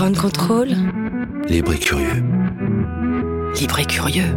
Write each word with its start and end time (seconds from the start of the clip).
Ground 0.00 0.16
Control. 0.16 0.68
Libre 1.46 1.74
et 1.74 1.78
curieux. 1.78 2.24
Libre 3.60 3.80
et 3.80 3.84
curieux. 3.84 4.34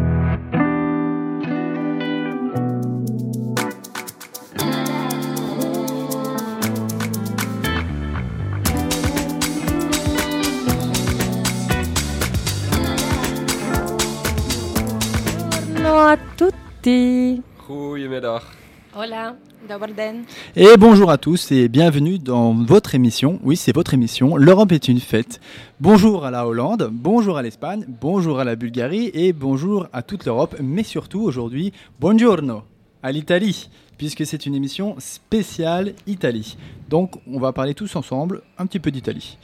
Buongiorno 15.78 15.98
a 15.98 16.18
tutti. 16.36 17.42
Goedemiddag. 17.66 18.42
Hola. 18.94 19.53
Et 20.56 20.78
bonjour 20.78 21.10
à 21.10 21.18
tous 21.18 21.52
et 21.52 21.70
bienvenue 21.70 22.20
dans 22.20 22.54
votre 22.54 22.96
émission. 22.96 23.40
Oui, 23.44 23.56
c'est 23.56 23.74
votre 23.74 23.94
émission. 23.94 24.36
L'Europe 24.36 24.72
est 24.74 24.88
une 24.90 25.00
fête. 25.00 25.40
Bonjour 25.80 26.26
à 26.26 26.32
la 26.32 26.46
Hollande, 26.46 26.90
bonjour 26.92 27.38
à 27.38 27.42
l'Espagne, 27.42 27.86
bonjour 28.02 28.40
à 28.40 28.44
la 28.44 28.56
Bulgarie 28.56 29.10
et 29.14 29.32
bonjour 29.32 29.88
à 29.94 30.02
toute 30.02 30.26
l'Europe. 30.26 30.56
Mais 30.62 30.84
surtout 30.84 31.22
aujourd'hui, 31.22 31.72
buongiorno 32.00 32.64
à 33.02 33.12
l'Italie, 33.12 33.70
puisque 33.98 34.26
c'est 34.26 34.46
une 34.46 34.56
émission 34.56 34.96
spéciale 35.00 35.94
Italie. 36.08 36.58
Donc 36.90 37.16
on 37.26 37.40
va 37.40 37.54
parler 37.54 37.74
tous 37.74 37.96
ensemble 37.96 38.42
un 38.58 38.66
petit 38.66 38.80
peu 38.80 38.92
d'Italie. 38.92 39.38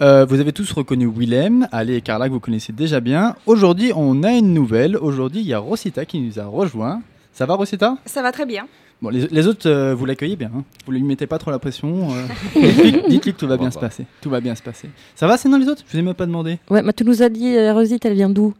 Euh, 0.00 0.24
vous 0.24 0.40
avez 0.40 0.52
tous 0.52 0.72
reconnu 0.72 1.06
Willem, 1.06 1.68
Ali 1.72 1.94
et 1.94 2.00
Carla 2.00 2.28
que 2.28 2.32
vous 2.32 2.40
connaissez 2.40 2.72
déjà 2.72 3.00
bien. 3.00 3.34
Aujourd'hui, 3.46 3.92
on 3.94 4.22
a 4.22 4.32
une 4.32 4.54
nouvelle. 4.54 4.96
Aujourd'hui, 4.96 5.40
il 5.40 5.46
y 5.46 5.54
a 5.54 5.58
Rosita 5.58 6.04
qui 6.04 6.20
nous 6.20 6.38
a 6.38 6.46
rejoint. 6.46 7.02
Ça 7.32 7.44
va, 7.44 7.54
Rosita? 7.54 7.98
Ça 8.06 8.22
va 8.22 8.32
très 8.32 8.46
bien. 8.46 8.66
Bon, 9.02 9.10
les, 9.10 9.26
les 9.28 9.46
autres, 9.46 9.68
euh, 9.68 9.94
vous 9.94 10.06
l'accueillez 10.06 10.36
bien. 10.36 10.50
hein 10.56 10.64
vous 10.86 10.92
lui 10.92 11.02
mettez 11.02 11.26
pas 11.26 11.38
trop 11.38 11.50
la 11.50 11.58
pression. 11.58 12.08
euh. 12.14 12.22
Dites-lui 13.08 13.32
que 13.32 13.38
tout 13.38 13.46
va 13.46 13.56
bien 13.58 13.70
se 13.70 13.78
passer. 13.78 14.06
Tout 14.22 14.30
va 14.30 14.40
bien 14.40 14.54
se 14.54 14.62
passer. 14.62 14.88
Ça 15.14 15.26
va, 15.26 15.36
sinon 15.36 15.58
les 15.58 15.68
autres? 15.68 15.82
Je 15.86 15.92
vous 15.92 15.98
ai 15.98 16.02
même 16.02 16.14
pas 16.14 16.24
demandé. 16.26 16.58
Ouais, 16.70 16.82
mais 16.82 16.92
tu 16.94 17.04
nous 17.04 17.22
as 17.22 17.28
dit, 17.28 17.54
euh, 17.56 17.74
Rosite, 17.74 18.04
elle 18.06 18.14
vient 18.14 18.30
d'où? 18.30 18.54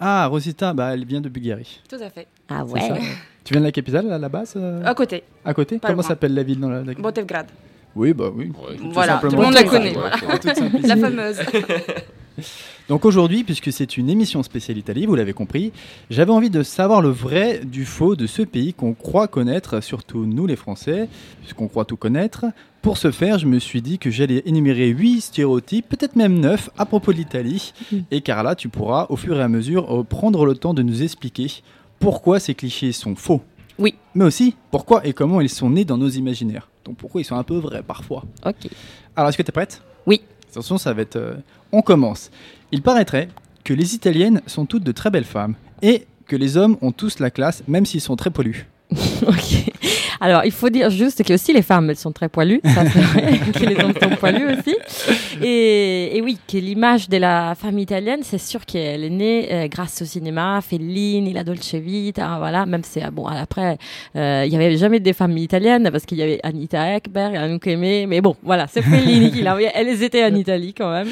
Ah, 0.00 0.26
Rosita, 0.26 0.72
bah, 0.72 0.94
elle 0.94 1.04
vient 1.04 1.20
de 1.20 1.28
Bulgarie. 1.28 1.80
Tout 1.88 1.96
à 2.02 2.08
fait. 2.10 2.26
Ah 2.48 2.64
ça 2.66 2.94
Tu 3.44 3.52
viens 3.54 3.60
de 3.60 3.66
la 3.66 3.72
capitale, 3.72 4.10
à 4.10 4.18
la 4.18 4.28
base 4.28 4.54
euh, 4.56 4.82
À 4.84 4.94
côté, 4.94 5.22
À 5.44 5.52
côté? 5.54 5.78
Pas 5.78 5.88
Comment 5.88 6.00
loin. 6.02 6.08
s'appelle 6.08 6.34
la 6.34 6.42
ville 6.42 6.58
dans 6.58 6.70
la, 6.70 6.82
la- 6.82 6.94
Botevgrad. 6.94 7.46
Oui, 7.94 8.12
bah 8.14 8.30
oui. 8.34 8.50
Voilà, 8.92 9.14
tout 9.18 9.28
simplement. 9.30 9.42
le 9.42 9.44
monde 9.46 9.54
la 9.54 9.60
Ouais, 9.62 9.66
connaît. 9.68 9.96
ouais, 9.96 10.10
voilà. 10.22 10.70
ouais. 10.74 10.80
La 10.82 10.96
fameuse. 10.96 11.38
Donc 12.88 13.04
aujourd'hui, 13.04 13.44
puisque 13.44 13.72
c'est 13.72 13.96
une 13.96 14.10
émission 14.10 14.42
spéciale 14.42 14.76
Italie, 14.78 15.06
vous 15.06 15.14
l'avez 15.14 15.32
compris, 15.34 15.72
j'avais 16.10 16.32
envie 16.32 16.50
de 16.50 16.62
savoir 16.62 17.00
le 17.00 17.10
vrai 17.10 17.60
du 17.64 17.84
faux 17.84 18.16
de 18.16 18.26
ce 18.26 18.42
pays 18.42 18.74
qu'on 18.74 18.94
croit 18.94 19.28
connaître, 19.28 19.82
surtout 19.82 20.24
nous 20.26 20.46
les 20.46 20.56
Français, 20.56 21.08
puisqu'on 21.40 21.68
croit 21.68 21.84
tout 21.84 21.96
connaître. 21.96 22.46
Pour 22.80 22.98
ce 22.98 23.10
faire, 23.12 23.38
je 23.38 23.46
me 23.46 23.58
suis 23.60 23.82
dit 23.82 23.98
que 23.98 24.10
j'allais 24.10 24.42
énumérer 24.46 24.88
8 24.88 25.20
stéréotypes, 25.20 25.88
peut-être 25.88 26.16
même 26.16 26.40
9, 26.40 26.70
à 26.76 26.84
propos 26.86 27.12
de 27.12 27.18
l'Italie. 27.18 27.72
Et 28.10 28.20
Carla, 28.22 28.56
tu 28.56 28.68
pourras 28.68 29.06
au 29.10 29.16
fur 29.16 29.38
et 29.38 29.42
à 29.42 29.48
mesure 29.48 30.00
euh, 30.00 30.02
prendre 30.02 30.44
le 30.44 30.54
temps 30.54 30.74
de 30.74 30.82
nous 30.82 31.02
expliquer 31.02 31.46
pourquoi 32.00 32.40
ces 32.40 32.54
clichés 32.54 32.90
sont 32.92 33.14
faux. 33.14 33.42
Oui. 33.78 33.94
Mais 34.14 34.24
aussi 34.24 34.56
pourquoi 34.70 35.06
et 35.06 35.12
comment 35.12 35.40
ils 35.40 35.48
sont 35.48 35.70
nés 35.70 35.84
dans 35.84 35.98
nos 35.98 36.08
imaginaires. 36.08 36.68
Donc 36.84 36.96
pourquoi 36.96 37.20
ils 37.20 37.24
sont 37.24 37.36
un 37.36 37.42
peu 37.44 37.56
vrais 37.56 37.82
parfois. 37.82 38.24
Ok. 38.44 38.68
Alors, 39.16 39.28
est-ce 39.28 39.38
que 39.38 39.42
tu 39.42 39.48
es 39.50 39.52
prête? 39.52 39.82
Oui. 40.06 40.22
Attention, 40.50 40.78
ça 40.78 40.92
va 40.92 41.02
être. 41.02 41.16
euh, 41.16 41.34
On 41.72 41.82
commence. 41.82 42.30
Il 42.72 42.82
paraîtrait 42.82 43.28
que 43.64 43.72
les 43.74 43.94
Italiennes 43.94 44.42
sont 44.46 44.66
toutes 44.66 44.84
de 44.84 44.92
très 44.92 45.10
belles 45.10 45.24
femmes 45.24 45.54
et 45.82 46.06
que 46.26 46.36
les 46.36 46.56
hommes 46.56 46.76
ont 46.80 46.92
tous 46.92 47.18
la 47.18 47.30
classe, 47.30 47.62
même 47.68 47.86
s'ils 47.86 48.00
sont 48.00 48.16
très 48.16 48.30
pollus. 48.30 48.66
ok. 49.26 49.72
Alors, 50.22 50.44
il 50.44 50.52
faut 50.52 50.70
dire 50.70 50.88
juste 50.88 51.24
que 51.24 51.34
aussi 51.34 51.52
les 51.52 51.62
femmes, 51.62 51.90
elles 51.90 51.96
sont 51.96 52.12
très 52.12 52.28
poilues. 52.28 52.60
Ça, 52.64 52.84
c'est 52.88 53.00
vrai. 53.00 53.40
que 53.52 53.64
les 53.64 53.74
hommes 53.82 53.92
sont 54.00 54.10
poilus 54.10 54.56
aussi. 54.56 54.76
Et, 55.42 56.16
et 56.16 56.22
oui, 56.22 56.38
que 56.46 56.58
l'image 56.58 57.08
de 57.08 57.16
la 57.16 57.56
femme 57.56 57.76
italienne, 57.80 58.20
c'est 58.22 58.38
sûr 58.38 58.64
qu'elle 58.64 59.02
est 59.02 59.10
née 59.10 59.48
euh, 59.50 59.66
grâce 59.66 60.00
au 60.00 60.04
cinéma, 60.04 60.60
Fellini, 60.60 61.32
la 61.32 61.42
Dolce 61.42 61.74
Vita, 61.74 62.36
voilà. 62.38 62.66
Même 62.66 62.84
si, 62.84 63.00
ah, 63.00 63.10
bon, 63.10 63.26
après, 63.26 63.78
euh, 64.14 64.44
il 64.46 64.50
n'y 64.50 64.56
avait 64.64 64.76
jamais 64.76 65.00
des 65.00 65.12
femmes 65.12 65.36
italiennes 65.36 65.90
parce 65.90 66.06
qu'il 66.06 66.18
y 66.18 66.22
avait 66.22 66.38
Anita 66.44 66.94
Ekberg, 66.94 67.34
Anouk 67.34 67.66
Aimé. 67.66 68.06
Mais 68.06 68.20
bon, 68.20 68.36
voilà, 68.44 68.68
c'est 68.68 68.82
Fellini 68.82 69.32
qui 69.32 69.42
l'a. 69.42 69.58
Elles 69.74 70.04
étaient 70.04 70.24
en 70.24 70.34
Italie 70.36 70.72
quand 70.72 70.92
même. 70.92 71.08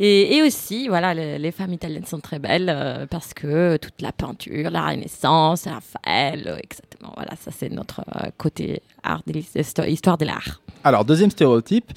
Et, 0.00 0.36
et 0.36 0.42
aussi, 0.42 0.88
voilà, 0.88 1.14
les, 1.14 1.50
femmes 1.50 1.72
italiennes 1.72 2.04
sont 2.04 2.20
très 2.20 2.38
belles 2.38 2.68
euh, 2.68 3.06
parce 3.06 3.34
que 3.34 3.76
toute 3.78 4.00
la 4.00 4.12
peinture, 4.12 4.70
la 4.70 4.86
Renaissance, 4.86 5.64
Raphaël, 5.66 6.44
euh, 6.46 6.58
exactement. 6.62 7.12
Voilà, 7.16 7.32
ça 7.40 7.50
c'est 7.56 7.70
notre 7.70 8.00
euh, 8.00 8.28
côté 8.48 8.82
art, 9.02 9.22
de 9.26 9.32
l'histoire- 9.32 9.88
histoire 9.88 10.18
de 10.18 10.24
l'art. 10.24 10.60
Alors, 10.84 11.04
deuxième 11.04 11.30
stéréotype, 11.30 11.92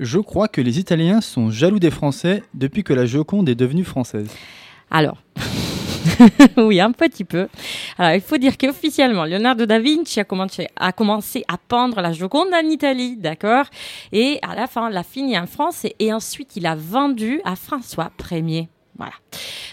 je 0.00 0.18
crois 0.18 0.48
que 0.48 0.60
les 0.60 0.78
Italiens 0.78 1.20
sont 1.20 1.50
jaloux 1.50 1.78
des 1.78 1.90
Français 1.90 2.42
depuis 2.52 2.82
que 2.84 2.92
la 2.92 3.06
Joconde 3.06 3.48
est 3.48 3.54
devenue 3.54 3.84
française. 3.84 4.28
Alors. 4.90 5.18
oui, 6.58 6.80
un 6.80 6.92
petit 6.92 7.24
peu. 7.24 7.48
Alors, 7.96 8.12
il 8.14 8.20
faut 8.20 8.36
dire 8.36 8.58
qu'officiellement, 8.58 9.24
Leonardo 9.24 9.64
da 9.64 9.78
Vinci 9.80 10.20
a 10.20 10.24
commencé, 10.24 10.68
a 10.76 10.92
commencé 10.92 11.44
à 11.48 11.56
peindre 11.56 12.00
la 12.02 12.12
Joconde 12.12 12.52
en 12.52 12.68
Italie, 12.68 13.16
d'accord? 13.16 13.64
Et 14.12 14.38
à 14.42 14.54
la 14.54 14.66
fin, 14.66 14.90
l'a 14.90 15.02
fini 15.02 15.38
en 15.38 15.46
France 15.46 15.86
et, 15.86 15.96
et 15.98 16.12
ensuite 16.12 16.56
il 16.56 16.66
a 16.66 16.76
vendu 16.76 17.40
à 17.44 17.56
François 17.56 18.10
Ier. 18.30 18.68
Voilà. 18.96 19.12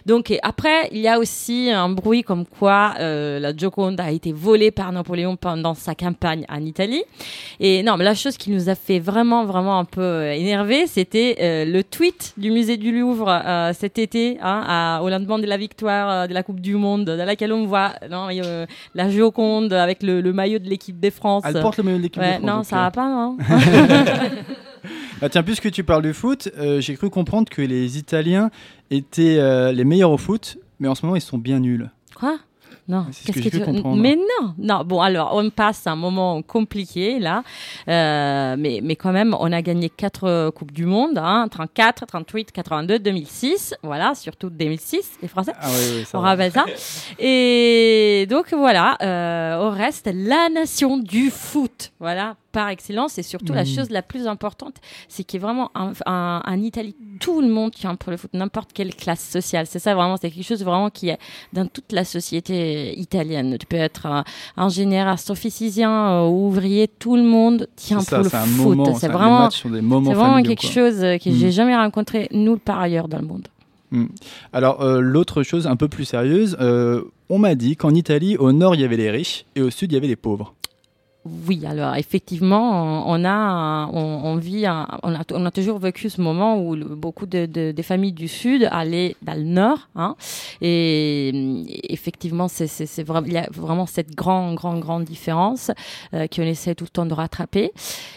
Donc 0.07 0.31
et 0.31 0.39
après, 0.41 0.89
il 0.91 0.97
y 0.97 1.07
a 1.07 1.19
aussi 1.19 1.69
un 1.69 1.89
bruit 1.89 2.23
comme 2.23 2.45
quoi 2.47 2.95
euh, 2.99 3.39
la 3.39 3.55
Joconde 3.55 3.99
a 3.99 4.09
été 4.09 4.31
volée 4.33 4.71
par 4.71 4.91
Napoléon 4.91 5.35
pendant 5.35 5.75
sa 5.75 5.93
campagne 5.93 6.43
en 6.49 6.59
Italie. 6.65 7.03
Et 7.59 7.83
non, 7.83 7.97
mais 7.97 8.03
la 8.03 8.15
chose 8.15 8.35
qui 8.37 8.49
nous 8.49 8.67
a 8.69 8.73
fait 8.73 8.97
vraiment, 8.97 9.45
vraiment 9.45 9.77
un 9.77 9.85
peu 9.85 10.01
euh, 10.01 10.33
énerver, 10.33 10.87
c'était 10.87 11.35
euh, 11.39 11.65
le 11.65 11.83
tweet 11.83 12.33
du 12.37 12.49
musée 12.49 12.77
du 12.77 12.91
Louvre 12.99 13.27
euh, 13.29 13.73
cet 13.73 13.99
été, 13.99 14.39
hein, 14.41 14.63
à- 14.67 15.01
au 15.03 15.09
lendemain 15.09 15.37
de 15.37 15.45
la 15.45 15.57
victoire 15.57 16.09
euh, 16.09 16.27
de 16.27 16.33
la 16.33 16.41
Coupe 16.41 16.59
du 16.61 16.73
Monde, 16.75 17.05
dans 17.05 17.25
laquelle 17.25 17.53
on 17.53 17.65
voit 17.67 17.91
non, 18.09 18.27
euh, 18.31 18.65
la 18.95 19.09
Joconde 19.09 19.71
avec 19.73 20.01
le, 20.01 20.19
le 20.21 20.33
maillot 20.33 20.57
de 20.57 20.67
l'équipe 20.67 20.99
de 20.99 21.09
France. 21.11 21.43
Elle 21.45 21.61
porte 21.61 21.77
le 21.77 21.83
maillot 21.83 21.97
de 21.97 22.03
l'équipe 22.03 22.21
Ouais, 22.23 22.39
de 22.39 22.43
France. 22.43 22.45
non, 22.57 22.63
ça 22.63 22.75
va 22.77 22.89
pas, 22.91 23.07
non 23.07 23.37
Ah, 25.21 25.29
tiens, 25.29 25.43
puisque 25.43 25.71
tu 25.71 25.83
parles 25.83 26.03
du 26.03 26.13
foot, 26.13 26.49
euh, 26.57 26.81
j'ai 26.81 26.95
cru 26.95 27.09
comprendre 27.09 27.49
que 27.49 27.61
les 27.61 27.97
Italiens 27.97 28.49
étaient 28.89 29.37
euh, 29.39 29.71
les 29.71 29.83
meilleurs 29.85 30.11
au 30.11 30.17
foot, 30.17 30.57
mais 30.79 30.87
en 30.87 30.95
ce 30.95 31.05
moment 31.05 31.15
ils 31.15 31.21
sont 31.21 31.37
bien 31.37 31.59
nuls. 31.59 31.89
Quoi? 32.15 32.37
Non, 32.87 33.05
qu'est-ce 33.05 33.37
que 33.37 33.43
j'ai 33.43 33.51
tu 33.51 33.61
comprendre. 33.61 34.01
Mais 34.01 34.15
non, 34.17 34.53
non. 34.57 34.83
Bon, 34.83 34.99
alors 35.01 35.31
on 35.35 35.49
passe 35.51 35.85
un 35.87 35.95
moment 35.95 36.41
compliqué 36.41 37.19
là, 37.19 37.43
Euh, 37.87 38.55
mais 38.57 38.79
mais 38.83 38.95
quand 38.95 39.11
même, 39.13 39.35
on 39.39 39.51
a 39.51 39.61
gagné 39.61 39.89
quatre 39.89 40.49
coupes 40.49 40.71
du 40.73 40.85
monde, 40.85 41.17
hein, 41.17 41.47
34, 41.49 42.05
38, 42.07 42.51
82, 42.51 42.99
2006, 42.99 43.75
voilà, 43.83 44.13
surtout 44.15 44.49
2006, 44.49 45.19
les 45.21 45.27
Français. 45.27 45.53
Ah 45.61 45.67
oui, 45.69 45.97
oui, 45.99 46.05
ça 46.05 46.17
On 46.17 46.21
va. 46.21 46.29
rappelle 46.29 46.51
ça. 46.51 46.65
Et 47.19 48.25
donc 48.29 48.51
voilà, 48.53 48.97
euh, 49.03 49.67
au 49.67 49.69
reste, 49.69 50.09
la 50.13 50.49
nation 50.49 50.97
du 50.97 51.29
foot, 51.29 51.91
voilà, 51.99 52.35
par 52.51 52.69
excellence. 52.69 53.17
Et 53.17 53.23
surtout, 53.23 53.53
la 53.53 53.61
Mhm. 53.63 53.67
chose 53.75 53.89
la 53.89 54.01
plus 54.01 54.27
importante, 54.27 54.75
c'est 55.07 55.23
qu'il 55.23 55.39
y 55.39 55.43
a 55.43 55.45
vraiment 55.47 55.71
un, 55.75 56.61
Italie, 56.61 56.95
tout 57.19 57.41
le 57.41 57.47
monde 57.47 57.71
tient 57.71 57.95
pour 57.95 58.11
le 58.11 58.17
foot, 58.17 58.31
n'importe 58.33 58.71
quelle 58.73 58.93
classe 58.95 59.27
sociale. 59.27 59.65
C'est 59.67 59.79
ça 59.79 59.95
vraiment, 59.95 60.17
c'est 60.17 60.29
quelque 60.31 60.45
chose 60.45 60.63
vraiment 60.63 60.89
qui 60.89 61.09
est 61.09 61.17
dans 61.53 61.65
toute 61.67 61.91
la 61.91 62.03
société 62.05 62.97
italienne. 62.99 63.57
Tu 63.59 63.65
peux 63.65 63.77
être 63.77 64.23
ingénieur, 64.57 65.07
astrophysicien, 65.07 65.91
euh, 65.91 66.27
ouvrier, 66.27 66.87
tout 66.87 67.15
le 67.15 67.23
monde 67.23 67.67
tient 67.75 67.97
pour 67.97 68.05
ça, 68.05 68.17
le 68.17 68.23
foot. 68.25 68.77
C'est 68.99 69.07
vraiment, 69.07 69.49
des 69.49 69.81
moments 69.81 70.13
vraiment 70.13 70.43
quelque 70.43 70.61
quoi. 70.61 70.69
chose 70.69 71.03
euh, 71.03 71.17
que 71.17 71.29
Mhm. 71.29 71.35
j'ai 71.35 71.51
jamais 71.51 71.75
rencontré 71.75 72.27
nulle 72.31 72.59
part 72.59 72.79
ailleurs 72.79 73.07
dans 73.07 73.19
le 73.19 73.27
monde. 73.27 73.47
Alors, 74.53 74.81
euh, 74.81 75.01
l'autre 75.01 75.43
chose 75.43 75.67
un 75.67 75.75
peu 75.75 75.87
plus 75.89 76.05
sérieuse, 76.05 76.55
on 77.29 77.37
m'a 77.39 77.55
dit 77.55 77.75
qu'en 77.75 77.93
Italie, 77.93 78.37
au 78.37 78.51
nord, 78.51 78.75
il 78.75 78.81
y 78.81 78.83
avait 78.85 78.97
les 78.97 79.11
riches 79.11 79.45
et 79.55 79.61
au 79.61 79.69
sud, 79.69 79.91
il 79.91 79.95
y 79.95 79.97
avait 79.97 80.07
les 80.07 80.15
pauvres. 80.15 80.53
Oui, 81.23 81.63
alors 81.67 81.95
effectivement, 81.97 83.05
on 83.07 83.21
on 83.21 83.25
a, 83.25 83.87
on, 83.93 84.21
on 84.23 84.35
vit, 84.37 84.65
un- 84.65 84.87
on 85.03 85.13
a, 85.13 85.21
on 85.33 85.45
a 85.45 85.51
toujours 85.51 85.77
vécu 85.77 86.09
ce 86.09 86.19
moment 86.19 86.57
où 86.59 86.75
le- 86.75 86.85
beaucoup 86.85 87.27
de, 87.27 87.45
de- 87.45 87.71
des 87.71 87.83
familles 87.83 88.11
du 88.13 88.27
sud 88.27 88.67
allaient 88.71 89.15
dans 89.21 89.35
le 89.37 89.43
nord, 89.43 89.87
hein, 89.95 90.15
et, 90.61 91.29
et 91.29 91.93
effectivement, 91.93 92.47
c'est, 92.47 92.67
c'est, 92.67 92.85
c'est 92.87 93.03
vraiment, 93.03 93.27
il 93.27 93.33
y 93.33 93.37
a 93.37 93.47
vraiment 93.53 93.85
cette 93.85 94.15
grande, 94.15 94.55
grande, 94.55 94.79
grande 94.79 95.03
différence 95.03 95.71
euh, 96.13 96.25
qu'on 96.27 96.41
essaie 96.43 96.73
tout 96.75 96.85
le 96.85 96.89
temps 96.89 97.05
de 97.05 97.13
rattraper. 97.13 97.71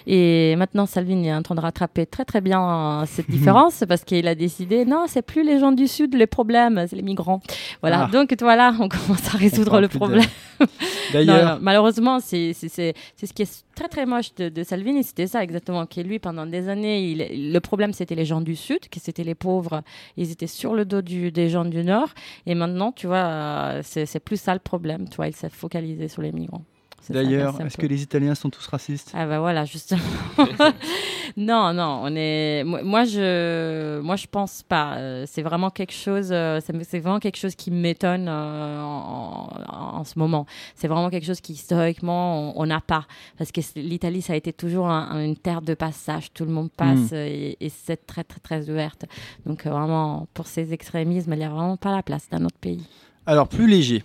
Et 0.06 0.55
maintenant, 0.56 0.87
Salvini 0.87 1.28
est 1.28 1.34
en 1.34 1.43
train 1.43 1.55
de 1.55 1.61
rattraper 1.61 2.06
très, 2.06 2.25
très 2.25 2.40
bien 2.40 3.02
euh, 3.02 3.05
cette 3.06 3.31
différence 3.37 3.84
parce 3.87 4.05
qu'il 4.05 4.26
a 4.28 4.34
décidé, 4.34 4.84
non, 4.87 5.05
c'est 5.08 5.23
plus 5.23 5.44
les 5.44 5.58
gens 5.58 5.73
du 5.73 5.88
sud 5.88 6.14
les 6.14 6.26
problèmes, 6.26 6.87
c'est 6.88 6.96
les 6.96 7.02
migrants. 7.02 7.40
Voilà. 7.82 8.05
Ah. 8.08 8.11
Donc 8.12 8.34
voilà, 8.40 8.75
on 8.81 8.88
commence 8.88 9.26
à 9.34 9.37
résoudre 9.37 9.81
le 9.81 9.88
de- 9.88 9.93
problème. 9.96 10.25
Non, 10.61 10.67
D'ailleurs, 11.12 11.55
non, 11.56 11.58
malheureusement, 11.61 12.19
c'est 12.20 12.52
c'est- 12.55 12.69
c'est- 12.69 12.94
c'est 13.17 13.26
ce 13.26 13.32
qui 13.32 13.43
est 13.43 13.64
très 13.75 13.88
très 13.88 14.06
moche 14.06 14.35
de, 14.35 14.49
de 14.49 14.62
Salvini, 14.62 15.05
c'était 15.05 15.26
ça 15.26 15.43
exactement. 15.43 15.87
Que 15.87 16.00
lui, 16.00 16.19
pendant 16.19 16.46
des 16.46 16.69
années, 16.69 17.14
le 17.14 17.58
problème 17.61 17.93
c'était 17.93 18.14
les 18.14 18.25
gens 18.25 18.41
du 18.41 18.56
Sud, 18.56 18.88
que 18.88 19.00
c'était 19.00 19.25
les 19.25 19.35
pauvres, 19.35 19.82
ils 20.17 20.31
étaient 20.31 20.46
sur 20.46 20.75
le 20.75 20.85
dos 20.85 21.02
des 21.02 21.49
gens 21.49 21.64
du 21.64 21.85
Nord. 21.85 22.11
Et 22.46 22.55
maintenant, 22.55 22.93
tu 22.93 23.06
vois, 23.06 23.25
euh, 23.25 23.81
c'est 23.82 24.20
plus 24.20 24.41
ça 24.41 24.55
le 24.55 24.61
problème, 24.61 25.08
tu 25.08 25.17
vois, 25.17 25.29
il 25.29 25.35
s'est 25.35 25.50
focalisé 25.50 26.08
sur 26.08 26.23
les 26.23 26.32
migrants. 26.32 26.64
D'ailleurs, 27.10 27.60
est-ce 27.60 27.76
que 27.76 27.86
les 27.86 28.02
Italiens 28.02 28.34
sont 28.34 28.50
tous 28.50 28.66
racistes? 28.66 29.12
Ah 29.14 29.26
bah 29.26 29.40
voilà, 29.40 29.64
justement. 29.64 30.00
non, 31.36 31.72
non, 31.72 32.00
on 32.02 32.14
est. 32.16 32.64
Moi, 32.64 33.04
je, 33.04 34.00
moi, 34.00 34.16
je 34.16 34.26
pense 34.26 34.62
pas. 34.62 34.96
Euh, 34.96 35.24
c'est 35.26 35.42
vraiment 35.42 35.70
quelque 35.70 35.92
chose. 35.92 36.28
Euh, 36.30 36.60
c'est 36.64 37.00
vraiment 37.00 37.20
quelque 37.20 37.36
chose 37.36 37.54
qui 37.54 37.70
m'étonne 37.70 38.26
euh, 38.28 38.82
en, 38.82 40.04
ce 40.04 40.18
moment. 40.18 40.46
C'est 40.74 40.88
vraiment 40.88 41.10
quelque 41.10 41.26
chose 41.26 41.40
qui 41.40 41.52
historiquement 41.52 42.58
on 42.58 42.66
n'a 42.66 42.80
pas, 42.80 43.06
parce 43.38 43.52
que 43.52 43.60
l'Italie, 43.76 44.22
ça 44.22 44.34
a 44.34 44.36
été 44.36 44.52
toujours 44.52 44.86
une 44.86 45.36
terre 45.36 45.62
de 45.62 45.74
passage. 45.74 46.32
Tout 46.32 46.44
le 46.44 46.50
monde 46.50 46.70
passe 46.70 47.12
hmm. 47.12 47.14
et, 47.60 47.72
c'est 47.84 48.06
très, 48.06 48.24
très, 48.24 48.40
très 48.40 48.70
ouverte. 48.70 49.04
Donc 49.46 49.66
vraiment, 49.66 50.26
pour 50.34 50.46
ces 50.46 50.72
extrémismes, 50.72 51.32
il 51.32 51.38
n'y 51.38 51.44
a 51.44 51.48
vraiment 51.48 51.76
pas 51.76 51.94
la 51.94 52.02
place 52.02 52.28
dans 52.30 52.40
notre 52.40 52.58
pays. 52.58 52.86
Alors 53.26 53.48
plus 53.48 53.66
léger. 53.66 54.04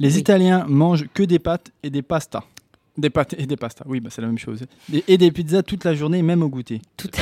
Les 0.00 0.16
Italiens 0.16 0.64
mangent 0.68 1.06
que 1.12 1.24
des 1.24 1.40
pâtes 1.40 1.72
et 1.82 1.90
des 1.90 2.02
pastas. 2.02 2.44
Des 2.98 3.10
pâtes 3.10 3.36
et 3.38 3.46
des 3.46 3.56
pastas, 3.56 3.84
oui, 3.86 4.00
bah 4.00 4.10
c'est 4.10 4.20
la 4.20 4.26
même 4.26 4.38
chose. 4.38 4.66
Et, 5.06 5.16
des 5.18 5.30
pizzas 5.30 5.62
toute 5.62 5.84
la 5.84 5.94
journée, 5.94 6.20
même 6.20 6.42
au 6.42 6.48
goûter. 6.48 6.82
Toute 6.96 7.16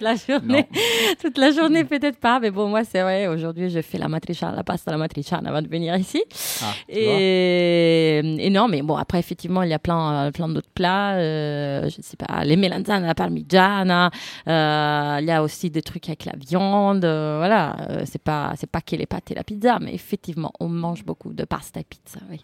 la, 0.00 0.14
journée, 0.14 0.68
toute 1.20 1.38
la 1.38 1.50
journée 1.50 1.82
peut-être 1.82 2.20
pas, 2.20 2.38
mais 2.38 2.52
bon, 2.52 2.68
moi 2.68 2.84
c'est 2.84 3.02
vrai, 3.02 3.26
aujourd'hui 3.26 3.68
je 3.68 3.82
fais 3.82 3.98
la 3.98 4.06
matriciana, 4.06 4.54
la 4.54 4.62
pasta 4.62 4.92
la 4.92 4.96
matriciana 4.96 5.50
avant 5.50 5.60
de 5.60 5.66
venir 5.66 5.96
ici. 5.96 6.22
Ah, 6.62 6.72
et, 6.88 8.48
non, 8.52 8.68
mais 8.68 8.82
bon, 8.82 8.94
après 8.94 9.18
effectivement, 9.18 9.64
il 9.64 9.70
y 9.70 9.74
a 9.74 9.80
plein, 9.80 10.26
euh, 10.26 10.30
plein 10.30 10.48
d'autres 10.48 10.70
plats, 10.72 11.16
euh, 11.16 11.88
je 11.88 12.00
sais 12.00 12.16
pas, 12.16 12.44
les 12.44 12.54
melanzane, 12.54 13.04
la 13.04 13.16
parmigiana, 13.16 14.12
euh, 14.46 15.18
il 15.20 15.26
y 15.26 15.32
a 15.32 15.42
aussi 15.42 15.68
des 15.68 15.82
trucs 15.82 16.06
avec 16.08 16.26
la 16.26 16.34
viande, 16.38 17.04
voilà, 17.04 18.04
c'est 18.04 18.22
pas, 18.22 18.52
c'est 18.56 18.70
pas 18.70 18.82
que 18.82 18.94
les 18.94 19.06
pâtes 19.06 19.32
et 19.32 19.34
la 19.34 19.42
pizza, 19.42 19.80
mais 19.80 19.92
effectivement, 19.94 20.52
on 20.60 20.68
mange 20.68 21.04
beaucoup 21.04 21.32
de 21.32 21.44
pasta 21.44 21.80
et 21.80 21.84
pizza, 21.84 22.20
oui. 22.30 22.40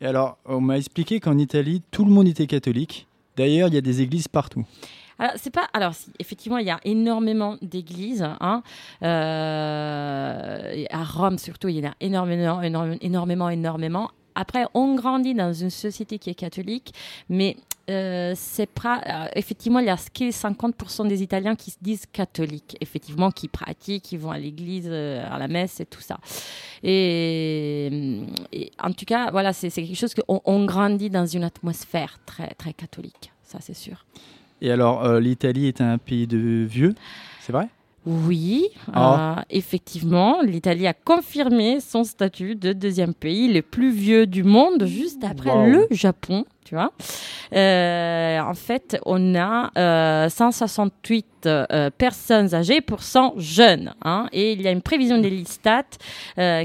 Et 0.00 0.06
alors, 0.06 0.38
on 0.44 0.60
m'a 0.60 0.76
expliqué 0.76 1.20
qu'en 1.20 1.38
Italie, 1.38 1.82
tout 1.90 2.04
le 2.04 2.10
monde 2.10 2.28
était 2.28 2.46
catholique. 2.46 3.06
D'ailleurs, 3.36 3.68
il 3.68 3.74
y 3.74 3.78
a 3.78 3.82
des 3.82 4.02
églises 4.02 4.28
partout. 4.28 4.64
Alors, 5.18 5.32
c'est 5.36 5.50
pas. 5.50 5.68
Alors, 5.72 5.92
effectivement, 6.18 6.58
il 6.58 6.66
y 6.66 6.70
a 6.70 6.80
énormément 6.84 7.56
d'églises. 7.62 8.26
Hein. 8.40 8.62
Euh, 9.02 10.84
à 10.90 11.04
Rome, 11.04 11.38
surtout, 11.38 11.68
il 11.68 11.78
y 11.78 11.86
en 11.86 11.90
a 11.90 11.94
énormément, 12.00 12.60
énormément, 12.60 12.98
énormément, 13.00 13.48
énormément. 13.48 14.10
Après, 14.34 14.66
on 14.74 14.94
grandit 14.94 15.34
dans 15.34 15.54
une 15.54 15.70
société 15.70 16.18
qui 16.18 16.28
est 16.28 16.34
catholique, 16.34 16.92
mais 17.30 17.56
euh, 17.88 18.32
c'est 18.34 18.68
euh, 18.84 19.26
effectivement 19.36 19.78
il 19.78 19.86
y 19.86 19.90
a 19.90 19.94
50% 19.94 21.06
des 21.06 21.22
Italiens 21.22 21.54
qui 21.54 21.70
se 21.70 21.78
disent 21.80 22.06
catholiques, 22.12 22.76
effectivement 22.80 23.30
qui 23.30 23.46
pratiquent, 23.46 24.02
qui 24.02 24.16
vont 24.16 24.32
à 24.32 24.38
l'église, 24.38 24.88
euh, 24.88 25.24
à 25.30 25.38
la 25.38 25.46
messe 25.46 25.78
et 25.78 25.86
tout 25.86 26.00
ça. 26.00 26.18
Et, 26.82 28.24
en 28.82 28.92
tout 28.92 29.04
cas, 29.04 29.30
voilà, 29.30 29.52
c'est 29.52 29.70
quelque 29.70 29.94
chose 29.94 30.14
qu'on 30.14 30.40
on 30.44 30.64
grandit 30.64 31.10
dans 31.10 31.26
une 31.26 31.44
atmosphère 31.44 32.18
très 32.26 32.54
très 32.54 32.72
catholique, 32.72 33.32
ça 33.44 33.58
c'est 33.60 33.74
sûr. 33.74 34.04
Et 34.60 34.70
alors, 34.70 35.20
l'Italie 35.20 35.68
est 35.68 35.80
un 35.80 35.98
pays 35.98 36.26
de 36.26 36.64
vieux, 36.64 36.94
c'est 37.40 37.52
vrai? 37.52 37.68
Oui, 38.06 38.68
ah. 38.94 39.44
effectivement, 39.50 40.40
l'Italie 40.40 40.86
a 40.86 40.94
confirmé 40.94 41.80
son 41.80 42.04
statut 42.04 42.54
de 42.54 42.72
deuxième 42.72 43.14
pays 43.14 43.52
le 43.52 43.62
plus 43.62 43.90
vieux 43.90 44.26
du 44.26 44.44
monde, 44.44 44.86
juste 44.86 45.24
après 45.24 45.68
le 45.68 45.86
Japon 45.90 46.44
tu 46.66 46.74
vois. 46.74 46.92
Euh, 47.54 48.40
en 48.40 48.54
fait, 48.54 48.98
on 49.06 49.34
a 49.36 50.28
168 50.28 51.26
euh, 51.46 51.64
euh, 51.70 51.90
personnes 51.96 52.54
âgées 52.54 52.80
pour 52.80 53.02
100 53.02 53.34
jeunes. 53.36 53.94
Hein, 54.02 54.28
et 54.32 54.52
il 54.52 54.60
y 54.60 54.68
a 54.68 54.72
une 54.72 54.82
prévision 54.82 55.18
des 55.18 55.30
listats 55.30 55.84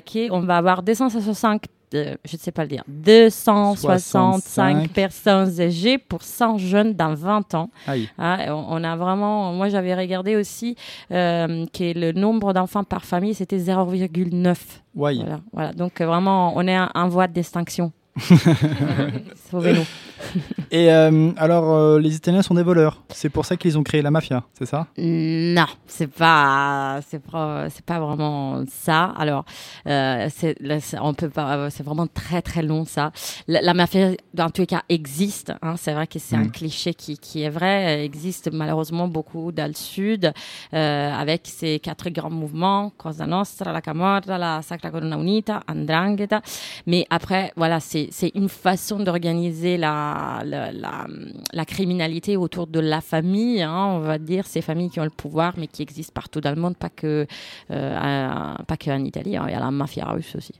qui 0.05 0.19
est, 0.19 0.31
on 0.31 0.41
va 0.41 0.57
avoir 0.57 0.81
265 0.81 1.65
je 1.91 2.33
ne 2.33 2.37
sais 2.37 2.51
pas 2.51 2.63
le 2.63 2.69
dire, 2.69 2.83
265 2.87 4.89
personnes 4.89 5.59
âgées 5.59 5.97
pour 5.97 6.23
100 6.23 6.57
jeunes 6.57 6.93
dans 6.93 7.13
20 7.13 7.55
ans. 7.55 7.69
Ah, 8.17 8.37
on, 8.49 8.83
a 8.83 8.95
vraiment, 8.95 9.53
moi 9.53 9.69
j'avais 9.69 9.95
regardé 9.95 10.35
aussi 10.35 10.75
que 11.09 11.99
le 11.99 12.11
nombre 12.11 12.53
d'enfants 12.53 12.83
par 12.83 13.05
famille 13.05 13.33
c'était 13.33 13.57
0,9. 13.57 14.55
Voilà, 14.93 15.39
voilà, 15.53 15.73
donc 15.73 16.01
vraiment 16.01 16.53
on 16.55 16.67
est 16.67 16.77
en 16.77 17.07
voie 17.07 17.27
d'extinction. 17.27 17.91
Sauvez-nous. 19.51 19.85
Et 20.71 20.91
euh, 20.91 21.31
alors, 21.37 21.73
euh, 21.73 21.99
les 21.99 22.15
Italiens 22.15 22.41
sont 22.41 22.53
des 22.53 22.63
voleurs. 22.63 23.01
C'est 23.09 23.29
pour 23.29 23.45
ça 23.45 23.57
qu'ils 23.57 23.77
ont 23.77 23.83
créé 23.83 24.01
la 24.01 24.11
mafia, 24.11 24.43
c'est 24.53 24.65
ça? 24.65 24.87
Non, 24.97 25.65
c'est 25.87 26.07
pas, 26.07 26.99
c'est 27.07 27.21
pas, 27.21 27.69
c'est 27.69 27.85
pas 27.85 27.99
vraiment 27.99 28.63
ça. 28.69 29.13
Alors, 29.17 29.45
euh, 29.87 30.29
c'est, 30.33 30.55
on 31.01 31.13
peut 31.13 31.29
pas, 31.29 31.69
c'est 31.69 31.83
vraiment 31.83 32.07
très 32.07 32.41
très 32.41 32.61
long 32.61 32.85
ça. 32.85 33.11
La, 33.47 33.73
mafia, 33.73 34.11
dans 34.33 34.49
tous 34.49 34.61
les 34.61 34.67
cas, 34.67 34.83
existe. 34.89 35.53
Hein. 35.61 35.75
c'est 35.77 35.93
vrai 35.93 36.07
que 36.07 36.19
c'est 36.19 36.35
un 36.35 36.45
mm. 36.45 36.51
cliché 36.51 36.93
qui, 36.93 37.17
qui 37.17 37.43
est 37.43 37.49
vrai. 37.49 37.83
Elle 37.83 38.01
existe 38.01 38.51
malheureusement 38.51 39.07
beaucoup 39.07 39.51
dans 39.51 39.67
le 39.67 39.73
sud, 39.73 40.31
avec 40.71 41.41
ces 41.45 41.79
quatre 41.79 42.09
grands 42.09 42.29
mouvements 42.29 42.91
Cosa 42.97 43.25
Nostra, 43.25 43.71
la 43.71 43.81
Camorra, 43.81 44.21
la 44.27 44.61
Sacra 44.61 44.91
Corona 44.91 45.17
Unita, 45.17 45.63
Andrangheta. 45.67 46.41
Mais 46.85 47.05
après, 47.09 47.51
voilà, 47.55 47.79
c'est, 47.79 48.09
c'est 48.11 48.31
une 48.35 48.49
façon 48.49 48.99
d'organiser 48.99 49.77
la 49.77 50.43
la, 50.43 51.65
criminalité 51.65 52.37
autour 52.37 52.67
de 52.67 52.79
la 52.79 53.01
famille, 53.01 53.61
hein, 53.61 53.87
on 53.93 53.99
va 53.99 54.17
dire, 54.19 54.45
ces 54.45 54.61
familles 54.61 54.89
qui 54.89 54.99
ont 54.99 55.05
le 55.05 55.09
pouvoir, 55.09 55.53
mais 55.57 55.67
qui 55.67 55.81
existent 55.81 56.11
partout 56.13 56.41
dans 56.41 56.53
le 56.53 56.61
monde, 56.61 56.75
pas 56.75 56.89
que, 56.89 57.25
euh, 57.71 58.55
pas 58.67 58.77
que 58.77 58.91
en 58.91 59.03
Italie, 59.05 59.37
hein, 59.37 59.45
il 59.47 59.53
y 59.53 59.55
a 59.55 59.59
la 59.59 59.71
mafia 59.71 60.05
russe 60.05 60.35
aussi. 60.35 60.53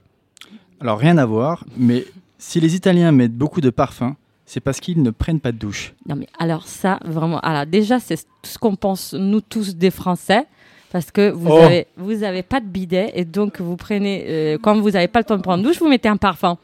Alors 0.80 0.98
rien 0.98 1.18
à 1.18 1.26
voir, 1.26 1.64
mais 1.76 2.06
si 2.38 2.58
les 2.58 2.74
Italiens 2.74 3.12
mettent 3.12 3.36
beaucoup 3.36 3.60
de 3.60 3.70
parfum, 3.70 4.16
c'est 4.46 4.60
parce 4.60 4.80
qu'ils 4.80 5.02
ne 5.02 5.10
prennent 5.10 5.40
pas 5.40 5.52
de 5.52 5.58
douche. 5.58 5.94
Non 6.08 6.16
mais 6.16 6.26
alors 6.38 6.66
ça, 6.66 6.98
vraiment, 7.04 7.40
alors 7.40 7.66
déjà 7.66 8.00
c'est 8.00 8.26
ce 8.42 8.58
qu'on 8.58 8.76
pense 8.76 9.12
nous 9.12 9.40
tous 9.40 9.76
des 9.76 9.90
Français 9.90 10.46
parce 10.90 11.10
que 11.10 11.30
vous 11.30 11.50
oh. 11.50 11.58
avez 11.58 11.86
vous 11.96 12.22
avez 12.22 12.42
pas 12.42 12.60
de 12.60 12.66
bidet 12.66 13.12
et 13.14 13.24
donc 13.24 13.60
vous 13.60 13.76
prenez 13.76 14.24
euh, 14.28 14.58
quand 14.60 14.78
vous 14.80 14.90
n'avez 14.90 15.08
pas 15.08 15.20
le 15.20 15.24
temps 15.24 15.36
de 15.36 15.42
prendre 15.42 15.62
douche, 15.62 15.78
vous 15.78 15.88
mettez 15.88 16.08
un 16.08 16.16
parfum. 16.16 16.58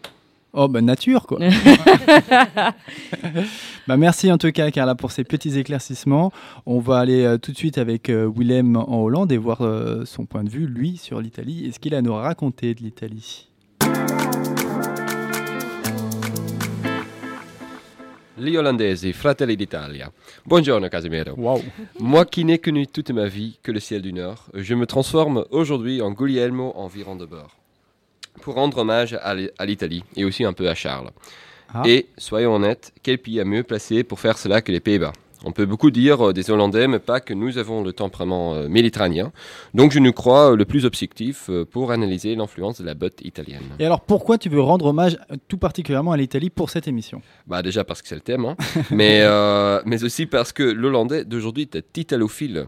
Oh, 0.54 0.66
bah 0.66 0.80
nature, 0.80 1.26
quoi. 1.26 1.38
bah, 3.86 3.96
merci 3.98 4.32
en 4.32 4.38
tout 4.38 4.50
cas, 4.50 4.70
Carla, 4.70 4.94
pour 4.94 5.12
ces 5.12 5.22
petits 5.22 5.58
éclaircissements. 5.58 6.32
On 6.64 6.80
va 6.80 7.00
aller 7.00 7.24
euh, 7.24 7.36
tout 7.36 7.52
de 7.52 7.56
suite 7.56 7.76
avec 7.76 8.08
euh, 8.08 8.30
Willem 8.34 8.76
en 8.76 9.02
Hollande 9.02 9.30
et 9.30 9.36
voir 9.36 9.60
euh, 9.60 10.06
son 10.06 10.24
point 10.24 10.44
de 10.44 10.48
vue, 10.48 10.66
lui, 10.66 10.96
sur 10.96 11.20
l'Italie 11.20 11.66
et 11.66 11.72
ce 11.72 11.78
qu'il 11.78 11.94
a 11.94 11.98
à 11.98 12.02
nous 12.02 12.14
raconter 12.14 12.74
de 12.74 12.80
l'Italie. 12.80 13.48
Gli 18.40 18.56
Olandesi, 18.56 19.12
fratelli 19.12 19.56
d'Italia. 19.56 20.10
Buongiorno 20.46 20.88
Casimiro. 20.88 21.34
Wow. 21.36 21.60
Moi 21.98 22.24
qui 22.24 22.44
n'ai 22.44 22.58
connu 22.58 22.86
toute 22.86 23.10
ma 23.10 23.26
vie 23.26 23.58
que 23.62 23.72
le 23.72 23.80
ciel 23.80 24.00
du 24.00 24.12
Nord, 24.12 24.46
je 24.54 24.74
me 24.74 24.86
transforme 24.86 25.44
aujourd'hui 25.50 26.00
en 26.00 26.12
Guglielmo 26.12 26.72
en 26.76 26.86
virant 26.86 27.16
de 27.16 27.26
bord 27.26 27.57
pour 28.38 28.54
rendre 28.54 28.78
hommage 28.78 29.18
à 29.22 29.66
l'Italie 29.66 30.04
et 30.16 30.24
aussi 30.24 30.44
un 30.44 30.52
peu 30.52 30.68
à 30.68 30.74
Charles. 30.74 31.10
Ah. 31.72 31.82
Et 31.86 32.06
soyons 32.16 32.54
honnêtes, 32.54 32.92
quel 33.02 33.18
pays 33.18 33.40
a 33.40 33.44
mieux 33.44 33.62
placé 33.62 34.02
pour 34.02 34.20
faire 34.20 34.38
cela 34.38 34.62
que 34.62 34.72
les 34.72 34.80
Pays-Bas? 34.80 35.12
On 35.44 35.52
peut 35.52 35.66
beaucoup 35.66 35.90
dire 35.90 36.28
euh, 36.28 36.32
des 36.32 36.50
Hollandais, 36.50 36.88
mais 36.88 36.98
pas 36.98 37.20
que 37.20 37.32
nous 37.32 37.58
avons 37.58 37.84
le 37.84 37.92
tempérament 37.92 38.54
euh, 38.54 38.68
méditerranéen. 38.68 39.32
Donc 39.72 39.92
je 39.92 40.00
nous 40.00 40.12
crois 40.12 40.52
euh, 40.52 40.56
le 40.56 40.64
plus 40.64 40.84
objectif 40.84 41.48
pour 41.70 41.92
analyser 41.92 42.34
l'influence 42.34 42.80
de 42.80 42.86
la 42.86 42.94
botte 42.94 43.20
italienne. 43.22 43.62
Et 43.78 43.86
alors 43.86 44.00
pourquoi 44.00 44.38
tu 44.38 44.48
veux 44.48 44.60
rendre 44.60 44.86
hommage 44.86 45.16
tout 45.46 45.58
particulièrement 45.58 46.12
à 46.12 46.16
l'Italie 46.16 46.50
pour 46.50 46.70
cette 46.70 46.88
émission? 46.88 47.22
Bah 47.46 47.62
déjà 47.62 47.84
parce 47.84 48.02
que 48.02 48.08
c'est 48.08 48.16
le 48.16 48.20
thème, 48.20 48.46
hein. 48.46 48.56
mais, 48.90 49.24
mais 49.84 50.02
aussi 50.02 50.26
parce 50.26 50.52
que 50.52 50.62
l'Hollandais 50.62 51.24
d'aujourd'hui 51.24 51.68
est 51.72 51.98
italophile. 51.98 52.66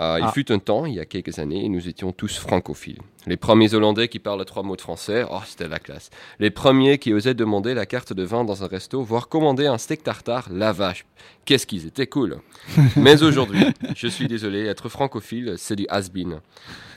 Euh, 0.00 0.18
il 0.18 0.24
ah. 0.24 0.32
fut 0.32 0.50
un 0.50 0.58
temps, 0.58 0.86
il 0.86 0.94
y 0.94 1.00
a 1.00 1.04
quelques 1.04 1.38
années, 1.38 1.68
nous 1.68 1.86
étions 1.86 2.12
tous 2.12 2.38
francophiles. 2.38 2.98
Les 3.26 3.36
premiers 3.36 3.74
Hollandais 3.74 4.08
qui 4.08 4.18
parlent 4.18 4.44
trois 4.44 4.62
mots 4.62 4.74
de 4.74 4.80
français, 4.80 5.24
oh, 5.30 5.40
c'était 5.46 5.68
la 5.68 5.78
classe. 5.78 6.10
Les 6.38 6.50
premiers 6.50 6.98
qui 6.98 7.12
osaient 7.12 7.34
demander 7.34 7.74
la 7.74 7.84
carte 7.84 8.12
de 8.12 8.22
vin 8.22 8.44
dans 8.44 8.64
un 8.64 8.66
resto, 8.66 9.02
voire 9.02 9.28
commander 9.28 9.66
un 9.66 9.78
steak 9.78 10.02
tartare, 10.02 10.48
la 10.50 10.72
vache. 10.72 11.04
Qu'est-ce 11.44 11.66
qu'ils 11.66 11.86
étaient 11.86 12.06
cool. 12.06 12.38
Mais 12.96 13.22
aujourd'hui, 13.22 13.66
je 13.94 14.08
suis 14.08 14.28
désolé, 14.28 14.64
être 14.64 14.88
francophile, 14.88 15.54
c'est 15.58 15.76
du 15.76 15.86
has-been. 15.88 16.40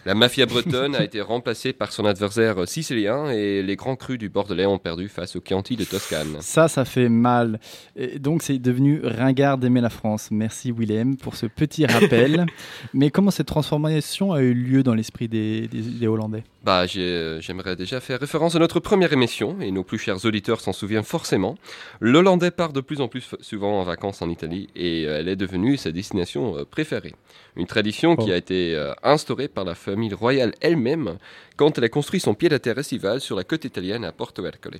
La 0.05 0.13
mafia 0.13 0.45
bretonne 0.45 0.95
a 0.95 1.03
été 1.03 1.19
remplacée 1.19 1.73
par 1.73 1.91
son 1.91 2.05
adversaire 2.05 2.67
sicilien 2.67 3.31
et 3.31 3.63
les 3.63 3.75
grands 3.75 3.95
crus 3.95 4.19
du 4.19 4.29
Bordelais 4.29 4.67
ont 4.67 4.77
perdu 4.77 5.09
face 5.09 5.35
aux 5.35 5.41
Chianti 5.41 5.75
de 5.77 5.83
Toscane. 5.83 6.37
Ça, 6.41 6.67
ça 6.67 6.85
fait 6.85 7.09
mal. 7.09 7.59
Et 7.95 8.19
donc, 8.19 8.43
c'est 8.43 8.59
devenu 8.59 9.01
ringard 9.03 9.57
d'aimer 9.57 9.81
la 9.81 9.89
France. 9.89 10.29
Merci, 10.29 10.71
Willem, 10.71 11.17
pour 11.17 11.35
ce 11.35 11.47
petit 11.47 11.87
rappel. 11.87 12.45
Mais 12.93 13.09
comment 13.09 13.31
cette 13.31 13.47
transformation 13.47 14.31
a 14.31 14.41
eu 14.41 14.53
lieu 14.53 14.83
dans 14.83 14.93
l'esprit 14.93 15.27
des, 15.27 15.67
Hollandais? 16.05 16.43
Bah, 16.63 16.85
J'aimerais 16.85 17.75
déjà 17.75 17.99
faire 17.99 18.19
référence 18.19 18.55
à 18.55 18.59
notre 18.59 18.79
première 18.79 19.11
émission, 19.11 19.57
et 19.59 19.71
nos 19.71 19.83
plus 19.83 19.97
chers 19.97 20.23
auditeurs 20.23 20.61
s'en 20.61 20.73
souviennent 20.73 21.03
forcément. 21.03 21.55
L'Hollandais 21.99 22.51
part 22.51 22.73
de 22.73 22.81
plus 22.81 23.01
en 23.01 23.07
plus 23.07 23.35
souvent 23.41 23.79
en 23.79 23.83
vacances 23.83 24.21
en 24.21 24.29
Italie, 24.29 24.69
et 24.75 25.05
euh, 25.05 25.19
elle 25.19 25.29
est 25.29 25.35
devenue 25.35 25.77
sa 25.77 25.91
destination 25.91 26.57
euh, 26.57 26.65
préférée. 26.65 27.13
Une 27.55 27.67
tradition 27.67 28.15
qui 28.15 28.29
oh. 28.29 28.33
a 28.33 28.37
été 28.37 28.75
euh, 28.75 28.93
instaurée 29.03 29.47
par 29.47 29.63
la 29.63 29.75
famille 29.75 29.94
royale 30.13 30.53
elle-même 30.61 31.17
quand 31.57 31.77
elle 31.77 31.85
a 31.85 31.89
construit 31.89 32.19
son 32.19 32.33
pied-à-terre 32.33 32.77
estival 32.77 33.21
sur 33.21 33.35
la 33.35 33.43
côte 33.43 33.65
italienne 33.65 34.05
à 34.05 34.11
Porto 34.11 34.45
Ercole. 34.45 34.79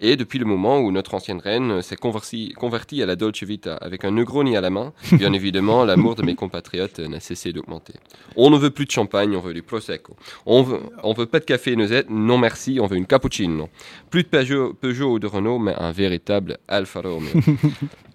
Et 0.00 0.16
depuis 0.16 0.38
le 0.38 0.44
moment 0.44 0.80
où 0.80 0.90
notre 0.90 1.14
ancienne 1.14 1.38
reine 1.38 1.80
s'est 1.80 1.96
convertie 1.96 3.02
à 3.02 3.06
la 3.06 3.14
Dolce 3.14 3.44
Vita 3.44 3.76
avec 3.76 4.04
un 4.04 4.10
Negroni 4.10 4.56
à 4.56 4.60
la 4.60 4.70
main, 4.70 4.92
bien 5.12 5.32
évidemment, 5.32 5.84
l'amour 5.84 6.16
de 6.16 6.22
mes 6.22 6.34
compatriotes 6.34 6.98
n'a 6.98 7.20
cessé 7.20 7.52
d'augmenter. 7.52 7.94
On 8.34 8.50
ne 8.50 8.58
veut 8.58 8.70
plus 8.70 8.86
de 8.86 8.90
champagne, 8.90 9.36
on 9.36 9.40
veut 9.40 9.54
du 9.54 9.62
Prosecco. 9.62 10.16
On 10.44 10.62
veut, 10.62 10.80
on 11.04 11.12
veut 11.12 11.26
pas 11.26 11.38
de 11.38 11.44
café 11.44 11.76
noisette, 11.76 12.10
non 12.10 12.36
merci, 12.36 12.78
on 12.80 12.86
veut 12.86 12.96
une 12.96 13.06
cappuccino. 13.06 13.68
Plus 14.10 14.24
de 14.24 14.28
Peugeot, 14.28 14.74
Peugeot 14.74 15.12
ou 15.12 15.18
de 15.20 15.26
Renault, 15.28 15.60
mais 15.60 15.74
un 15.76 15.92
véritable 15.92 16.58
Alfa 16.66 17.00
Romeo. 17.00 17.30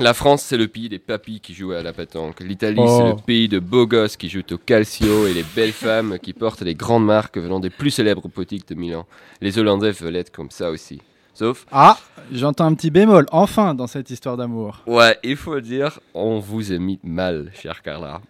La 0.00 0.14
France, 0.14 0.42
c'est 0.42 0.56
le 0.56 0.66
pays 0.66 0.88
des 0.88 0.98
papis 0.98 1.40
qui 1.40 1.52
jouent 1.52 1.72
à 1.72 1.82
la 1.82 1.92
pétanque. 1.92 2.40
L'Italie, 2.40 2.80
c'est 2.86 3.04
le 3.04 3.10
oh. 3.10 3.20
pays 3.26 3.48
de 3.48 3.58
beaux 3.58 3.86
gosses 3.86 4.16
qui 4.16 4.30
jouent 4.30 4.40
au 4.50 4.56
calcio 4.56 5.26
et 5.26 5.34
les 5.34 5.44
belles 5.54 5.72
femmes 5.72 6.18
qui 6.18 6.32
portent 6.32 6.62
les 6.62 6.74
grandes 6.74 7.04
marques 7.04 7.36
venant 7.36 7.60
des 7.60 7.68
plus 7.68 7.90
célèbres 7.90 8.26
boutiques 8.34 8.66
de 8.68 8.74
Milan. 8.74 9.06
Les 9.42 9.58
Hollandais 9.58 9.90
veulent 9.90 10.16
être 10.16 10.32
comme 10.32 10.50
ça 10.50 10.70
aussi. 10.70 11.02
Sauf. 11.34 11.66
Ah, 11.70 11.98
j'entends 12.32 12.64
un 12.64 12.74
petit 12.74 12.90
bémol, 12.90 13.26
enfin, 13.30 13.74
dans 13.74 13.86
cette 13.86 14.08
histoire 14.08 14.38
d'amour. 14.38 14.82
Ouais, 14.86 15.18
il 15.22 15.36
faut 15.36 15.56
le 15.56 15.60
dire, 15.60 16.00
on 16.14 16.38
vous 16.38 16.72
a 16.72 16.78
mis 16.78 16.98
mal, 17.04 17.52
cher 17.54 17.82
Carla. 17.82 18.22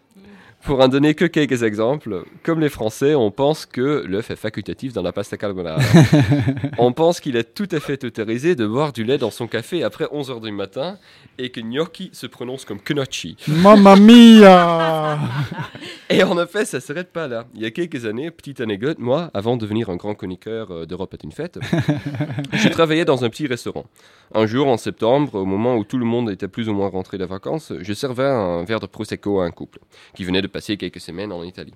Pour 0.65 0.81
en 0.81 0.89
donner 0.89 1.15
que 1.15 1.25
quelques 1.25 1.63
exemples, 1.63 2.25
comme 2.43 2.61
les 2.61 2.69
Français, 2.69 3.15
on 3.15 3.31
pense 3.31 3.65
que 3.65 4.05
l'œuf 4.07 4.31
est 4.31 4.37
facultatif 4.37 4.93
dans 4.93 5.01
la 5.03 5.11
pasta 5.11 5.39
carbonara. 5.39 5.81
on 6.79 6.93
pense 6.93 7.21
qu'il 7.21 7.37
est 7.37 7.55
tout 7.55 7.69
à 7.73 7.81
fait 7.81 8.05
autorisé 8.05 8.55
de 8.55 8.67
boire 8.67 8.93
du 8.93 9.03
lait 9.03 9.17
dans 9.17 9.31
son 9.31 9.47
café 9.47 9.83
après 9.83 10.05
11h 10.05 10.41
du 10.43 10.53
matin 10.53 10.99
et 11.39 11.49
que 11.49 11.61
gnocchi 11.61 12.11
se 12.13 12.27
prononce 12.27 12.67
comme 12.67 12.79
gnocchi. 12.79 13.37
Mamma 13.49 13.97
mia 13.97 15.19
Et 16.11 16.23
en 16.23 16.41
effet, 16.43 16.67
ça 16.67 16.77
ne 16.77 16.83
s'arrête 16.83 17.11
pas 17.11 17.27
là. 17.27 17.47
Il 17.55 17.63
y 17.63 17.65
a 17.65 17.71
quelques 17.71 18.05
années, 18.05 18.31
petite 18.31 18.61
anecdote, 18.61 18.99
moi, 18.99 19.31
avant 19.33 19.57
de 19.57 19.63
devenir 19.63 19.89
un 19.89 19.97
grand 19.97 20.15
chroniqueur 20.15 20.71
euh, 20.71 20.87
d'Europe 20.87 21.15
est 21.15 21.25
une 21.25 21.33
fête, 21.33 21.59
je 22.53 22.69
travaillais 22.69 23.05
dans 23.07 23.25
un 23.25 23.31
petit 23.31 23.47
restaurant. 23.47 23.87
Un 24.35 24.47
jour, 24.47 24.69
en 24.69 24.77
septembre, 24.77 25.37
au 25.37 25.45
moment 25.45 25.77
où 25.77 25.85
tout 25.85 25.99
le 25.99 26.05
monde 26.05 26.31
était 26.31 26.49
plus 26.49 26.69
ou 26.69 26.75
moins 26.75 26.89
rentré 26.89 27.17
de 27.17 27.25
vacances, 27.25 27.73
je 27.81 27.93
servais 27.93 28.27
un 28.27 28.63
verre 28.65 28.81
de 28.81 28.87
Prosecco 28.87 29.41
à 29.41 29.47
un 29.47 29.51
couple 29.51 29.79
qui 30.15 30.25
venait 30.25 30.43
de 30.43 30.50
passer 30.51 30.77
quelques 30.77 31.01
semaines 31.01 31.33
en 31.33 31.43
Italie. 31.43 31.75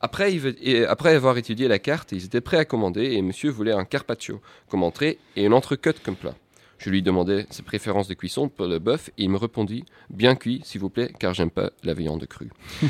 Après, 0.00 1.14
avoir 1.14 1.38
étudié 1.38 1.68
la 1.68 1.78
carte, 1.78 2.10
ils 2.10 2.24
étaient 2.24 2.40
prêts 2.40 2.56
à 2.56 2.64
commander 2.64 3.12
et 3.12 3.22
monsieur 3.22 3.50
voulait 3.50 3.72
un 3.72 3.84
carpaccio 3.84 4.40
comme 4.68 4.82
entrée 4.82 5.18
et 5.36 5.44
une 5.44 5.52
entrecôte 5.52 6.02
comme 6.02 6.16
plat. 6.16 6.34
Je 6.78 6.90
lui 6.90 7.02
demandais 7.02 7.46
ses 7.50 7.62
préférences 7.62 8.08
de 8.08 8.14
cuisson 8.14 8.48
pour 8.48 8.66
le 8.66 8.80
bœuf 8.80 9.10
et 9.16 9.22
il 9.22 9.30
me 9.30 9.36
répondit 9.36 9.84
bien 10.10 10.34
cuit, 10.34 10.60
s'il 10.64 10.80
vous 10.80 10.90
plaît, 10.90 11.12
car 11.20 11.32
j'aime 11.32 11.50
pas 11.50 11.70
la 11.84 11.94
viande 11.94 12.26
crue. 12.26 12.50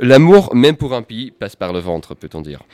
L'amour, 0.00 0.52
même 0.56 0.76
pour 0.76 0.94
un 0.94 1.02
pays, 1.02 1.30
passe 1.30 1.54
par 1.54 1.72
le 1.72 1.78
ventre, 1.78 2.16
peut-on 2.16 2.40
dire. 2.40 2.64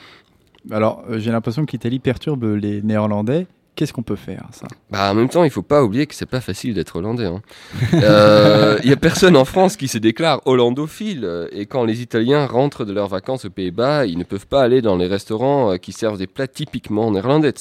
Alors, 0.71 1.03
euh, 1.07 1.19
j'ai 1.19 1.31
l'impression 1.31 1.67
qu'Italie 1.67 1.99
perturbe 1.99 2.45
les 2.55 2.81
Néerlandais 2.81 3.45
Qu'est-ce 3.75 3.91
qu'on 3.91 4.03
peut 4.03 4.15
faire 4.15 4.47
ça? 4.51 4.67
Bah, 4.89 5.11
En 5.11 5.15
même 5.15 5.27
temps, 5.27 5.43
il 5.43 5.49
faut 5.49 5.61
pas 5.61 5.83
oublier 5.83 6.07
que 6.07 6.15
c'est 6.15 6.25
pas 6.25 6.39
facile 6.39 6.73
d'être 6.73 6.95
hollandais. 6.95 7.23
Il 7.23 7.27
hein. 7.27 7.41
euh, 8.03 8.79
y 8.83 8.93
a 8.93 8.95
personne 8.95 9.35
en 9.35 9.43
France 9.43 9.75
qui 9.75 9.89
se 9.89 9.97
déclare 9.97 10.41
hollandophile. 10.45 11.49
Et 11.51 11.65
quand 11.65 11.83
les 11.83 12.01
Italiens 12.01 12.45
rentrent 12.45 12.85
de 12.85 12.93
leurs 12.93 13.09
vacances 13.09 13.45
aux 13.45 13.49
Pays-Bas, 13.49 14.05
ils 14.05 14.17
ne 14.17 14.23
peuvent 14.23 14.47
pas 14.47 14.61
aller 14.61 14.81
dans 14.81 14.95
les 14.95 15.07
restaurants 15.07 15.73
euh, 15.73 15.77
qui 15.77 15.91
servent 15.91 16.17
des 16.17 16.27
plats 16.27 16.47
typiquement 16.47 17.11
néerlandais. 17.11 17.53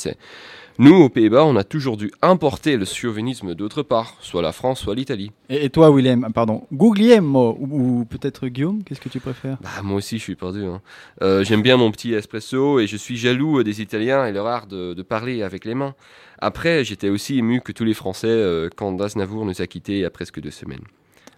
Nous, 0.76 0.96
aux 0.96 1.08
Pays-Bas, 1.08 1.44
on 1.44 1.54
a 1.54 1.62
toujours 1.62 1.96
dû 1.96 2.10
importer 2.20 2.76
le 2.76 2.84
chauvinisme 2.84 3.54
d'autre 3.54 3.84
part, 3.84 4.16
soit 4.20 4.42
la 4.42 4.50
France, 4.50 4.80
soit 4.80 4.96
l'Italie. 4.96 5.30
Et, 5.48 5.70
toi, 5.70 5.94
Willem, 5.94 6.32
pardon, 6.34 6.66
Guglielmo 6.72 7.56
ou, 7.60 8.04
peut-être 8.04 8.48
Guillaume, 8.48 8.82
qu'est-ce 8.82 9.00
que 9.00 9.08
tu 9.08 9.20
préfères? 9.20 9.56
Bah, 9.62 9.70
Moi 9.84 9.98
aussi, 9.98 10.18
je 10.18 10.24
suis 10.24 10.34
perdu. 10.34 10.64
Hein. 10.64 10.82
Euh, 11.22 11.44
j'aime 11.44 11.62
bien 11.62 11.76
mon 11.76 11.92
petit 11.92 12.12
espresso 12.12 12.80
et 12.80 12.88
je 12.88 12.96
suis 12.96 13.16
jaloux 13.16 13.62
des 13.62 13.82
Italiens 13.82 14.26
et 14.26 14.32
leur 14.32 14.48
art 14.48 14.66
de, 14.66 15.00
parler 15.02 15.44
avec 15.44 15.64
les 15.64 15.74
mains. 15.74 15.94
Après, 16.38 16.84
j'étais 16.84 17.08
aussi 17.08 17.38
ému 17.38 17.60
que 17.60 17.70
tous 17.70 17.84
les 17.84 17.94
Français 17.94 18.26
euh, 18.26 18.68
quand 18.74 18.90
Daznavour 18.92 19.44
nous 19.44 19.62
a 19.62 19.66
quittés 19.68 19.92
il 19.92 20.00
y 20.00 20.04
a 20.04 20.10
presque 20.10 20.40
deux 20.40 20.50
semaines. 20.50 20.82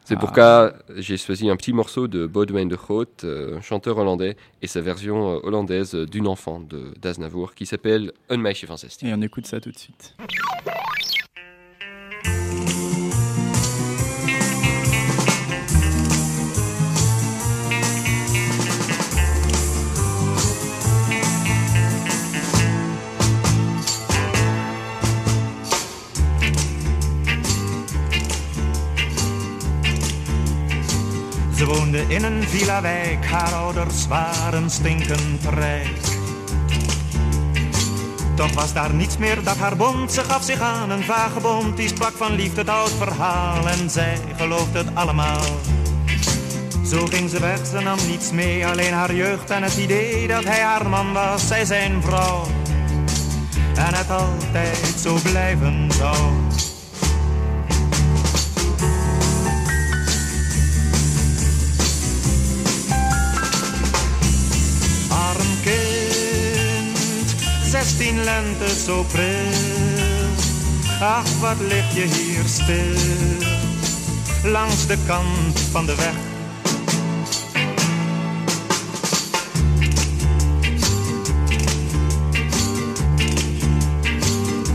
C'est 0.06 0.14
ah. 0.14 0.20
pourquoi 0.20 0.72
j'ai 0.94 1.16
choisi 1.16 1.50
un 1.50 1.56
petit 1.56 1.72
morceau 1.72 2.06
de 2.06 2.28
Baudouin 2.28 2.66
de 2.66 2.76
Groot, 2.76 3.24
euh, 3.24 3.60
chanteur 3.60 3.98
hollandais, 3.98 4.36
et 4.62 4.68
sa 4.68 4.80
version 4.80 5.32
euh, 5.32 5.40
hollandaise 5.42 5.96
d'une 5.96 6.28
enfant 6.28 6.60
de 6.60 6.94
d'Aznavour 7.02 7.56
qui 7.56 7.66
s'appelle 7.66 8.12
Un 8.28 8.36
meisje 8.36 8.64
van 8.66 8.76
16. 8.76 8.98
Et 9.02 9.12
on 9.12 9.20
écoute 9.20 9.48
ça 9.48 9.60
tout 9.60 9.72
de 9.72 9.78
suite. 9.78 10.14
Ze 31.66 31.72
woonde 31.72 32.04
in 32.08 32.24
een 32.24 32.42
villa-wijk, 32.42 33.26
haar 33.26 33.52
ouders 33.52 34.06
waren 34.06 34.70
stinkend 34.70 35.44
rijk. 35.54 35.98
Toch 38.34 38.52
was 38.52 38.72
daar 38.72 38.94
niets 38.94 39.16
meer 39.16 39.42
dat 39.44 39.56
haar 39.56 39.76
bond, 39.76 40.12
ze 40.12 40.20
gaf 40.20 40.42
zich 40.42 40.60
aan 40.60 40.90
een 40.90 41.02
vagebond. 41.02 41.76
Die 41.76 41.88
sprak 41.88 42.12
van 42.16 42.34
liefde 42.34 42.60
het 42.60 42.68
oud 42.68 42.90
verhaal 42.90 43.68
en 43.68 43.90
zij 43.90 44.18
geloofde 44.36 44.78
het 44.78 44.94
allemaal. 44.94 45.44
Zo 46.84 47.06
ging 47.06 47.30
ze 47.30 47.40
weg, 47.40 47.66
ze 47.66 47.80
nam 47.80 47.98
niets 48.08 48.30
mee, 48.30 48.66
alleen 48.66 48.92
haar 48.92 49.14
jeugd 49.14 49.50
en 49.50 49.62
het 49.62 49.76
idee 49.76 50.28
dat 50.28 50.44
hij 50.44 50.60
haar 50.60 50.88
man 50.88 51.12
was, 51.12 51.46
zij 51.46 51.64
zijn 51.64 52.02
vrouw. 52.02 52.46
En 53.76 53.94
het 53.94 54.10
altijd 54.10 54.94
zo 54.98 55.18
blijven 55.22 55.92
zou. 55.92 56.16
Zestien 68.06 68.24
lente 68.24 68.68
zo 68.84 69.02
pril. 69.02 70.34
Ach, 71.00 71.38
wat 71.40 71.60
lig 71.60 71.94
je 71.94 72.02
hier 72.02 72.44
stil, 72.44 74.50
langs 74.50 74.86
de 74.86 74.96
kant 75.06 75.60
van 75.70 75.86
de 75.86 75.94
weg. 75.94 76.14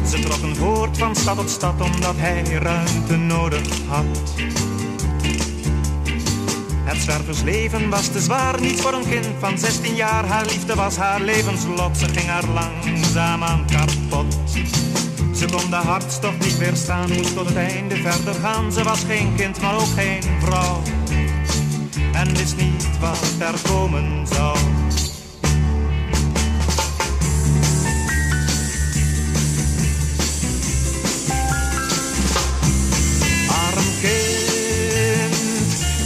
Ze 0.10 0.20
trokken 0.20 0.56
voort 0.56 0.98
van 0.98 1.16
stad 1.16 1.36
tot 1.36 1.50
stad 1.50 1.82
omdat 1.82 2.16
hij 2.18 2.44
ruimte 2.44 3.18
nodig 3.18 3.68
had. 3.88 4.06
Het 6.92 7.02
zwerversleven 7.02 7.90
was 7.90 8.08
te 8.08 8.20
zwaar, 8.20 8.62
niet 8.62 8.82
voor 8.82 8.94
een 8.94 9.10
kind 9.10 9.28
van 9.40 9.58
16 9.58 9.96
jaar. 9.96 10.26
Haar 10.26 10.46
liefde 10.46 10.76
was 10.76 10.96
haar 10.96 11.22
levenslot, 11.22 11.98
ze 11.98 12.06
ging 12.06 12.28
haar 12.28 12.44
langzaam 12.46 13.44
aan 13.44 13.66
kapot. 13.66 14.36
Ze 15.36 15.46
kon 15.46 15.70
de 15.70 15.76
hartstocht 15.76 16.40
niet 16.40 16.58
weerstaan, 16.58 17.14
moest 17.14 17.36
tot 17.36 17.48
het 17.48 17.56
einde 17.56 17.96
verder 17.96 18.34
gaan. 18.34 18.72
Ze 18.72 18.84
was 18.84 19.04
geen 19.04 19.36
kind, 19.36 19.62
maar 19.62 19.76
ook 19.76 19.94
geen 19.96 20.22
vrouw. 20.40 20.82
En 22.14 22.36
wist 22.36 22.56
niet 22.58 23.00
wat 23.00 23.34
er 23.40 23.70
komen 23.70 24.28
zou. 24.28 24.58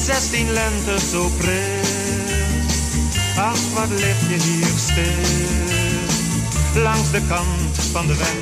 Zestien 0.06 0.52
lente 0.52 1.00
zo 1.12 1.30
pril. 1.38 1.84
Ach, 3.38 3.60
wat 3.74 3.90
lig 3.90 4.20
je 4.30 4.38
hier 4.42 4.68
stil, 4.76 5.24
langs 6.82 7.12
de 7.12 7.22
kant 7.28 7.78
van 7.92 8.08
de 8.08 8.16
weg. 8.16 8.36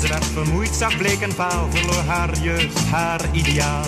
Ze 0.00 0.08
werd 0.08 0.24
vermoeid, 0.24 0.74
zag 0.74 0.96
bleek 0.96 1.20
en 1.20 1.32
vaal, 1.32 1.68
verloor 1.70 2.04
haar 2.06 2.38
jeugd, 2.38 2.78
haar 2.90 3.20
ideaal. 3.32 3.86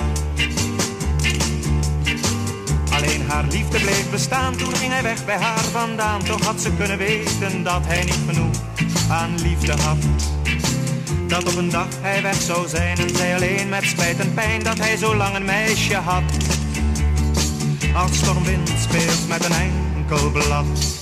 Alleen 2.92 3.22
haar 3.28 3.44
liefde 3.50 3.78
bleef 3.78 4.10
bestaan, 4.10 4.56
toen 4.56 4.76
ging 4.76 4.92
hij 4.92 5.02
weg 5.02 5.24
bij 5.24 5.38
haar 5.38 5.64
vandaan. 5.64 6.22
Toch 6.24 6.44
had 6.44 6.60
ze 6.60 6.70
kunnen 6.72 6.98
weten 6.98 7.62
dat 7.62 7.86
hij 7.86 8.04
niet 8.04 8.18
genoeg 8.26 8.69
aan 9.10 9.40
liefde 9.42 9.72
had. 9.72 9.98
Dat 11.26 11.44
op 11.48 11.56
een 11.56 11.70
dag 11.70 11.86
hij 12.00 12.22
weg 12.22 12.40
zou 12.40 12.68
zijn 12.68 12.98
en 12.98 13.16
zij 13.16 13.34
alleen 13.34 13.68
met 13.68 13.84
spijt 13.84 14.18
en 14.18 14.34
pijn 14.34 14.62
dat 14.62 14.78
hij 14.78 14.96
zo 14.96 15.16
lang 15.16 15.36
een 15.36 15.44
meisje 15.44 15.96
had. 15.96 16.22
Als 17.94 18.16
stormwind 18.16 18.70
speelt 18.80 19.28
met 19.28 19.44
een 19.44 19.52
enkel 19.52 20.30
blad. 20.30 20.98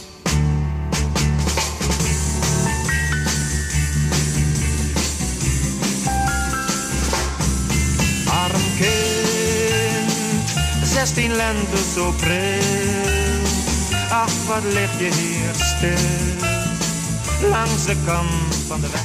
Arm 8.26 8.62
kind, 8.78 10.12
zestien 10.82 11.32
lente 11.32 11.76
zo 11.94 12.12
pril. 12.16 13.46
Ach, 14.10 14.32
wat 14.46 14.64
lig 14.72 14.98
je 14.98 15.10
hier 15.14 15.54
stil, 15.54 16.57
langs 17.42 17.86
de 17.86 17.94
kant 18.06 18.26
van 18.68 18.78
de 18.78 18.86
weg. 18.88 19.02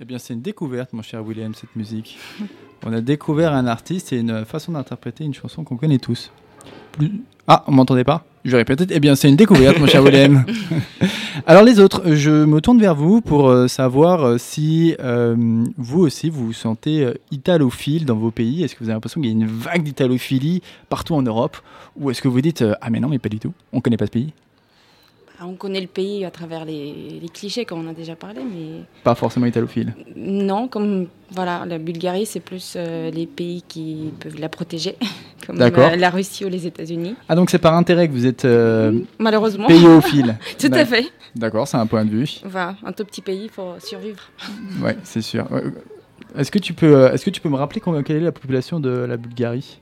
Eh 0.00 0.04
bien, 0.04 0.18
c'est 0.18 0.34
une 0.34 0.40
découverte, 0.42 0.92
mon 0.92 1.02
cher 1.02 1.24
William, 1.24 1.54
cette 1.54 1.74
musique. 1.76 2.18
On 2.84 2.92
a 2.92 3.00
découvert 3.00 3.52
un 3.52 3.66
artiste 3.66 4.12
et 4.12 4.18
une 4.18 4.44
façon 4.44 4.72
d'interpréter 4.72 5.24
une 5.24 5.34
chanson 5.34 5.64
qu'on 5.64 5.76
connaît 5.76 5.98
tous. 5.98 6.30
Plus- 6.92 7.12
Ah, 7.46 7.62
on 7.66 7.72
m'entendait 7.72 8.04
pas 8.04 8.24
Je 8.44 8.50
vais 8.52 8.58
répéter. 8.58 8.86
Eh 8.90 9.00
bien, 9.00 9.14
c'est 9.14 9.28
une 9.28 9.36
découverte, 9.36 9.78
mon 9.78 9.86
cher 9.86 10.02
William. 10.04 10.44
Alors, 11.46 11.62
les 11.62 11.78
autres, 11.78 12.14
je 12.14 12.30
me 12.44 12.60
tourne 12.60 12.80
vers 12.80 12.94
vous 12.94 13.20
pour 13.20 13.48
euh, 13.50 13.68
savoir 13.68 14.24
euh, 14.24 14.38
si 14.38 14.94
euh, 15.00 15.36
vous 15.76 16.00
aussi 16.00 16.30
vous 16.30 16.46
vous 16.46 16.52
sentez 16.52 17.06
italophile 17.30 18.04
dans 18.06 18.16
vos 18.16 18.30
pays. 18.30 18.62
Est-ce 18.64 18.74
que 18.74 18.80
vous 18.80 18.86
avez 18.86 18.94
l'impression 18.94 19.20
qu'il 19.20 19.30
y 19.30 19.32
a 19.32 19.36
une 19.36 19.46
vague 19.46 19.82
d'italophilie 19.84 20.62
partout 20.88 21.14
en 21.14 21.22
Europe? 21.22 21.58
Ou 21.98 22.10
est-ce 22.10 22.20
que 22.22 22.28
vous 22.28 22.40
dites 22.40 22.64
Ah, 22.80 22.90
mais 22.90 22.98
non, 23.00 23.08
mais 23.08 23.18
pas 23.18 23.28
du 23.28 23.38
tout, 23.38 23.52
on 23.72 23.80
connaît 23.80 23.96
pas 23.98 24.06
ce 24.06 24.10
pays 24.10 24.32
On 25.42 25.54
connaît 25.54 25.80
le 25.80 25.88
pays 25.88 26.24
à 26.24 26.30
travers 26.30 26.64
les, 26.64 27.18
les 27.20 27.28
clichés, 27.28 27.64
comme 27.64 27.84
on 27.86 27.90
a 27.90 27.92
déjà 27.94 28.14
parlé, 28.14 28.40
mais 28.44 28.82
Pas 29.02 29.14
forcément 29.14 29.46
italophile. 29.46 29.94
non, 30.16 30.68
comme 30.68 31.08
voilà, 31.32 31.64
la 31.66 31.78
Bulgarie, 31.78 32.24
c'est 32.24 32.40
plus 32.40 32.74
euh, 32.76 33.10
les 33.10 33.26
pays 33.26 33.62
qui 33.66 34.12
peuvent 34.20 34.38
la 34.38 34.48
protéger, 34.48 34.96
comme 35.46 35.60
euh, 35.60 35.96
la 35.96 36.10
Russie 36.10 36.44
ou 36.44 36.48
les 36.48 36.66
États-Unis. 36.66 37.16
Ah, 37.28 37.34
donc 37.34 37.50
c'est 37.50 37.58
par 37.58 37.74
intérêt 37.74 38.06
que 38.08 38.12
vous 38.12 38.26
êtes 38.26 38.44
euh, 38.44 39.00
Malheureusement. 39.18 39.66
payophile. 39.66 40.38
Tout 40.58 40.70
à 40.72 40.84
fait. 40.84 41.06
D'accord, 41.34 41.66
c'est 41.66 41.76
un 41.78 41.86
point 41.86 42.04
de 42.04 42.10
vue. 42.10 42.40
Voilà, 42.44 42.76
un 42.84 42.92
tout 42.92 43.04
petit 43.04 43.20
pays 43.22 43.48
pour 43.48 43.74
survivre. 43.80 44.22
Ouais, 44.82 44.96
c'est 45.02 45.22
sûr. 45.22 45.50
Ouais. 45.50 45.62
Est-ce 46.36 46.50
que 46.52 46.58
tu 46.60 46.74
peux, 46.74 46.94
euh, 46.96 47.12
est-ce 47.12 47.24
que 47.24 47.30
tu 47.30 47.40
peux 47.40 47.48
me 47.48 47.56
rappeler 47.56 47.80
combien- 47.80 48.02
quelle 48.04 48.16
est 48.16 48.20
la 48.20 48.32
population 48.32 48.78
de 48.80 48.90
la 48.90 49.16
Bulgarie? 49.16 49.80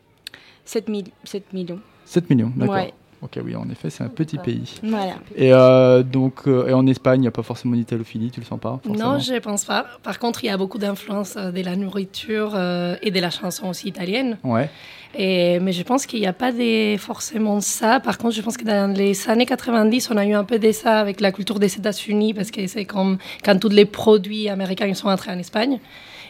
7, 0.64 0.88
mille- 0.88 1.08
7 1.24 1.52
millions. 1.52 1.80
7 2.06 2.28
millions, 2.30 2.52
d'accord. 2.56 2.74
Ouais. 2.76 2.92
Ok, 3.22 3.38
oui, 3.44 3.54
en 3.54 3.68
effet, 3.70 3.88
c'est 3.88 4.02
un 4.02 4.08
petit 4.08 4.36
pays. 4.36 4.80
Voilà. 4.82 5.14
Et 5.36 5.52
euh, 5.52 6.02
donc, 6.02 6.48
euh, 6.48 6.66
et 6.66 6.72
en 6.72 6.84
Espagne, 6.88 7.20
il 7.20 7.22
n'y 7.22 7.28
a 7.28 7.32
pas 7.32 7.44
forcément 7.44 7.76
d'italophilie, 7.76 8.32
tu 8.32 8.40
le 8.40 8.46
sens 8.46 8.58
pas 8.58 8.80
forcément 8.82 9.12
Non, 9.12 9.18
je 9.20 9.34
ne 9.34 9.38
pense 9.38 9.64
pas. 9.64 9.86
Par 10.02 10.18
contre, 10.18 10.42
il 10.42 10.48
y 10.48 10.50
a 10.50 10.56
beaucoup 10.56 10.78
d'influence 10.78 11.36
euh, 11.36 11.52
de 11.52 11.62
la 11.62 11.76
nourriture 11.76 12.54
euh, 12.56 12.96
et 13.00 13.12
de 13.12 13.20
la 13.20 13.30
chanson 13.30 13.68
aussi 13.68 13.86
italienne. 13.86 14.38
Ouais. 14.42 14.68
Et, 15.14 15.60
mais 15.60 15.72
je 15.72 15.84
pense 15.84 16.06
qu'il 16.06 16.18
n'y 16.18 16.26
a 16.26 16.32
pas 16.32 16.50
des, 16.50 16.96
forcément 16.98 17.60
ça. 17.60 18.00
Par 18.00 18.18
contre, 18.18 18.34
je 18.34 18.42
pense 18.42 18.56
que 18.56 18.64
dans 18.64 18.92
les 18.92 19.28
années 19.28 19.46
90, 19.46 20.10
on 20.10 20.16
a 20.16 20.26
eu 20.26 20.32
un 20.32 20.44
peu 20.44 20.58
de 20.58 20.72
ça 20.72 20.98
avec 20.98 21.20
la 21.20 21.30
culture 21.30 21.60
des 21.60 21.72
États-Unis, 21.76 22.34
parce 22.34 22.50
que 22.50 22.66
c'est 22.66 22.86
comme 22.86 23.18
quand 23.44 23.56
tous 23.56 23.68
les 23.68 23.84
produits 23.84 24.48
américains 24.48 24.92
sont 24.94 25.08
entrés 25.08 25.30
en 25.30 25.38
Espagne. 25.38 25.78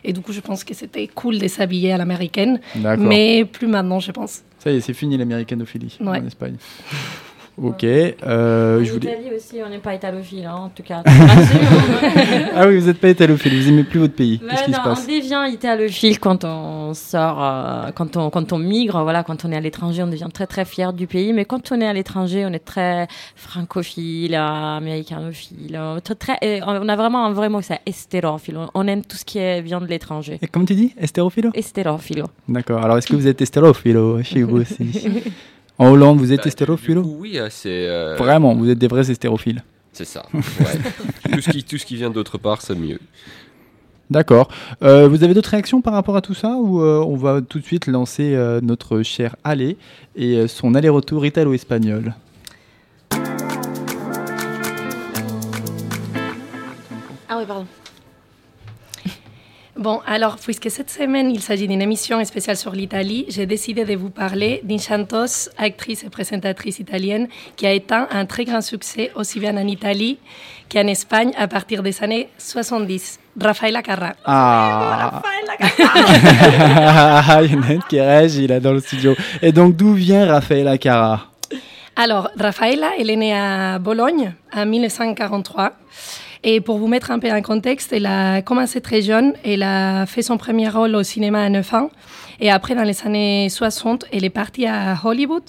Et 0.05 0.13
du 0.13 0.21
coup, 0.21 0.33
je 0.33 0.41
pense 0.41 0.65
que 0.65 0.75
c'était 0.75 1.07
cool 1.09 1.39
de 1.39 1.47
s'habiller 1.49 1.93
à 1.93 1.99
l'américaine. 1.99 2.61
Mais 2.99 3.45
plus 3.45 3.67
maintenant, 3.69 4.01
je 4.01 4.11
pense. 4.11 4.43
Ça 4.59 4.71
y 4.71 4.77
est, 4.77 4.81
c'est 4.81 4.95
fini 4.95 5.17
l'américanophilie 5.17 5.97
Ouais. 6.01 6.19
en 6.21 6.27
Espagne. 6.27 6.57
Ok. 7.61 7.85
euh, 7.85 8.83
je 8.83 8.93
voulais... 8.93 9.13
Italie 9.13 9.35
aussi, 9.37 9.57
on 9.65 9.69
n'est 9.69 9.79
pas 9.79 9.95
italophile, 9.95 10.47
hein, 10.47 10.55
en 10.55 10.69
tout 10.69 10.83
cas. 10.83 11.03
Ah 12.55 12.67
oui, 12.67 12.79
vous 12.79 12.87
n'êtes 12.87 12.99
pas 12.99 13.09
italophile, 13.09 13.61
vous 13.61 13.69
aimez 13.69 13.85
plus 13.85 14.01
votre 14.01 14.15
pays. 14.15 14.39
Qui 14.39 14.71
non, 14.71 14.79
se 14.79 14.83
passe 14.83 15.07
on 15.09 15.13
devient 15.13 15.53
italophile 15.53 16.19
quand 16.19 16.45
on 16.45 16.95
sort, 16.95 17.43
euh, 17.43 17.91
quand, 17.95 18.17
on, 18.17 18.31
quand 18.31 18.53
on 18.53 18.59
migre, 18.59 19.03
voilà, 19.03 19.23
quand 19.23 19.45
on 19.45 19.53
est 19.53 19.57
à 19.57 19.61
l'étranger, 19.61 20.03
on 20.03 20.07
devient 20.07 20.29
très 20.33 20.47
très 20.47 20.65
fier 20.65 20.93
du 20.93 21.07
pays. 21.07 21.33
Mais 21.33 21.45
quand 21.45 21.73
on 21.73 21.81
est 21.81 21.87
à 21.87 21.93
l'étranger, 21.93 22.45
on 22.47 22.53
est 22.53 22.65
très 22.65 23.07
francophile, 23.37 24.35
américanophile. 24.35 25.79
très, 26.19 26.63
on 26.67 26.89
a 26.89 26.97
vraiment 26.97 27.27
un 27.27 27.33
vrai 27.33 27.49
mot, 27.49 27.61
c'est 27.61 27.81
estérophile. 27.87 28.59
On, 28.75 28.87
aime 28.87 29.05
tout 29.05 29.17
ce 29.17 29.25
qui 29.25 29.39
est, 29.39 29.61
vient 29.61 29.81
de 29.81 29.87
l'étranger. 29.87 30.39
Et 30.43 30.47
comment 30.47 30.67
tu 30.67 30.75
dis? 30.75 30.95
Estérophilo? 30.99 31.51
Estérophile. 31.55 32.25
D'accord. 32.49 32.85
Alors, 32.85 32.99
est-ce 32.99 33.07
que 33.07 33.17
vous 33.17 33.27
êtes 33.27 33.41
estérophilo 33.41 34.23
chez 34.23 34.43
vous 34.43 34.59
aussi? 34.59 35.09
En 35.79 35.89
Hollande, 35.91 36.19
vous 36.19 36.33
êtes 36.33 36.41
Bah, 36.41 36.49
Oui, 37.19 37.39
euh, 37.39 37.49
c'est. 37.51 37.89
euh, 37.89 38.17
Vraiment, 38.17 38.55
vous 38.55 38.69
êtes 38.71 38.79
des 38.79 38.89
vrais 38.89 39.11
estérophiles. 39.11 39.63
C'est 39.93 40.05
ça. 40.05 40.23
ouais. 40.33 40.43
tout, 41.33 41.41
ce 41.41 41.51
qui, 41.51 41.65
tout 41.65 41.79
ce 41.79 41.85
qui 41.87 41.97
vient 41.97 42.11
d'autre 42.11 42.39
part, 42.39 42.63
c'est 42.63 42.75
mieux. 42.75 42.99
D'accord. 44.11 44.49
Euh, 44.83 45.09
vous 45.09 45.25
avez 45.25 45.33
d'autres 45.35 45.51
réactions 45.51 45.81
par 45.81 45.95
rapport 45.95 46.17
à 46.17 46.21
tout 46.21 46.35
ça 46.35 46.51
ou 46.57 46.83
euh, 46.83 46.99
on 47.07 47.17
va 47.17 47.41
tout 47.41 47.59
de 47.59 47.65
suite 47.65 47.87
lancer 47.87 48.35
euh, 48.35 48.61
notre 48.63 49.03
cher 49.03 49.37
Ale 49.45 49.63
et 49.63 49.77
euh, 50.37 50.49
son 50.49 50.75
aller-retour 50.75 51.25
italo-espagnol? 51.25 52.15
Ah 57.29 57.39
oui, 57.39 57.45
pardon. 57.47 57.67
Bon, 59.83 60.01
alors, 60.07 60.37
puisque 60.37 60.71
cette 60.71 60.91
semaine, 60.91 61.29
il 61.33 61.41
s'agit 61.41 61.67
d'une 61.67 61.83
émission 61.83 62.25
spéciale 62.25 62.57
sur 62.57 62.71
l'Italie, 62.71 63.25
j'ai 63.29 63.47
décidé 63.47 63.85
de 63.85 63.97
vous 63.97 64.11
parler 64.11 64.61
d'une 64.63 64.79
chanteuse, 64.79 65.51
actrice 65.59 66.05
et 66.05 66.09
présentatrice 66.09 66.79
italienne 66.79 67.27
qui 67.57 67.67
a 67.67 67.73
éteint 67.73 68.07
un 68.13 68.25
très 68.25 68.45
grand 68.45 68.61
succès 68.61 69.11
aussi 69.17 69.41
bien 69.41 69.57
en 69.57 69.67
Italie 69.67 70.21
qu'en 70.71 70.87
Espagne 70.87 71.33
à 71.37 71.49
partir 71.49 71.83
des 71.83 72.01
années 72.01 72.29
70, 72.39 73.19
Rafaela 73.41 73.83
Carrà. 73.83 74.13
Ah 74.25 75.21
Il 77.43 77.53
y 77.53 77.57
en 77.57 77.63
a 77.63 77.73
une 77.73 77.83
qui 77.89 78.01
réagit 78.01 78.47
là 78.47 78.61
dans 78.61 78.73
le 78.73 78.79
studio. 78.79 79.17
Et 79.43 79.51
donc, 79.51 79.75
d'où 79.75 79.95
vient 79.95 80.27
Raffaella 80.27 80.79
Cara 80.79 81.27
Alors, 81.97 82.31
Rafaela, 82.39 82.91
elle 83.01 83.11
est 83.11 83.17
née 83.17 83.35
à 83.35 83.81
Bologne 83.81 84.33
en 84.55 84.65
1943. 84.65 85.73
Et 86.45 86.61
pour 86.61 86.79
vous 86.79 86.89
mettre 86.89 87.11
un 87.13 87.19
peu 87.21 87.31
en 87.33 87.41
contexte, 87.43 87.93
elle 87.93 88.07
a 88.07 88.43
commencé 88.43 88.81
très 88.81 89.01
jeune. 89.03 89.33
Elle 89.45 89.63
a 89.63 90.07
fait 90.07 90.23
son 90.23 90.37
premier 90.39 90.69
rôle 90.69 90.95
au 90.97 91.03
cinéma 91.03 91.43
à 91.45 91.49
9 91.49 91.75
ans. 91.75 91.91
Et 92.41 92.51
après, 92.51 92.75
dans 92.75 92.83
les 92.83 93.01
années 93.07 93.49
60, 93.49 94.07
elle 94.13 94.25
est 94.25 94.31
partie 94.31 94.67
à 94.67 94.99
Hollywood 95.05 95.45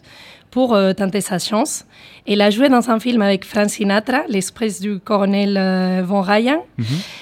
pour 0.52 0.76
euh, 0.76 0.94
tenter 0.94 1.22
sa 1.22 1.40
chance. 1.40 1.86
Elle 2.28 2.42
a 2.42 2.52
joué 2.52 2.70
dans 2.70 2.92
un 2.92 3.00
film 3.00 3.24
avec 3.24 3.44
Frank 3.44 3.72
Sinatra, 3.72 4.22
L'Express 4.30 4.80
du 4.82 5.00
colonel 5.00 5.58
euh, 5.58 6.04
Von 6.06 6.22
Ryan. 6.22 6.64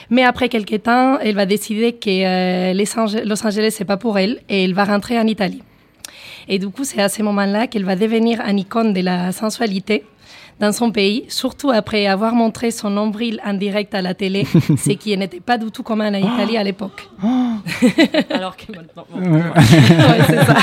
Mais 0.10 0.24
après 0.26 0.50
quelques 0.50 0.84
temps, 0.84 1.18
elle 1.20 1.36
va 1.36 1.46
décider 1.46 1.94
que 1.94 2.10
euh, 2.10 2.74
les 2.74 2.86
Ange- 2.98 3.24
Los 3.24 3.48
Angeles, 3.48 3.74
c'est 3.78 3.86
pas 3.86 3.96
pour 3.96 4.20
elle. 4.20 4.40
Et 4.50 4.66
elle 4.66 4.74
va 4.74 4.84
rentrer 4.84 5.18
en 5.18 5.26
Italie. 5.28 5.64
Et 6.50 6.60
du 6.60 6.68
coup, 6.68 6.84
c'est 6.84 7.02
à 7.02 7.08
ce 7.08 7.24
moment-là 7.24 7.68
qu'elle 7.68 7.86
va 7.86 7.96
devenir 7.96 8.42
une 8.42 8.60
icône 8.60 8.92
de 8.94 9.00
la 9.02 9.32
sensualité 9.32 10.04
dans 10.62 10.72
son 10.72 10.92
pays, 10.92 11.26
surtout 11.28 11.72
après 11.72 12.06
avoir 12.06 12.36
montré 12.36 12.70
son 12.70 12.92
nombril 12.92 13.42
en 13.44 13.56
direct 13.56 13.96
à 13.96 14.02
la 14.04 14.14
télé, 14.14 14.46
ce 14.78 14.92
qui 14.92 15.18
n'était 15.18 15.40
pas 15.40 15.58
du 15.58 15.72
tout 15.72 15.82
commun 15.82 16.14
en 16.14 16.18
Italie 16.18 16.56
à 16.56 16.64
l'époque. 16.64 17.10
Alors 18.30 18.56
que 18.56 18.72
maintenant. 18.72 19.06
Ouais, 19.22 20.24
c'est 20.28 20.46
ça. 20.46 20.58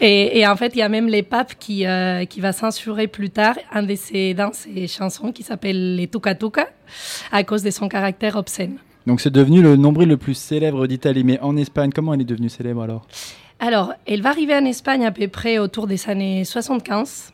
et, 0.00 0.40
et 0.40 0.46
en 0.46 0.56
fait, 0.56 0.74
il 0.74 0.78
y 0.78 0.82
a 0.82 0.88
même 0.88 1.06
les 1.06 1.22
papes 1.22 1.54
qui, 1.58 1.86
euh, 1.86 2.24
qui 2.24 2.40
va 2.40 2.52
censurer 2.52 3.06
plus 3.06 3.30
tard 3.30 3.54
un 3.72 3.84
de 3.84 3.94
ses, 3.94 4.34
dans 4.34 4.52
ses 4.52 4.88
chansons 4.88 5.30
qui 5.30 5.42
s'appelle 5.44 5.96
les 5.96 6.08
Tuca 6.08 6.34
Tuca 6.34 6.66
à 7.30 7.44
cause 7.44 7.62
de 7.62 7.70
son 7.70 7.88
caractère 7.88 8.34
obscène. 8.36 8.76
Donc, 9.06 9.20
c'est 9.20 9.30
devenu 9.30 9.62
le 9.62 9.76
nombril 9.76 10.08
le 10.08 10.16
plus 10.16 10.34
célèbre 10.34 10.86
d'Italie. 10.88 11.22
Mais 11.22 11.38
en 11.40 11.56
Espagne, 11.56 11.90
comment 11.94 12.12
elle 12.14 12.22
est 12.22 12.24
devenue 12.24 12.48
célèbre 12.48 12.82
alors? 12.82 13.06
Alors, 13.60 13.92
elle 14.06 14.22
va 14.22 14.30
arriver 14.30 14.54
en 14.54 14.64
Espagne 14.64 15.06
à 15.06 15.12
peu 15.12 15.28
près 15.28 15.58
autour 15.58 15.86
des 15.86 16.08
années 16.08 16.44
75. 16.44 17.32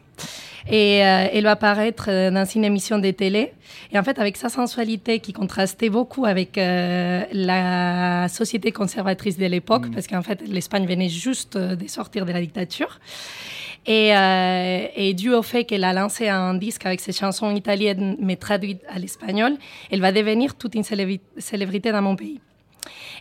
Et 0.69 1.05
euh, 1.05 1.29
elle 1.33 1.45
va 1.45 1.53
apparaître 1.53 2.07
euh, 2.09 2.31
dans 2.31 2.45
une 2.45 2.65
émission 2.65 2.99
de 2.99 3.11
télé. 3.13 3.53
Et 3.93 3.99
en 3.99 4.03
fait, 4.03 4.19
avec 4.19 4.37
sa 4.37 4.49
sensualité 4.49 5.21
qui 5.21 5.33
contrastait 5.33 5.91
beaucoup 5.91 6.27
avec 6.27 6.59
euh, 6.59 7.23
la 7.33 8.27
société 8.29 8.73
conservatrice 8.73 9.39
de 9.39 9.47
l'époque, 9.47 9.87
parce 9.93 10.09
qu'en 10.09 10.23
fait, 10.23 10.41
l'Espagne 10.49 10.87
venait 10.87 11.09
juste 11.09 11.55
euh, 11.57 11.77
de 11.77 11.87
sortir 11.87 12.27
de 12.27 12.33
la 12.33 12.41
dictature. 12.41 12.99
Et, 13.89 14.17
euh, 14.17 14.87
et 14.97 15.15
dû 15.15 15.33
au 15.33 15.43
fait 15.43 15.63
qu'elle 15.63 15.85
a 15.85 15.93
lancé 15.93 16.27
un 16.29 16.55
disque 16.55 16.85
avec 16.85 17.01
ses 17.01 17.13
chansons 17.13 17.55
italiennes, 17.55 18.17
mais 18.19 18.35
traduites 18.35 18.83
à 18.89 18.99
l'espagnol, 18.99 19.53
elle 19.93 20.01
va 20.01 20.11
devenir 20.11 20.57
toute 20.57 20.75
une 20.75 20.83
célébri- 20.83 21.21
célébrité 21.39 21.93
dans 21.93 22.03
mon 22.03 22.17
pays. 22.17 22.41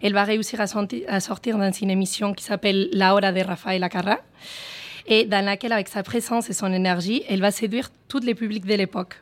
Elle 0.02 0.14
va 0.14 0.24
réussir 0.24 0.60
à, 0.60 0.66
à 1.08 1.20
sortir 1.20 1.60
dans 1.60 1.72
une 1.72 1.92
émission 1.92 2.34
qui 2.34 2.44
s'appelle 2.44 2.90
La 2.94 3.14
Hora 3.14 3.32
de 3.32 3.42
Rafaela 3.42 3.90
Carrà, 3.90 4.18
et 5.08 5.26
dans 5.26 5.44
laquelle, 5.44 5.74
avec 5.74 5.88
sa 5.88 6.04
présence 6.04 6.50
et 6.50 6.54
son 6.54 6.72
énergie, 6.74 7.24
elle 7.30 7.42
va 7.42 7.52
séduire 7.52 7.90
tous 8.08 8.20
les 8.20 8.36
publics 8.36 8.66
de 8.66 8.76
l'époque. 8.76 9.22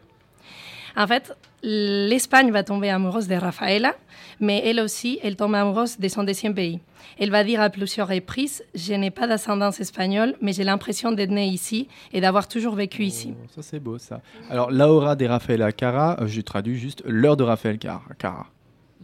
En 0.96 1.08
fait, 1.08 1.36
l'Espagne 1.64 2.52
va 2.52 2.64
tomber 2.64 2.90
amoureuse 2.90 3.28
de 3.28 3.36
Rafaela, 3.36 3.96
mais 4.40 4.62
elle 4.66 4.80
aussi, 4.80 5.20
elle 5.24 5.36
tombe 5.36 5.56
amoureuse 5.56 5.98
de 5.98 6.08
son 6.08 6.24
deuxième 6.24 6.54
pays. 6.54 6.80
Elle 7.20 7.32
va 7.32 7.44
dire 7.44 7.62
à 7.62 7.70
plusieurs 7.70 8.08
reprises 8.08 8.64
Je 8.76 8.94
n'ai 8.94 9.12
pas 9.12 9.28
d'ascendance 9.28 9.80
espagnole, 9.80 10.36
mais 10.42 10.54
j'ai 10.54 10.64
l'impression 10.64 11.12
d'être 11.12 11.32
née 11.32 11.48
ici 11.48 11.88
et 12.12 12.22
d'avoir 12.22 12.48
toujours 12.48 12.76
vécu 12.76 13.04
ici. 13.04 13.34
Oh, 13.36 13.48
Ça, 13.56 13.62
c'est 13.62 13.80
beau 13.80 13.98
ça. 13.98 14.22
Alors, 14.50 14.72
Laura 14.72 15.16
de 15.16 15.26
Rafaela 15.26 15.72
Cara, 15.72 16.18
je 16.26 16.42
traduis 16.42 16.78
juste 16.78 17.04
l'heure 17.06 17.38
de 17.38 17.44
Rafael 17.44 17.78
Cara. 17.78 18.48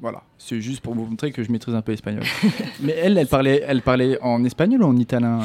Voilà, 0.02 0.22
c'est 0.38 0.62
juste 0.62 0.82
pour 0.82 0.94
vous 0.96 1.06
montrer 1.06 1.32
que 1.32 1.44
je 1.44 1.52
maîtrise 1.52 1.76
un 1.76 1.82
peu 1.82 1.92
l'espagnol. 1.92 2.24
Mais 2.82 2.94
elle, 2.94 3.18
elle 3.18 3.28
parlait, 3.28 3.64
elle 3.68 3.82
parlait 3.82 4.18
en 4.22 4.44
espagnol 4.46 4.84
ou 4.84 4.88
en 4.88 4.96
italien 4.96 5.40
euh, 5.42 5.44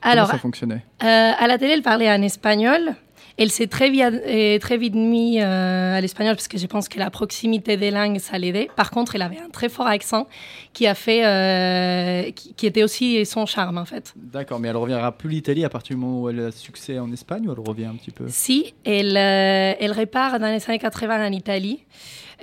Comment 0.00 0.12
Alors, 0.12 0.26
ça 0.30 0.38
fonctionnait? 0.38 0.84
Euh, 1.02 1.32
à 1.38 1.46
la 1.48 1.58
télé, 1.58 1.72
elle 1.72 1.82
parlait 1.82 2.08
en 2.10 2.22
espagnol. 2.22 2.94
Elle 3.40 3.50
s'est 3.50 3.68
très, 3.68 3.88
vite- 3.90 4.02
euh, 4.26 4.58
très 4.58 4.76
vite 4.78 4.94
mise 4.94 5.40
euh, 5.40 5.96
à 5.96 6.00
l'espagnol 6.00 6.34
parce 6.34 6.48
que 6.48 6.58
je 6.58 6.66
pense 6.66 6.88
que 6.88 6.98
la 6.98 7.08
proximité 7.08 7.76
des 7.76 7.92
langues, 7.92 8.18
ça 8.18 8.36
l'aidait. 8.36 8.68
Par 8.74 8.90
contre, 8.90 9.14
elle 9.14 9.22
avait 9.22 9.38
un 9.38 9.48
très 9.48 9.68
fort 9.68 9.86
accent 9.86 10.26
qui 10.72 10.88
a 10.88 10.94
fait, 10.96 11.24
euh, 11.24 12.30
qui, 12.32 12.54
qui 12.54 12.66
était 12.66 12.82
aussi 12.82 13.24
son 13.26 13.46
charme 13.46 13.78
en 13.78 13.84
fait. 13.84 14.12
D'accord, 14.16 14.58
mais 14.58 14.68
elle 14.68 14.76
reviendra 14.76 15.12
plus 15.16 15.30
l'Italie 15.30 15.64
à 15.64 15.68
partir 15.68 15.94
du 15.96 16.02
moment 16.02 16.22
où 16.22 16.28
elle 16.28 16.40
a 16.40 16.50
succès 16.50 16.98
en 16.98 17.12
Espagne 17.12 17.46
ou 17.48 17.52
elle 17.52 17.60
revient 17.60 17.84
un 17.86 17.94
petit 17.94 18.10
peu? 18.10 18.24
Si, 18.28 18.74
elle, 18.84 19.16
euh, 19.16 19.74
elle 19.78 19.92
repart 19.92 20.40
dans 20.40 20.48
les 20.52 20.64
années 20.68 20.78
80 20.80 21.28
en 21.28 21.32
Italie, 21.32 21.84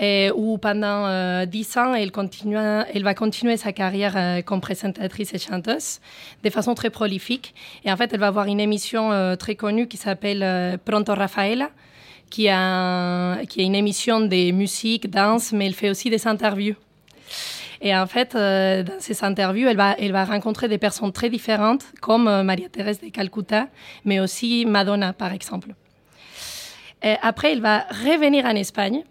euh, 0.02 0.32
où 0.36 0.58
pendant 0.58 1.08
euh, 1.08 1.46
10 1.46 1.78
ans, 1.78 1.94
elle, 1.94 2.12
continue, 2.12 2.58
elle 2.58 3.04
va 3.04 3.14
continuer 3.14 3.58
sa 3.58 3.72
carrière 3.72 4.14
euh, 4.18 4.42
comme 4.42 4.62
présentatrice 4.62 5.34
et 5.34 5.38
chanteuse 5.38 6.00
de 6.44 6.50
façon 6.50 6.76
très 6.76 6.90
prolifique. 6.90 7.56
Et 7.86 7.92
en 7.92 7.98
fait, 7.98 8.12
elle 8.14 8.20
va 8.20 8.28
avoir 8.28 8.48
une 8.48 8.60
émission 8.60 9.12
euh, 9.12 9.36
très 9.36 9.56
connue 9.56 9.88
qui 9.88 9.98
s'appelle 9.98 10.80
Pronto 10.84 11.14
Rafaela, 11.14 11.70
qui, 12.30 12.50
a 12.50 13.38
qui 13.48 13.62
est 13.62 13.66
une 13.66 13.76
émission 13.76 14.20
de 14.20 14.52
musique, 14.52 15.10
danse, 15.10 15.54
mais 15.54 15.68
elle 15.68 15.74
fait 15.74 15.90
aussi 15.90 16.10
des 16.10 16.28
interviews. 16.28 16.76
Et 17.82 17.96
en 17.96 18.08
fait, 18.08 18.34
dans 18.34 19.00
ces 19.00 19.24
interviews, 19.24 19.68
elle 19.68 19.78
va, 19.78 19.96
elle 20.00 20.12
va 20.12 20.26
rencontrer 20.26 20.68
des 20.68 20.78
personnes 20.78 21.12
très 21.12 21.30
différentes, 21.30 21.84
comme 22.02 22.42
Maria-Thérèse 22.42 23.00
de 23.00 23.10
Calcutta, 23.10 23.68
mais 24.06 24.20
aussi 24.20 24.66
Madonna, 24.66 25.14
par 25.14 25.34
exemple. 25.34 25.70
Et 27.04 27.16
après, 27.22 27.52
elle 27.52 27.62
va 27.62 27.86
revenir 27.92 28.46
en 28.46 28.56
Espagne 28.56 29.04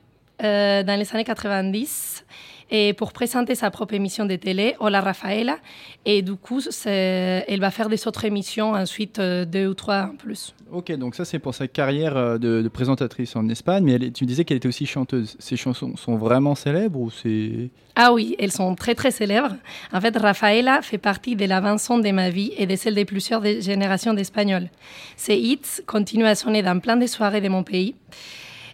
euh, 0.42 0.82
dans 0.82 0.98
les 0.98 1.14
années 1.14 1.24
90 1.24 2.24
et 2.70 2.92
pour 2.94 3.12
présenter 3.12 3.54
sa 3.54 3.70
propre 3.70 3.94
émission 3.94 4.24
de 4.24 4.36
télé, 4.36 4.74
Hola 4.80 5.00
Rafaela. 5.00 5.58
Et 6.06 6.22
du 6.22 6.34
coup, 6.34 6.60
elle 6.86 7.60
va 7.60 7.70
faire 7.70 7.88
des 7.88 8.06
autres 8.08 8.24
émissions 8.24 8.72
ensuite, 8.72 9.18
euh, 9.18 9.44
deux 9.44 9.68
ou 9.68 9.74
trois 9.74 10.10
en 10.12 10.16
plus. 10.16 10.54
Ok, 10.72 10.90
donc 10.96 11.14
ça 11.14 11.24
c'est 11.24 11.38
pour 11.38 11.54
sa 11.54 11.68
carrière 11.68 12.16
euh, 12.16 12.38
de, 12.38 12.62
de 12.62 12.68
présentatrice 12.68 13.36
en 13.36 13.48
Espagne, 13.48 13.84
mais 13.84 13.92
elle 13.92 14.12
tu 14.12 14.26
disais 14.26 14.44
qu'elle 14.44 14.56
était 14.56 14.68
aussi 14.68 14.86
chanteuse. 14.86 15.36
Ses 15.38 15.56
chansons 15.56 15.96
sont 15.96 16.16
vraiment 16.16 16.54
célèbres 16.54 16.98
ou 16.98 17.10
c'est... 17.10 17.70
Ah 17.96 18.12
oui, 18.12 18.34
elles 18.40 18.50
sont 18.50 18.74
très 18.74 18.94
très 18.94 19.12
célèbres. 19.12 19.54
En 19.92 20.00
fait, 20.00 20.16
Rafaela 20.16 20.82
fait 20.82 20.98
partie 20.98 21.36
de 21.36 21.44
la 21.44 21.60
bande-son 21.60 21.98
de 21.98 22.10
ma 22.10 22.30
vie 22.30 22.52
et 22.56 22.66
de 22.66 22.74
celle 22.74 22.96
de 22.96 23.04
plusieurs 23.04 23.44
générations 23.60 24.14
d'Espagnols. 24.14 24.68
Ses 25.16 25.36
hits 25.36 25.82
continuent 25.86 26.26
à 26.26 26.34
sonner 26.34 26.62
dans 26.62 26.80
plein 26.80 26.96
de 26.96 27.06
soirées 27.06 27.40
de 27.40 27.48
mon 27.48 27.62
pays. 27.62 27.94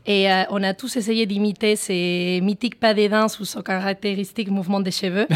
Et 0.07 0.31
euh, 0.31 0.45
on 0.51 0.63
a 0.63 0.75
tous 0.75 0.97
essayé 0.97 1.27
d'imiter 1.27 1.77
ses 1.77 2.41
mythiques 2.43 2.81
pas 2.81 2.95
de 2.95 3.07
danse 3.07 3.39
ou 3.41 3.45
son 3.45 3.63
caractéristique 3.63 4.49
mouvement 4.49 4.81
des 4.81 4.91
cheveux. 4.91 5.27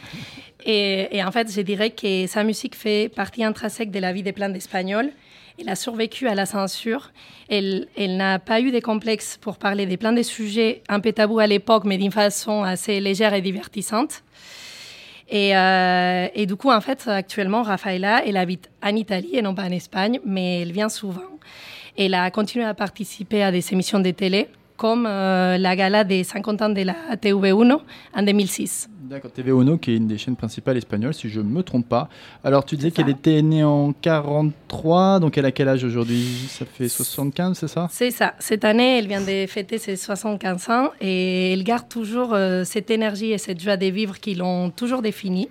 et, 0.64 1.16
et 1.16 1.24
en 1.24 1.30
fait, 1.30 1.52
je 1.52 1.60
dirais 1.60 1.90
que 1.90 2.26
sa 2.26 2.42
musique 2.42 2.74
fait 2.74 3.08
partie 3.08 3.44
intrinsèque 3.44 3.90
de 3.90 3.98
la 3.98 4.12
vie 4.12 4.22
de 4.22 4.32
plein 4.32 4.48
d'Espagnols. 4.48 5.10
Elle 5.60 5.68
a 5.68 5.76
survécu 5.76 6.26
à 6.26 6.34
la 6.34 6.46
censure. 6.46 7.12
Elle, 7.48 7.86
elle 7.96 8.16
n'a 8.16 8.38
pas 8.38 8.60
eu 8.60 8.72
de 8.72 8.80
complexe 8.80 9.38
pour 9.40 9.58
parler 9.58 9.86
de 9.86 9.96
plein 9.96 10.12
de 10.12 10.22
sujets 10.22 10.82
un 10.88 11.00
peu 11.00 11.12
tabous 11.12 11.38
à 11.38 11.46
l'époque, 11.46 11.84
mais 11.84 11.98
d'une 11.98 12.12
façon 12.12 12.62
assez 12.62 12.98
légère 13.00 13.34
et 13.34 13.42
divertissante. 13.42 14.22
Et, 15.28 15.56
euh, 15.56 16.26
et 16.34 16.46
du 16.46 16.56
coup, 16.56 16.70
en 16.70 16.80
fait, 16.80 17.06
actuellement, 17.06 17.62
Rafaela, 17.62 18.24
elle 18.26 18.36
habite 18.36 18.68
en 18.82 18.96
Italie 18.96 19.30
et 19.36 19.42
non 19.42 19.54
pas 19.54 19.64
en 19.64 19.70
Espagne, 19.70 20.18
mais 20.24 20.62
elle 20.62 20.72
vient 20.72 20.88
souvent. 20.88 21.29
Elle 21.96 22.14
a 22.14 22.30
continué 22.30 22.64
à 22.64 22.74
participer 22.74 23.42
à 23.42 23.52
des 23.52 23.72
émissions 23.72 24.00
de 24.00 24.10
télé, 24.10 24.48
comme 24.80 25.04
euh, 25.06 25.58
la 25.58 25.76
gala 25.76 26.04
des 26.04 26.24
50 26.24 26.62
ans 26.62 26.70
de 26.70 26.80
la 26.80 26.94
TV1 27.14 27.80
en 28.16 28.22
2006. 28.22 28.88
D'accord, 29.10 29.30
TV 29.30 29.52
Ono 29.52 29.76
qui 29.76 29.90
est 29.90 29.96
une 29.96 30.06
des 30.06 30.16
chaînes 30.16 30.36
principales 30.36 30.78
espagnoles, 30.78 31.12
si 31.12 31.28
je 31.28 31.40
ne 31.40 31.50
me 31.50 31.62
trompe 31.62 31.86
pas. 31.86 32.08
Alors 32.44 32.64
tu 32.64 32.76
disais 32.76 32.90
qu'elle 32.90 33.10
était 33.10 33.42
née 33.42 33.62
en 33.62 33.92
43, 33.92 35.20
donc 35.20 35.36
elle 35.36 35.44
a 35.44 35.52
quel 35.52 35.68
âge 35.68 35.84
aujourd'hui? 35.84 36.24
Ça 36.48 36.64
fait 36.64 36.88
75, 36.88 37.58
c'est 37.58 37.68
ça? 37.68 37.88
C'est 37.90 38.10
ça. 38.10 38.34
Cette 38.38 38.64
année, 38.64 38.98
elle 38.98 39.08
vient 39.08 39.20
de 39.20 39.46
fêter 39.48 39.76
ses 39.76 39.96
75 39.96 40.70
ans 40.70 40.90
et 41.00 41.52
elle 41.52 41.64
garde 41.64 41.88
toujours 41.88 42.32
euh, 42.32 42.64
cette 42.64 42.90
énergie 42.90 43.32
et 43.32 43.38
cette 43.38 43.60
joie 43.60 43.76
de 43.76 43.86
vivre 43.86 44.18
qui 44.18 44.34
l'ont 44.34 44.70
toujours 44.70 45.02
définie. 45.02 45.48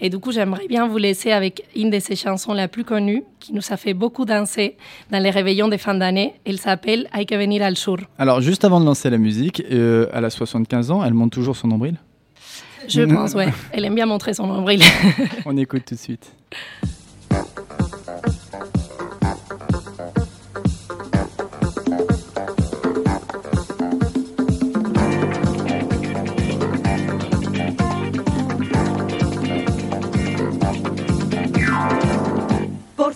Et 0.00 0.10
du 0.10 0.18
coup, 0.18 0.32
j'aimerais 0.32 0.66
bien 0.66 0.86
vous 0.86 0.98
laisser 0.98 1.32
avec 1.32 1.64
une 1.74 1.90
de 1.90 1.98
ses 1.98 2.16
chansons 2.16 2.52
la 2.52 2.68
plus 2.68 2.84
connues, 2.84 3.24
qui 3.40 3.52
nous 3.52 3.62
a 3.70 3.76
fait 3.76 3.94
beaucoup 3.94 4.24
danser 4.24 4.76
dans 5.10 5.18
les 5.18 5.30
réveillons 5.30 5.68
de 5.68 5.76
fin 5.76 5.94
d'année. 5.94 6.34
Elle 6.44 6.58
s'appelle 6.58 7.08
Hay 7.12 7.26
que 7.26 7.34
venir 7.34 7.62
al 7.62 7.76
sur. 7.76 7.98
Alors 8.18 8.40
juste 8.40 8.55
avant 8.64 8.80
de 8.80 8.86
lancer 8.86 9.10
la 9.10 9.18
musique, 9.18 9.62
euh, 9.70 10.06
elle 10.12 10.24
a 10.24 10.30
75 10.30 10.90
ans, 10.90 11.04
elle 11.04 11.14
monte 11.14 11.32
toujours 11.32 11.56
son 11.56 11.68
nombril? 11.68 11.96
Je 12.88 13.02
pense, 13.14 13.34
ouais. 13.34 13.48
Elle 13.72 13.84
aime 13.84 13.94
bien 13.94 14.06
montrer 14.06 14.34
son 14.34 14.46
nombril. 14.46 14.80
On 15.44 15.56
écoute 15.56 15.84
tout 15.86 15.94
de 15.94 16.00
suite. 16.00 16.32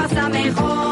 pasa 0.00 0.28
mejor. 0.28 0.89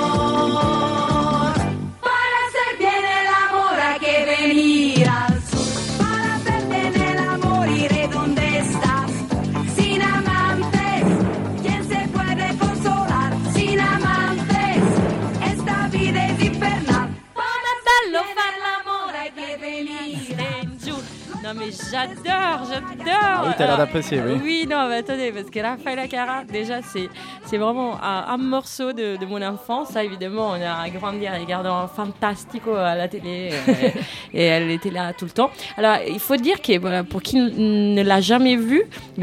D'apprécier, 23.78 24.20
oui. 24.24 24.38
Oui, 24.42 24.66
non, 24.70 24.88
mais 24.88 24.96
attendez, 24.96 25.32
parce 25.32 25.48
que 25.50 25.60
Raphaël 25.60 25.98
Acara, 26.00 26.44
déjà, 26.44 26.82
c'est, 26.82 27.08
c'est 27.46 27.56
vraiment 27.56 27.94
un, 28.02 28.24
un 28.34 28.36
morceau 28.36 28.92
de, 28.92 29.16
de 29.16 29.26
mon 29.26 29.40
enfance. 29.42 29.88
Ça, 29.88 30.04
évidemment, 30.04 30.50
on 30.50 30.54
a 30.54 30.88
grandi 30.90 31.26
en 31.28 31.38
regardant 31.40 31.88
Fantastico 31.88 32.74
à 32.74 32.94
la 32.94 33.08
télé 33.08 33.50
euh, 33.68 33.72
et 34.34 34.42
elle 34.44 34.70
était 34.70 34.90
là 34.90 35.12
tout 35.12 35.24
le 35.24 35.30
temps. 35.30 35.50
Alors, 35.76 35.96
il 36.06 36.18
faut 36.20 36.36
dire 36.36 36.60
que 36.60 36.78
voilà, 36.78 37.04
pour 37.04 37.22
qui 37.22 37.36
ne 37.36 38.02
l'a 38.02 38.20
jamais 38.20 38.56
vue, 38.56 38.82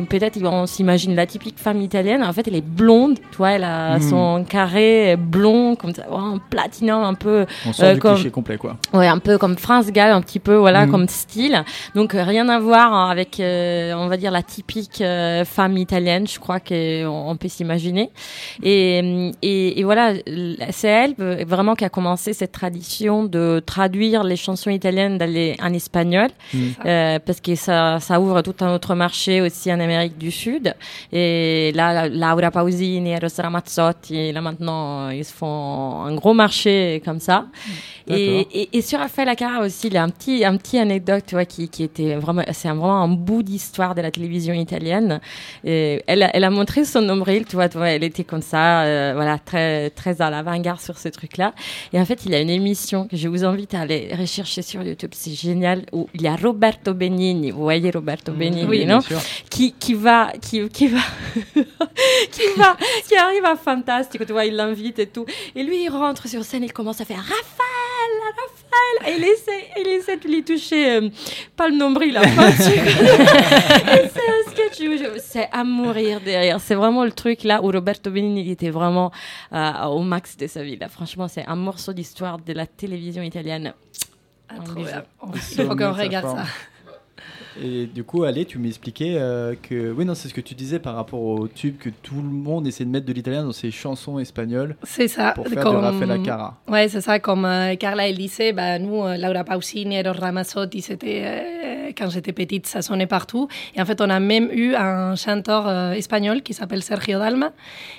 peut-être 0.09 0.41
on 0.43 0.65
s'imagine 0.65 1.15
la 1.15 1.25
typique 1.25 1.59
femme 1.59 1.81
italienne. 1.81 2.23
En 2.23 2.33
fait, 2.33 2.47
elle 2.47 2.55
est 2.55 2.65
blonde, 2.65 3.19
tu 3.31 3.37
vois, 3.37 3.51
elle 3.51 3.63
a 3.63 3.97
Mm. 3.97 4.01
son 4.01 4.45
carré 4.47 5.15
blond, 5.17 5.75
comme 5.75 5.93
ça, 5.93 6.03
en 6.11 6.39
platinum, 6.39 7.03
un 7.03 7.13
peu 7.13 7.45
On 7.67 7.73
sort 7.73 7.85
Euh, 7.89 7.93
du 7.93 7.99
comme- 7.99 8.15
cliché 8.15 8.31
complet, 8.31 8.57
quoi. 8.57 8.77
Ouais, 8.93 9.07
un 9.07 9.19
peu 9.19 9.37
comme 9.37 9.57
France 9.57 9.87
Gall, 9.91 10.11
un 10.11 10.21
petit 10.21 10.39
peu, 10.39 10.55
voilà, 10.55 10.85
Mhm. 10.85 10.91
comme 10.91 11.07
style. 11.07 11.63
Donc 11.93 12.13
rien 12.13 12.47
à 12.49 12.59
voir 12.59 12.93
hein, 12.93 13.09
avec, 13.09 13.39
euh, 13.39 13.93
on 13.95 14.07
va 14.07 14.17
dire 14.17 14.31
la 14.31 14.41
typique 14.47 15.01
euh, 15.01 15.43
femme 15.45 15.77
italienne, 15.77 16.27
je 16.27 16.39
crois 16.39 16.59
qu'on 16.59 17.05
on 17.31 17.35
peut 17.35 17.47
s'imaginer. 17.47 18.09
Et, 18.63 19.31
et, 19.41 19.79
et 19.79 19.83
voilà, 19.83 20.13
c'est 20.71 20.87
elle 20.87 21.15
euh, 21.19 21.43
vraiment 21.47 21.75
qui 21.75 21.83
a 21.85 21.89
commencé 21.89 22.33
cette 22.33 22.51
tradition 22.51 23.23
de 23.25 23.61
traduire 23.65 24.23
les 24.23 24.35
chansons 24.35 24.69
italiennes 24.69 25.17
les- 25.17 25.55
en 25.61 25.73
espagnol, 25.73 26.29
Mhm. 26.53 26.73
euh, 26.85 27.19
parce 27.25 27.41
que 27.41 27.55
ça, 27.55 27.99
ça 27.99 28.19
ouvre 28.19 28.41
tout 28.41 28.55
un 28.61 28.73
autre 28.73 28.95
marché 28.95 29.41
aussi 29.41 29.71
en 29.71 29.79
Amérique 29.79 30.17
du 30.17 30.31
Sud. 30.31 30.73
Et 31.11 31.71
là, 31.75 32.07
Laura 32.07 32.51
Pausini 32.51 33.11
et 33.11 33.17
Rosa 33.19 33.43
Ramazzotti, 33.43 34.31
là 34.31 34.41
maintenant, 34.41 35.09
ils 35.09 35.25
se 35.25 35.33
font 35.33 36.03
un 36.05 36.15
gros 36.15 36.33
marché 36.33 37.01
comme 37.03 37.19
ça. 37.19 37.45
Et, 38.07 38.37
D'accord. 38.37 38.51
et, 38.53 38.69
et 38.77 38.81
sur 38.81 38.99
Raphaël 38.99 39.29
Acara 39.29 39.61
aussi, 39.65 39.87
il 39.87 39.93
y 39.93 39.97
a 39.97 40.03
un 40.03 40.09
petit, 40.09 40.45
un 40.45 40.55
petit 40.57 40.77
anecdote, 40.77 41.23
qui, 41.49 41.69
qui 41.69 41.83
était 41.83 42.15
vraiment, 42.15 42.43
c'est 42.53 42.67
vraiment 42.69 43.01
un 43.01 43.07
bout 43.07 43.41
d'histoire 43.43 43.95
de 43.95 44.01
la 44.01 44.11
télévision 44.11 44.34
italienne. 44.35 45.19
Et 45.63 46.01
elle, 46.07 46.23
a- 46.23 46.35
elle 46.35 46.43
a 46.43 46.49
montré 46.49 46.85
son 46.85 47.01
nombril, 47.01 47.45
tu 47.45 47.55
vois, 47.55 47.69
tu 47.69 47.77
vois, 47.77 47.89
elle 47.89 48.03
était 48.03 48.23
comme 48.23 48.41
ça, 48.41 48.83
euh, 48.83 49.13
voilà, 49.15 49.39
très, 49.39 49.89
très 49.91 50.21
à 50.21 50.29
l'avant-garde 50.29 50.79
sur 50.79 50.97
ce 50.97 51.09
truc-là. 51.09 51.53
Et 51.93 51.99
en 51.99 52.05
fait, 52.05 52.25
il 52.25 52.31
y 52.31 52.35
a 52.35 52.39
une 52.39 52.49
émission 52.49 53.07
que 53.07 53.15
je 53.17 53.27
vous 53.27 53.43
invite 53.45 53.73
à 53.73 53.81
aller 53.81 54.09
rechercher 54.17 54.61
sur 54.61 54.81
YouTube, 54.83 55.11
c'est 55.13 55.31
génial, 55.33 55.83
où 55.91 56.07
il 56.13 56.21
y 56.21 56.27
a 56.27 56.35
Roberto 56.35 56.93
Benigni, 56.93 57.51
vous 57.51 57.61
voyez 57.63 57.91
Roberto 57.91 58.31
Benigni, 58.31 58.65
Oui, 58.65 58.85
non? 58.85 58.99
qui, 59.49 59.73
qui 59.73 59.93
va, 59.93 60.31
qui, 60.41 60.67
qui 60.69 60.87
va, 60.87 60.99
qui 62.31 62.41
va, 62.57 62.75
qui 63.07 63.15
arrive 63.15 63.45
à 63.45 63.55
Fantastique, 63.55 64.25
tu 64.25 64.31
vois, 64.31 64.45
il 64.45 64.55
l'invite 64.55 64.99
et 64.99 65.07
tout. 65.07 65.25
Et 65.55 65.63
lui, 65.63 65.83
il 65.83 65.89
rentre 65.89 66.27
sur 66.27 66.43
scène, 66.43 66.63
il 66.63 66.73
commence 66.73 67.01
à 67.01 67.05
faire 67.05 67.17
Raphaël, 67.19 67.74
Et 69.07 69.15
il 69.17 69.23
essaie, 69.23 69.67
il 69.79 69.87
essaie 69.87 70.17
de 70.17 70.27
lui 70.27 70.43
toucher, 70.43 70.95
euh, 70.97 71.09
pas 71.55 71.67
le 71.69 71.75
nombril, 71.75 72.19
c'est 72.57 72.79
un 72.79 74.51
sketch 74.51 74.81
c'est 75.19 75.49
à 75.51 75.63
mourir 75.63 76.21
derrière. 76.21 76.59
C'est 76.59 76.75
vraiment 76.75 77.03
le 77.03 77.11
truc 77.11 77.43
là 77.43 77.61
où 77.63 77.71
Roberto 77.71 78.09
Benigni 78.11 78.41
il 78.41 78.51
était 78.51 78.69
vraiment 78.69 79.11
euh, 79.53 79.83
au 79.85 80.01
max 80.01 80.37
de 80.37 80.47
sa 80.47 80.63
vie. 80.63 80.77
Là. 80.77 80.89
Franchement, 80.89 81.27
c'est 81.27 81.45
un 81.45 81.55
morceau 81.55 81.93
d'histoire 81.93 82.39
de 82.39 82.53
la 82.53 82.65
télévision 82.65 83.23
italienne. 83.23 83.73
Ah, 84.49 84.55
Un 84.59 84.63
trop 84.63 84.75
bien. 84.75 85.03
Il 85.33 85.65
faut 85.65 85.75
qu'on 85.75 85.93
regarde 85.93 86.25
forme. 86.25 86.39
ça. 86.39 86.45
Et 87.61 87.85
du 87.85 88.03
coup, 88.03 88.23
allez, 88.23 88.45
tu 88.45 88.57
m'expliquais 88.59 89.15
euh, 89.17 89.55
que. 89.61 89.91
Oui, 89.91 90.03
non, 90.05 90.13
c'est 90.15 90.27
ce 90.27 90.33
que 90.33 90.41
tu 90.41 90.55
disais 90.55 90.79
par 90.79 90.95
rapport 90.95 91.21
au 91.21 91.47
tube 91.47 91.77
que 91.77 91.89
tout 91.89 92.15
le 92.15 92.21
monde 92.29 92.67
essaie 92.67 92.83
de 92.85 92.89
mettre 92.89 93.05
de 93.05 93.13
l'italien 93.13 93.43
dans 93.43 93.51
ses 93.53 93.71
chansons 93.71 94.19
espagnoles 94.19 94.75
C'est 94.83 95.07
ça. 95.07 95.31
pour 95.31 95.47
faire 95.47 95.63
comme- 95.63 95.75
de 95.99 96.11
Acara. 96.11 96.57
Ouais, 96.67 96.87
c'est 96.89 97.01
ça. 97.01 97.19
Comme 97.19 97.45
euh, 97.45 97.75
Carla 97.75 98.07
elle 98.09 98.17
disait, 98.17 98.51
bah, 98.53 98.77
nous, 98.79 99.03
euh, 99.03 99.17
Laura 99.17 99.43
Pausini, 99.43 99.95
Eros 99.97 100.19
Ramazzotti, 100.19 100.81
c'était 100.81 101.21
euh, 101.23 101.91
quand 101.97 102.09
j'étais 102.09 102.33
petite, 102.33 102.67
ça 102.67 102.81
sonnait 102.81 103.07
partout. 103.07 103.47
Et 103.75 103.81
en 103.81 103.85
fait, 103.85 104.01
on 104.01 104.09
a 104.09 104.19
même 104.19 104.49
eu 104.51 104.75
un 104.75 105.15
chanteur 105.15 105.67
euh, 105.67 105.91
espagnol 105.93 106.41
qui 106.41 106.53
s'appelle 106.53 106.83
Sergio 106.83 107.19
Dalma, 107.19 107.51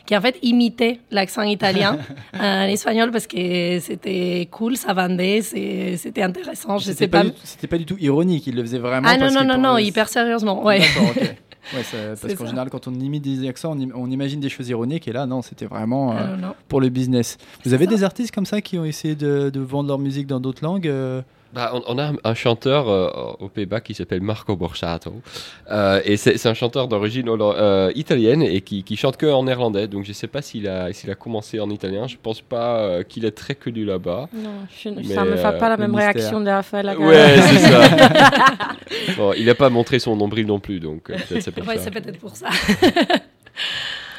qui 0.04 0.16
en 0.16 0.20
fait 0.20 0.36
imitait 0.42 1.00
l'accent 1.10 1.42
italien 1.42 1.98
en 2.38 2.62
espagnol 2.64 3.10
parce 3.10 3.26
que 3.26 3.78
c'était 3.80 4.48
cool, 4.50 4.76
ça 4.76 4.92
vendait, 4.92 5.40
c'était 5.42 6.22
intéressant. 6.22 6.78
Je 6.78 6.84
C'était 6.86 6.96
sais 7.04 7.08
pas, 7.08 7.24
pas. 7.24 7.30
c'était 7.44 7.66
pas 7.66 7.78
du 7.78 7.86
tout 7.86 7.96
ironique, 7.98 8.46
il 8.46 8.54
le 8.56 8.62
faisait 8.62 8.78
vraiment. 8.78 9.08
Ah 9.10 9.14
non, 9.14 9.20
parce 9.20 9.34
non, 9.34 9.40
qu'il 9.40 9.45
non, 9.46 9.58
non, 9.58 9.78
hyper 9.78 10.08
sérieusement. 10.08 10.64
Ouais. 10.64 10.80
D'accord, 10.80 11.10
ok. 11.16 11.34
Ouais, 11.74 11.82
ça- 11.82 11.96
parce 12.22 12.34
qu'en 12.36 12.46
général, 12.46 12.70
quand 12.70 12.86
on 12.86 12.94
imite 12.94 13.24
des 13.24 13.48
accents, 13.48 13.72
on, 13.76 13.80
im- 13.80 13.90
on 13.96 14.08
imagine 14.08 14.38
des 14.38 14.48
choses 14.48 14.68
ironiques, 14.68 15.08
et 15.08 15.12
là, 15.12 15.26
non, 15.26 15.42
c'était 15.42 15.66
vraiment 15.66 16.12
euh, 16.12 16.16
Ah, 16.16 16.26
non, 16.36 16.48
non. 16.48 16.54
pour 16.68 16.80
le 16.80 16.90
business. 16.90 17.38
Vous 17.64 17.74
avez 17.74 17.86
ça. 17.86 17.90
des 17.90 18.04
artistes 18.04 18.32
comme 18.32 18.46
ça 18.46 18.60
qui 18.60 18.78
ont 18.78 18.84
essayé 18.84 19.16
de, 19.16 19.50
de 19.50 19.58
vendre 19.60 19.88
leur 19.88 19.98
musique 19.98 20.28
dans 20.28 20.38
d'autres 20.38 20.62
langues 20.62 20.86
euh, 20.86 21.22
Bah, 21.56 21.70
on, 21.72 21.82
on 21.86 21.96
a 21.96 22.08
un, 22.08 22.16
un 22.22 22.34
chanteur 22.34 22.90
euh, 22.90 23.08
aux 23.40 23.48
Pays-Bas 23.48 23.80
qui 23.80 23.94
s'appelle 23.94 24.20
Marco 24.20 24.54
Borsato. 24.56 25.22
Euh, 25.70 26.02
et 26.04 26.18
c'est 26.18 26.44
un 26.46 26.52
chanteur 26.52 26.86
d'origine 26.86 27.30
euh, 27.30 27.90
italienne 27.94 28.42
et 28.42 28.60
qui, 28.60 28.84
qui 28.84 28.94
chante 28.98 29.16
que 29.16 29.24
en 29.24 29.44
néerlandais. 29.44 29.88
Donc 29.88 30.04
je 30.04 30.12
sais 30.12 30.26
pas 30.26 30.42
s'il 30.42 30.68
a, 30.68 30.90
commencé 31.18 31.58
en 31.58 31.70
italien. 31.70 32.08
Je 32.08 32.18
pense 32.22 32.42
pas 32.42 32.80
euh, 32.80 33.02
qu'il 33.04 33.24
est 33.24 33.30
très 33.30 33.54
connu 33.54 33.86
là-bas. 33.86 34.28
Non, 34.34 34.50
je, 34.68 34.90
Mais, 34.90 35.04
ça 35.04 35.24
me 35.24 35.34
fait 35.34 35.58
pas 35.58 35.70
la 35.70 35.78
même 35.78 35.92
mystère. 35.92 36.12
réaction 36.12 36.42
de 36.42 36.50
Raphaël 36.50 36.90
Acara. 36.90 37.06
Ouais, 37.06 37.36
c'est 37.40 37.58
ça. 37.58 37.88
bon, 39.16 39.32
il 39.32 39.46
n'a 39.46 39.54
pas 39.54 39.70
montré 39.70 39.98
son 39.98 40.14
nombril 40.14 40.44
non 40.46 40.60
plus, 40.60 40.78
donc 40.78 41.08
euh, 41.08 41.16
peut-être 41.26 41.42
c'est 41.42 41.52
pour 41.52 41.66
Ouais, 41.66 41.78
ça. 41.78 41.84
c'est 41.84 41.90
peut-être 41.90 42.18
pour 42.18 42.36
ça. 42.36 42.48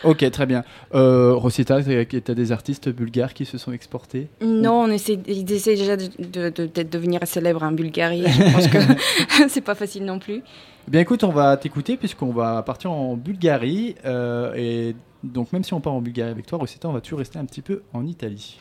Ok, 0.03 0.29
très 0.31 0.45
bien. 0.45 0.63
Euh, 0.93 1.33
Rosita, 1.33 1.81
tu 1.83 1.91
as 2.27 2.33
des 2.35 2.51
artistes 2.51 2.89
bulgares 2.89 3.33
qui 3.33 3.45
se 3.45 3.57
sont 3.57 3.71
exportés 3.71 4.27
Non, 4.41 4.83
on 4.83 4.87
essaie, 4.87 5.19
ils 5.27 5.51
essaient 5.51 5.75
déjà 5.75 5.97
de, 5.97 6.05
de, 6.19 6.49
de- 6.49 6.65
peut-être 6.67 6.89
devenir 6.91 7.19
célèbres 7.25 7.63
en 7.63 7.71
Bulgarie. 7.71 8.23
Je 8.27 8.53
pense 8.53 8.67
que 8.67 9.47
c'est 9.49 9.61
pas 9.61 9.75
facile 9.75 10.05
non 10.05 10.19
plus. 10.19 10.43
Eh 10.87 10.91
Bien 10.91 11.01
écoute, 11.01 11.23
on 11.23 11.31
va 11.31 11.57
t'écouter 11.57 11.97
puisqu'on 11.97 12.31
va 12.31 12.61
partir 12.63 12.91
en 12.91 13.15
Bulgarie. 13.17 13.95
euh, 14.05 14.53
et 14.55 14.95
donc 15.23 15.51
même 15.51 15.63
si 15.63 15.73
on 15.73 15.81
part 15.81 15.93
en 15.93 16.01
Bulgarie 16.01 16.31
avec 16.31 16.45
toi, 16.45 16.57
Rosita, 16.59 16.87
on 16.87 16.93
va 16.93 17.01
toujours 17.01 17.19
rester 17.19 17.39
un 17.39 17.45
petit 17.45 17.61
peu 17.61 17.81
en 17.93 18.05
Italie. 18.05 18.59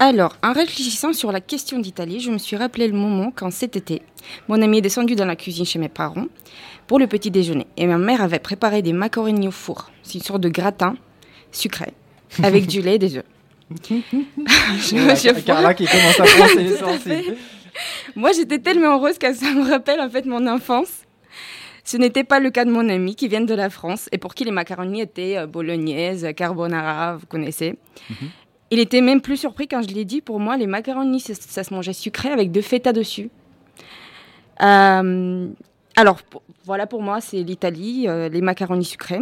Alors, 0.00 0.36
en 0.44 0.52
réfléchissant 0.52 1.12
sur 1.12 1.32
la 1.32 1.40
question 1.40 1.80
d'Italie, 1.80 2.20
je 2.20 2.30
me 2.30 2.38
suis 2.38 2.56
rappelé 2.56 2.86
le 2.86 2.96
moment 2.96 3.32
quand 3.34 3.50
cet 3.50 3.74
été, 3.74 4.02
mon 4.46 4.62
ami 4.62 4.78
est 4.78 4.82
descendu 4.82 5.16
dans 5.16 5.24
la 5.24 5.34
cuisine 5.34 5.64
chez 5.64 5.80
mes 5.80 5.88
parents 5.88 6.26
pour 6.86 7.00
le 7.00 7.08
petit 7.08 7.32
déjeuner. 7.32 7.66
Et 7.76 7.86
ma 7.86 7.98
mère 7.98 8.22
avait 8.22 8.38
préparé 8.38 8.80
des 8.80 8.92
macaronis 8.92 9.48
au 9.48 9.50
four. 9.50 9.90
C'est 10.04 10.14
une 10.14 10.24
sorte 10.24 10.40
de 10.40 10.48
gratin 10.48 10.96
sucré 11.50 11.92
avec 12.44 12.68
du 12.68 12.80
lait 12.80 12.94
et 12.94 12.98
des 12.98 13.16
œufs. 13.16 13.24
Carla 15.44 15.74
qui 15.74 15.84
commence 15.86 16.20
à 16.20 16.26
ses 16.46 16.62
licences. 16.62 17.08
Moi, 18.14 18.30
j'étais 18.32 18.60
tellement 18.60 18.96
heureuse 18.96 19.18
que 19.18 19.32
ça 19.34 19.52
me 19.52 19.68
rappelle 19.68 20.00
en 20.00 20.08
fait 20.08 20.26
mon 20.26 20.46
enfance. 20.46 21.02
Ce 21.82 21.96
n'était 21.96 22.24
pas 22.24 22.38
le 22.38 22.50
cas 22.50 22.64
de 22.64 22.70
mon 22.70 22.88
ami 22.88 23.16
qui 23.16 23.26
vient 23.28 23.40
de 23.40 23.54
la 23.54 23.68
France 23.68 24.08
et 24.12 24.18
pour 24.18 24.34
qui 24.34 24.44
les 24.44 24.50
macaronis 24.50 25.00
étaient 25.00 25.38
euh, 25.38 25.46
bolognaises, 25.46 26.28
carbonara, 26.36 27.16
vous 27.16 27.26
connaissez. 27.26 27.76
Il 28.70 28.78
était 28.78 29.00
même 29.00 29.20
plus 29.20 29.36
surpris 29.38 29.66
quand 29.66 29.80
je 29.82 29.88
lui 29.88 30.00
ai 30.00 30.04
dit, 30.04 30.20
pour 30.20 30.40
moi, 30.40 30.56
les 30.56 30.66
macaronis, 30.66 31.20
ça, 31.20 31.32
ça 31.34 31.64
se 31.64 31.72
mangeait 31.72 31.92
sucré 31.94 32.28
avec 32.30 32.52
deux 32.52 32.60
feta 32.60 32.92
dessus. 32.92 33.30
Euh, 34.62 35.48
alors, 35.96 36.18
voilà 36.64 36.86
pour 36.86 37.02
moi, 37.02 37.20
c'est 37.20 37.42
l'Italie, 37.42 38.06
euh, 38.08 38.28
les 38.28 38.40
macaronis 38.40 38.84
sucrés. 38.84 39.20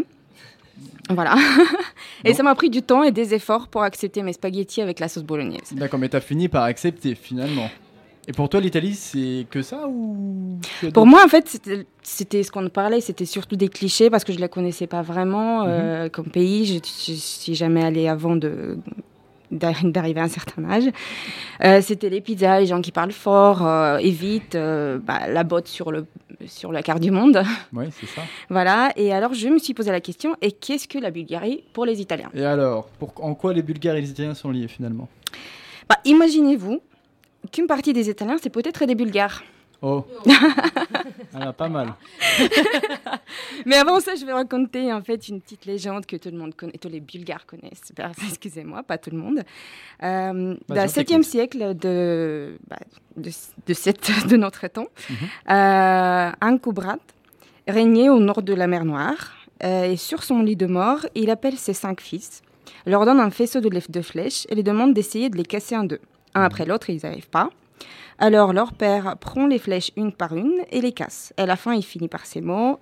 Voilà. 1.08 1.36
et 2.24 2.34
ça 2.34 2.42
m'a 2.42 2.54
pris 2.54 2.70
du 2.70 2.82
temps 2.82 3.02
et 3.02 3.12
des 3.12 3.34
efforts 3.34 3.68
pour 3.68 3.82
accepter 3.82 4.22
mes 4.22 4.32
spaghettis 4.32 4.82
avec 4.82 4.98
la 5.00 5.08
sauce 5.08 5.22
bolognaise. 5.22 5.72
D'accord, 5.72 6.00
mais 6.00 6.08
t'as 6.08 6.20
fini 6.20 6.48
par 6.48 6.64
accepter 6.64 7.14
finalement. 7.14 7.70
Et 8.28 8.32
pour 8.32 8.48
toi, 8.48 8.60
l'Italie, 8.60 8.94
c'est 8.94 9.46
que 9.48 9.62
ça 9.62 9.86
ou 9.88 10.58
Pour 10.92 11.06
moi, 11.06 11.22
en 11.24 11.28
fait, 11.28 11.60
c'était- 12.02 12.42
ce 12.42 12.50
qu'on 12.50 12.68
parlait, 12.68 13.00
c'était 13.00 13.24
surtout 13.24 13.54
des 13.54 13.68
clichés 13.68 14.10
parce 14.10 14.24
que 14.24 14.32
je 14.32 14.38
ne 14.38 14.42
la 14.42 14.48
connaissais 14.48 14.88
pas 14.88 15.00
vraiment 15.02 15.60
Mhm. 15.62 15.68
euh, 15.70 16.08
comme 16.08 16.26
pays. 16.30 16.66
Je 16.66 16.74
ne 17.12 17.16
suis 17.16 17.54
jamais 17.54 17.84
allée 17.84 18.08
avant 18.08 18.34
de 18.34 18.78
d'arriver 19.50 20.20
à 20.20 20.24
un 20.24 20.28
certain 20.28 20.64
âge. 20.64 20.84
Euh, 21.64 21.80
c'était 21.80 22.08
les 22.08 22.20
pizzas, 22.20 22.60
les 22.60 22.66
gens 22.66 22.80
qui 22.80 22.92
parlent 22.92 23.12
fort 23.12 23.66
euh, 23.66 23.98
et 23.98 24.10
vite, 24.10 24.54
euh, 24.54 24.98
bah, 24.98 25.28
la 25.28 25.44
botte 25.44 25.68
sur, 25.68 25.92
le, 25.92 26.06
sur 26.46 26.72
la 26.72 26.82
carte 26.82 27.00
du 27.00 27.10
monde. 27.10 27.42
Oui, 27.72 27.86
c'est 27.90 28.06
ça. 28.06 28.22
voilà. 28.50 28.92
Et 28.96 29.12
alors, 29.12 29.34
je 29.34 29.48
me 29.48 29.58
suis 29.58 29.74
posé 29.74 29.90
la 29.90 30.00
question, 30.00 30.36
et 30.40 30.52
qu'est-ce 30.52 30.88
que 30.88 30.98
la 30.98 31.10
Bulgarie 31.10 31.64
pour 31.72 31.84
les 31.86 32.00
Italiens? 32.00 32.30
Et 32.34 32.44
alors, 32.44 32.86
pour, 32.98 33.12
en 33.22 33.34
quoi 33.34 33.52
les 33.52 33.62
Bulgares 33.62 33.96
et 33.96 34.00
les 34.00 34.10
Italiens 34.10 34.34
sont 34.34 34.50
liés 34.50 34.68
finalement? 34.68 35.08
Bah, 35.88 35.96
Imaginez-vous 36.04 36.80
qu'une 37.52 37.66
partie 37.66 37.92
des 37.92 38.10
Italiens, 38.10 38.36
c'est 38.42 38.50
peut-être 38.50 38.84
des 38.86 38.94
Bulgares. 38.94 39.42
Oh 39.82 40.04
Ah, 41.34 41.52
pas 41.52 41.68
mal. 41.68 41.94
Mais 43.66 43.76
avant 43.76 44.00
ça, 44.00 44.14
je 44.14 44.24
vais 44.24 44.32
raconter 44.32 44.92
en 44.92 45.02
fait 45.02 45.28
une 45.28 45.40
petite 45.40 45.66
légende 45.66 46.06
que 46.06 46.16
tout 46.16 46.30
le 46.30 46.38
monde 46.38 46.54
connaît, 46.54 46.78
tous 46.80 46.88
les 46.88 47.00
Bulgares 47.00 47.46
connaissent. 47.46 47.92
Bah, 47.96 48.10
Excusez-moi, 48.28 48.82
pas 48.82 48.98
tout 48.98 49.10
le 49.10 49.18
monde. 49.18 49.40
Euh, 50.02 50.56
on 50.68 50.74
le 50.84 50.88
7e 50.88 51.04
t'écoute. 51.04 51.24
siècle 51.24 51.74
de, 51.76 52.58
bah, 52.68 52.76
de, 53.16 53.30
de, 53.66 53.74
cette- 53.74 54.26
de 54.28 54.36
notre 54.36 54.66
temps, 54.68 54.88
Mhm. 55.10 55.16
euh, 55.50 56.30
un 56.40 56.58
régnait 57.68 58.08
au 58.08 58.18
nord 58.20 58.42
de 58.42 58.54
la 58.54 58.66
mer 58.66 58.84
Noire. 58.84 59.34
euh, 59.64 59.84
et 59.92 59.96
sur 59.96 60.22
son 60.22 60.42
lit 60.42 60.56
de 60.56 60.66
mort, 60.66 61.06
il 61.14 61.30
appelle 61.30 61.56
ses 61.56 61.72
cinq 61.74 62.00
fils, 62.00 62.42
leur 62.86 63.04
donne 63.06 63.20
un 63.20 63.30
faisceau 63.30 63.60
de, 63.60 63.68
de 63.70 64.02
flèches 64.02 64.46
et 64.50 64.54
les 64.54 64.62
demande 64.62 64.92
d'essayer 64.94 65.28
de 65.30 65.36
les 65.36 65.44
casser 65.44 65.76
en 65.76 65.84
deux. 65.84 66.00
Un 66.34 66.42
après 66.42 66.66
l'autre, 66.66 66.90
ils 66.90 66.96
n'y 66.96 67.04
arrivent 67.06 67.28
pas. 67.30 67.48
Alors 68.18 68.52
leur 68.52 68.72
père 68.72 69.16
prend 69.18 69.46
les 69.46 69.58
flèches 69.58 69.90
une 69.96 70.12
par 70.12 70.34
une 70.34 70.60
et 70.70 70.80
les 70.80 70.92
casse. 70.92 71.32
Et 71.36 71.42
à 71.42 71.46
la 71.46 71.56
fin, 71.56 71.74
il 71.74 71.82
finit 71.82 72.08
par 72.08 72.24
ces 72.24 72.40
mots 72.40 72.78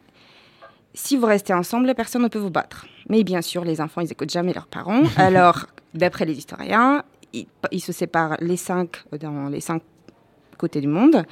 Si 0.94 1.16
vous 1.16 1.26
restez 1.26 1.52
ensemble, 1.52 1.92
personne 1.94 2.22
ne 2.22 2.28
peut 2.28 2.38
vous 2.38 2.50
battre. 2.50 2.86
Mais 3.08 3.24
bien 3.24 3.42
sûr, 3.42 3.64
les 3.64 3.80
enfants, 3.80 4.00
ils 4.00 4.08
n'écoutent 4.08 4.30
jamais 4.30 4.52
leurs 4.52 4.68
parents. 4.68 5.02
Alors, 5.16 5.66
d'après 5.92 6.24
les 6.24 6.38
historiens, 6.38 7.04
ils, 7.32 7.46
ils 7.72 7.80
se 7.80 7.92
séparent 7.92 8.36
les 8.40 8.56
cinq 8.56 9.02
dans 9.20 9.48
les 9.48 9.60
cinq 9.60 9.82
côtés 10.56 10.80
du 10.80 10.88
monde. 10.88 11.24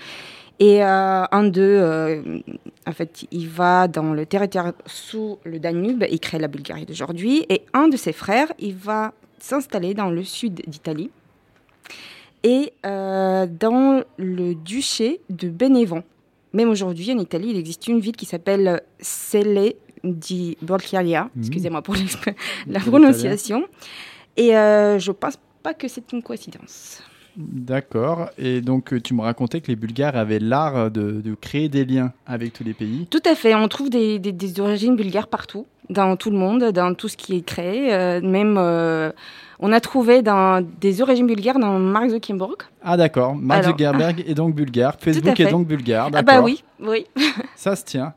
Et 0.59 0.85
euh, 0.85 1.25
un 1.31 1.45
d'eux, 1.45 1.61
euh, 1.61 2.41
en 2.87 2.93
fait, 2.93 3.27
il 3.31 3.49
va 3.49 3.89
dans 3.89 4.13
le 4.13 4.27
territoire 4.27 4.73
sous 4.87 5.39
le 5.45 5.59
Danube, 5.59 6.05
il 6.11 6.21
crée 6.21 6.39
la 6.39 6.49
Bulgarie 6.49 6.87
d'aujourd'hui. 6.87 7.47
Et 7.49 7.63
un 7.73 7.89
de 7.89 7.97
ses 7.97 8.13
frères, 8.13 8.53
il 8.59 8.77
va 8.77 9.13
s'installer 9.39 9.95
dans 9.95 10.11
le 10.11 10.23
sud 10.23 10.63
d'Italie 10.67 11.11
et 12.45 12.73
euh, 12.87 13.47
dans 13.47 14.03
le 14.17 14.55
duché 14.55 15.21
de 15.31 15.49
Bénévent. 15.49 16.03
Même 16.53 16.69
aujourd'hui, 16.69 17.11
en 17.13 17.19
Italie, 17.19 17.49
il 17.51 17.57
existe 17.57 17.87
une 17.89 18.01
ville 18.01 18.17
qui 18.17 18.27
s'appelle 18.27 18.83
Celle 19.01 19.75
di 20.05 20.57
Borchialia. 20.61 21.25
Mhm. 21.35 21.43
Excusez-moi 21.43 21.83
pour 21.83 21.95
l'exp- 21.95 22.31
la 22.67 22.81
C'est 22.81 22.87
prononciation. 22.91 23.65
Et 24.37 24.57
euh, 24.57 24.99
je 24.99 25.13
pense 25.13 25.39
pas 25.63 25.75
que 25.75 25.87
c'est 25.89 26.13
une 26.13 26.23
coïncidence. 26.23 27.03
D'accord. 27.37 28.29
Et 28.39 28.61
donc, 28.61 28.93
euh, 28.93 29.01
tu 29.01 29.15
me 29.15 29.23
racontais 29.23 29.61
que 29.61 29.69
les 29.69 29.77
Bulgares 29.77 30.17
avaient 30.17 30.39
l'art 30.39 30.91
de, 30.91 31.21
de 31.21 31.35
créer 31.35 31.69
des 31.69 31.85
liens 31.85 32.13
avec 32.27 32.53
tous 32.53 32.65
les 32.65 32.75
pays. 32.75 33.07
Tout 33.11 33.23
à 33.25 33.35
fait. 33.35 33.55
On 33.55 33.69
trouve 33.69 33.89
des, 33.91 34.19
des- 34.19 34.33
des 34.33 34.61
origines 34.61 34.97
bulgares 34.97 35.29
partout, 35.29 35.67
dans 35.89 36.17
tout 36.17 36.31
le 36.31 36.37
monde, 36.37 36.65
dans 36.73 36.95
tout 36.95 37.09
ce 37.09 37.17
qui 37.17 37.37
est 37.37 37.43
créé. 37.43 37.93
Euh, 37.95 38.21
même, 38.21 38.57
euh, 38.59 39.11
on 39.61 39.73
a 39.73 39.81
trouvé 39.81 40.21
dans, 40.23 40.63
des 40.81 41.01
origines 41.01 41.27
bulgares 41.27 41.59
dans 41.59 41.79
Mark 41.79 42.11
Zuckerberg. 42.11 42.57
Ah, 42.83 42.97
d'accord. 42.97 43.35
Mark 43.35 43.61
Alors- 43.65 43.71
Zuckerberg 43.79 44.25
est 44.27 44.35
donc 44.35 44.55
bulgare. 44.55 44.97
Facebook 45.01 45.39
est 45.41 45.51
donc 45.51 45.67
bulgare. 45.67 46.11
Ah 46.13 46.23
bah 46.23 46.43
oui, 46.43 46.63
oui. 46.81 47.07
Ça 47.57 47.77
se 47.77 47.85
tient. 47.85 48.13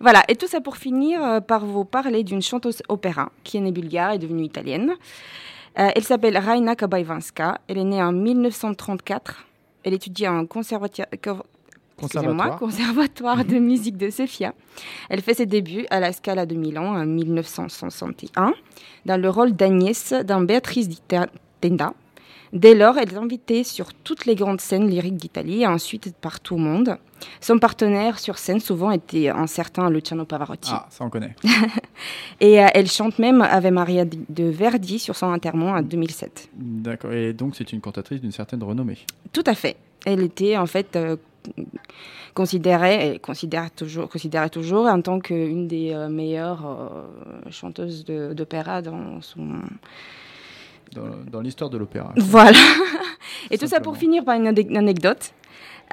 Voilà, 0.00 0.22
et 0.28 0.34
tout 0.36 0.46
ça 0.48 0.60
pour 0.60 0.76
finir 0.76 1.40
par 1.46 1.64
vous 1.64 1.84
parler 1.84 2.24
d'une 2.24 2.42
chanteuse 2.42 2.82
opéra 2.88 3.30
qui 3.44 3.58
est 3.58 3.60
née 3.60 3.72
bulgare 3.72 4.12
et 4.12 4.18
devenue 4.18 4.44
italienne. 4.44 4.92
Euh, 5.78 5.90
elle 5.94 6.04
s'appelle 6.04 6.38
Raina 6.38 6.74
Kabaivanska. 6.74 7.60
Elle 7.68 7.78
est 7.78 7.84
née 7.84 8.02
en 8.02 8.12
1934. 8.12 9.44
Elle 9.84 9.94
étudie 9.94 10.26
en 10.26 10.46
conservatoire, 10.46 11.06
Conservatoire. 11.96 12.58
conservatoire 12.58 13.44
de 13.44 13.58
musique 13.58 13.96
de 13.96 14.10
Sofia. 14.10 14.52
Elle 15.08 15.20
fait 15.22 15.34
ses 15.34 15.46
débuts 15.46 15.86
à 15.90 16.00
la 16.00 16.12
Scala 16.12 16.44
de 16.44 16.54
Milan 16.54 16.94
en 16.96 17.06
1961 17.06 18.52
dans 19.06 19.20
le 19.20 19.30
rôle 19.30 19.52
d'Agnès 19.52 20.12
dans 20.24 20.40
Béatrice 20.40 20.88
di 20.88 21.00
Tenda. 21.60 21.92
Dès 22.56 22.74
lors, 22.74 22.96
elle 22.96 23.12
est 23.12 23.18
invitée 23.18 23.64
sur 23.64 23.92
toutes 23.92 24.24
les 24.24 24.34
grandes 24.34 24.62
scènes 24.62 24.88
lyriques 24.88 25.18
d'Italie 25.18 25.60
et 25.60 25.66
ensuite 25.66 26.14
partout 26.16 26.54
au 26.54 26.58
monde. 26.58 26.96
Son 27.42 27.58
partenaire 27.58 28.18
sur 28.18 28.38
scène 28.38 28.60
souvent 28.60 28.90
était 28.90 29.28
un 29.28 29.46
certain 29.46 29.90
Luciano 29.90 30.24
Pavarotti. 30.24 30.70
Ah, 30.72 30.86
ça 30.88 31.04
on 31.04 31.10
connaît. 31.10 31.36
Et 32.40 32.62
euh, 32.62 32.68
elle 32.72 32.88
chante 32.88 33.18
même 33.18 33.42
Ave 33.42 33.70
Maria 33.70 34.06
de 34.06 34.44
Verdi 34.44 34.98
sur 34.98 35.16
son 35.16 35.26
enterrement 35.26 35.72
en 35.72 35.82
2007. 35.82 36.48
D'accord. 36.54 37.12
Et 37.12 37.34
donc, 37.34 37.56
c'est 37.56 37.74
une 37.74 37.82
cantatrice 37.82 38.22
d'une 38.22 38.32
certaine 38.32 38.62
renommée. 38.62 39.00
Tout 39.34 39.44
à 39.44 39.54
fait. 39.54 39.76
Elle 40.06 40.22
était 40.22 40.56
en 40.56 40.66
fait 40.66 40.96
euh, 40.96 41.16
considérée, 42.32 43.16
et 43.16 43.18
considère 43.18 43.70
toujours, 43.70 44.08
considérée 44.08 44.48
toujours 44.48 44.86
en 44.86 45.02
tant 45.02 45.20
qu'une 45.20 45.68
des 45.68 45.92
euh, 45.92 46.08
meilleures 46.08 47.04
chanteuses 47.50 48.06
d'opéra 48.06 48.80
dans 48.80 49.20
son... 49.20 49.60
Dans, 50.92 51.08
dans 51.30 51.40
l'histoire 51.40 51.70
de 51.70 51.78
l'opéra. 51.78 52.12
Voilà. 52.16 52.58
Et 53.50 53.58
tout 53.58 53.66
ça 53.66 53.80
pour 53.80 53.96
finir 53.96 54.24
par 54.24 54.34
une 54.36 54.46
ane- 54.48 54.76
anecdote. 54.76 55.32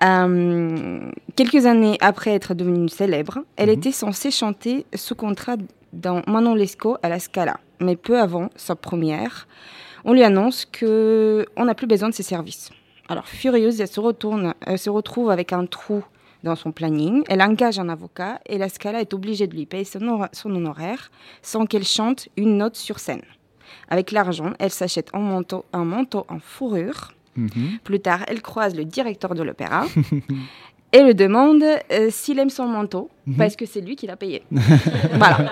Euh, 0.04 1.10
quelques 1.36 1.66
années 1.66 1.98
après 2.02 2.32
être 2.32 2.54
devenue 2.54 2.90
célèbre, 2.90 3.40
elle 3.56 3.70
Mhm. 3.70 3.76
était 3.78 3.92
censée 3.92 4.32
chanter 4.32 4.86
sous 4.96 5.16
contrat 5.16 5.56
dans 5.94 6.22
Manon 6.28 6.56
Lescaut 6.56 6.98
à 7.04 7.10
la 7.10 7.20
Scala. 7.20 7.60
Mais 7.80 7.96
peu 7.96 8.20
avant 8.20 8.50
sa 8.56 8.76
première, 8.76 9.48
on 10.06 10.14
lui 10.14 10.24
annonce 10.24 10.66
que 10.66 11.46
on 11.56 11.66
n'a 11.66 11.76
plus 11.76 11.88
besoin 11.88 12.10
de 12.10 12.14
ses 12.14 12.24
services. 12.24 12.70
Alors 13.10 13.28
furieuse, 13.28 13.80
elle 13.82 13.88
se 13.88 14.00
retourne, 14.00 14.54
elle 14.66 14.80
se 14.80 14.90
retrouve 14.90 15.30
avec 15.30 15.54
un 15.54 15.66
trou 15.66 16.04
dans 16.44 16.56
son 16.56 16.72
planning. 16.72 17.24
Elle 17.28 17.42
engage 17.42 17.78
un 17.80 17.90
avocat 17.90 18.40
et 18.48 18.58
la 18.58 18.70
Scala 18.70 19.02
est 19.02 19.14
obligée 19.14 19.48
de 19.48 19.56
lui 19.56 19.66
payer 19.66 19.86
son 19.86 20.50
honoraire 20.56 21.12
sans 21.42 21.66
qu'elle 21.66 21.86
chante 21.86 22.30
une 22.38 22.58
note 22.58 22.76
sur 22.76 23.00
scène. 23.00 23.22
Avec 23.90 24.12
l'argent, 24.12 24.52
elle 24.60 24.72
s'achète 24.72 25.10
un 25.14 25.20
manteau, 25.20 25.66
un 25.74 25.86
manteau 25.86 26.26
en 26.30 26.40
fourrure. 26.40 27.12
Mhm. 27.36 27.80
Plus 27.84 28.00
tard, 28.00 28.24
elle 28.28 28.42
croise 28.42 28.76
le 28.76 28.86
directeur 28.86 29.34
de 29.36 29.42
l'opéra 29.44 29.86
et 30.94 31.02
le 31.02 31.14
demande 31.16 31.64
euh, 31.64 32.08
s'il 32.12 32.38
aime 32.40 32.50
son 32.52 32.68
manteau 32.68 33.10
Mhm. 33.26 33.36
parce 33.38 33.56
que 33.56 33.66
c'est 33.66 33.82
lui 33.82 33.96
qui 33.96 34.06
l'a 34.06 34.16
payé. 34.18 34.44
voilà. 35.14 35.50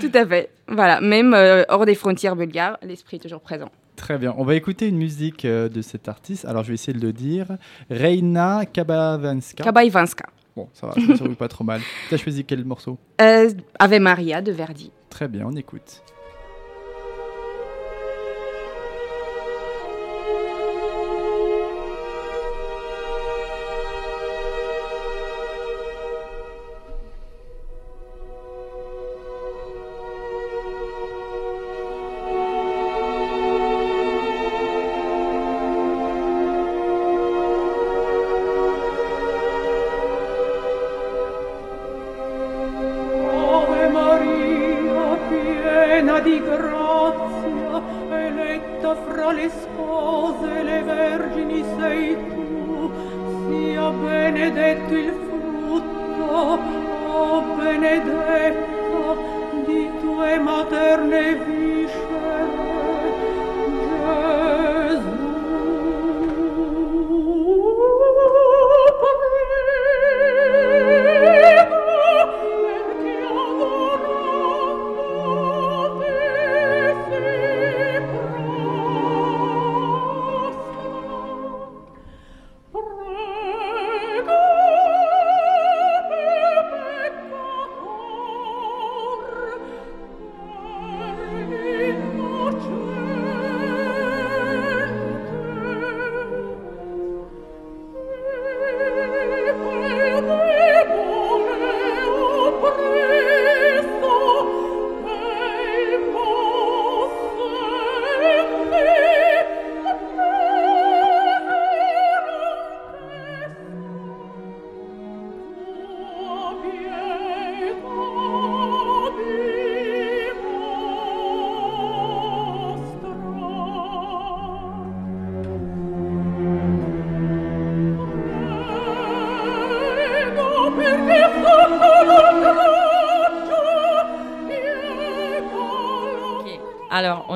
Tout 0.00 0.10
à 0.14 0.26
fait. 0.26 0.50
Voilà. 0.68 1.00
Même 1.00 1.34
euh, 1.34 1.62
hors 1.68 1.86
des 1.86 1.94
frontières 1.94 2.36
bulgares, 2.36 2.78
l'esprit 2.82 3.16
est 3.16 3.20
toujours 3.20 3.40
présent. 3.40 3.70
Très 3.96 4.18
bien. 4.18 4.34
On 4.36 4.44
va 4.44 4.54
écouter 4.56 4.88
une 4.88 4.96
musique 4.96 5.44
euh, 5.44 5.68
de 5.68 5.80
cet 5.82 6.08
artiste. 6.08 6.44
Alors, 6.46 6.62
je 6.64 6.68
vais 6.68 6.74
essayer 6.74 6.98
de 6.98 7.04
le 7.04 7.12
dire. 7.12 7.46
Reina 7.90 8.64
Kabavanska. 8.66 9.62
Kabaivanska. 9.64 10.24
Bon, 10.56 10.68
ça 10.72 10.86
va, 10.86 10.94
je 10.96 11.24
me 11.24 11.34
pas 11.34 11.48
trop 11.48 11.64
mal. 11.64 11.80
Tu 12.08 12.14
as 12.14 12.18
choisi 12.18 12.44
quel 12.44 12.64
morceau? 12.64 12.96
Euh, 13.20 13.50
Ave 13.78 13.98
Maria 13.98 14.40
de 14.40 14.52
Verdi. 14.52 14.92
Très 15.10 15.26
bien, 15.26 15.46
on 15.46 15.56
écoute. 15.56 16.02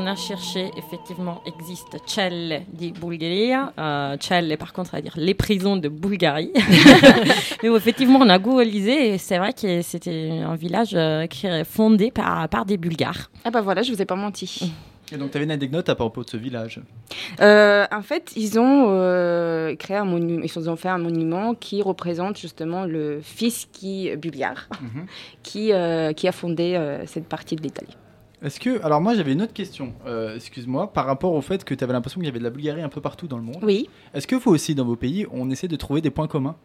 A 0.09 0.17
cherché, 0.17 0.71
effectivement, 0.77 1.41
existe 1.47 1.97
Celle 2.07 2.63
di 2.73 2.91
Bulgaria. 2.93 3.73
Euh, 3.79 4.17
Celle, 4.21 4.57
par 4.59 4.73
contre, 4.73 4.95
à 4.95 5.01
dire 5.01 5.13
les 5.17 5.35
prisons 5.35 5.77
de 5.77 5.89
Bulgarie. 5.89 6.53
Mais 7.63 7.69
où, 7.69 7.77
effectivement, 7.77 8.19
on 8.21 8.29
a 8.29 8.39
googlisé 8.39 9.15
et 9.15 9.19
c'est 9.19 9.39
vrai 9.39 9.53
que 9.53 9.83
c'était 9.83 10.41
un 10.45 10.57
village 10.57 10.91
euh, 10.95 11.27
qui 11.27 11.47
est 11.47 11.65
fondé 11.65 12.11
par, 12.11 12.49
par 12.49 12.65
des 12.65 12.77
Bulgares. 12.77 13.31
Ah 13.45 13.51
bah 13.51 13.61
voilà, 13.61 13.83
je 13.83 13.93
vous 13.93 14.03
ai 14.03 14.05
pas 14.07 14.17
menti. 14.17 14.73
Et 15.11 15.17
donc, 15.17 15.31
tu 15.31 15.37
avais 15.39 15.45
une 15.47 15.51
anecdote 15.53 15.89
à 15.89 15.95
propos 15.95 16.23
de 16.23 16.29
ce 16.29 16.37
village? 16.37 16.81
Euh, 17.41 17.87
en 17.91 18.03
fait, 18.03 18.33
ils 18.37 18.59
ont 18.61 18.87
euh, 18.91 19.75
créé 19.77 19.97
un 19.97 20.05
monument, 20.05 20.45
ils 20.45 20.69
ont 20.71 20.77
fait 20.77 20.91
un 20.91 20.99
monument 20.99 21.55
qui 21.55 21.81
représente 21.81 22.37
justement 22.39 22.85
le 22.85 23.21
fils 23.23 23.67
qui 23.73 24.15
bulgare, 24.17 24.69
Mhm. 24.83 25.07
qui 25.43 25.73
euh, 25.73 26.13
qui 26.13 26.29
a 26.29 26.33
fondé 26.33 26.75
euh, 26.75 27.07
cette 27.07 27.27
partie 27.27 27.57
de 27.57 27.63
l'Italie. 27.63 27.97
Est-ce 28.43 28.61
que. 28.61 28.83
Alors, 28.85 29.01
moi, 29.01 29.15
j'avais 29.15 29.33
une 29.33 29.43
autre 29.43 29.53
question, 29.53 29.93
euh, 30.07 30.37
excuse-moi, 30.37 30.93
par 30.93 31.07
rapport 31.07 31.33
au 31.33 31.41
fait 31.41 31.65
que 31.65 31.75
tu 31.75 31.83
avais 31.83 31.93
l'impression 31.93 32.21
qu'il 32.21 32.27
y 32.27 32.31
avait 32.31 32.39
de 32.39 32.45
la 32.45 32.51
Bulgarie 32.51 32.83
un 32.83 32.89
peu 32.89 33.01
partout 33.01 33.27
dans 33.27 33.37
le 33.37 33.43
monde. 33.43 33.59
Oui. 33.63 33.89
Est-ce 34.15 34.27
que 34.27 34.37
vous 34.37 34.51
aussi, 34.53 34.75
dans 34.75 34.85
vos 34.85 34.97
pays, 34.97 35.27
on 35.33 35.51
essaie 35.51 35.69
de 35.69 35.77
trouver 35.77 36.01
des 36.01 36.11
points 36.11 36.29
communs? 36.29 36.57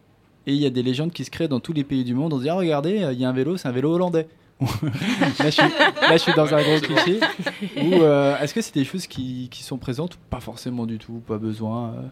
Et 0.46 0.52
il 0.52 0.60
y 0.60 0.66
a 0.66 0.70
des 0.70 0.82
légendes 0.82 1.10
qui 1.10 1.24
se 1.24 1.30
créent 1.30 1.48
dans 1.48 1.58
tous 1.60 1.72
les 1.72 1.84
pays 1.84 2.04
du 2.04 2.14
monde. 2.14 2.32
On 2.32 2.38
se 2.38 2.42
dit, 2.42 2.48
ah, 2.50 2.54
regardez, 2.54 3.02
euh, 3.02 3.12
il 3.12 3.18
y 3.20 3.24
a 3.24 3.28
un 3.28 3.32
vélo, 3.32 3.56
c'est 3.56 3.66
un 3.66 3.72
vélo 3.72 3.92
hollandais. 3.94 4.28
là, 4.60 4.66
je 5.46 5.50
suis, 5.50 5.62
là, 5.62 6.12
je 6.12 6.16
suis 6.18 6.32
dans 6.34 6.54
un 6.54 6.62
gros 6.62 6.78
cliché. 6.80 7.18
Ou 7.78 7.94
euh, 7.94 8.38
est-ce 8.38 8.54
que 8.54 8.60
c'est 8.60 8.74
des 8.74 8.84
choses 8.84 9.06
qui, 9.08 9.48
qui 9.50 9.62
sont 9.64 9.78
présentes 9.78 10.16
Pas 10.30 10.38
forcément 10.40 10.86
du 10.86 10.98
tout, 10.98 11.22
pas 11.26 11.38
besoin. 11.38 11.88
euh? 11.88 12.02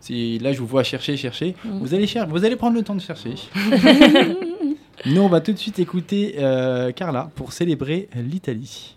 Si 0.00 0.38
là, 0.40 0.52
je 0.52 0.58
vous 0.60 0.66
vois 0.66 0.82
chercher, 0.84 1.16
chercher, 1.16 1.54
Mm. 1.64 1.78
vous 1.78 1.94
allez 1.94 2.06
chercher, 2.06 2.28
vous 2.30 2.44
allez 2.44 2.56
prendre 2.56 2.76
le 2.76 2.82
temps 2.82 2.94
de 2.94 3.00
chercher. 3.00 3.34
Nous, 5.06 5.20
on 5.20 5.28
va 5.28 5.40
tout 5.40 5.52
de 5.52 5.56
suite 5.58 5.78
écouter 5.78 6.34
euh, 6.38 6.90
Carla 6.92 7.30
pour 7.34 7.52
célébrer 7.52 8.08
l'Italie. 8.14 8.95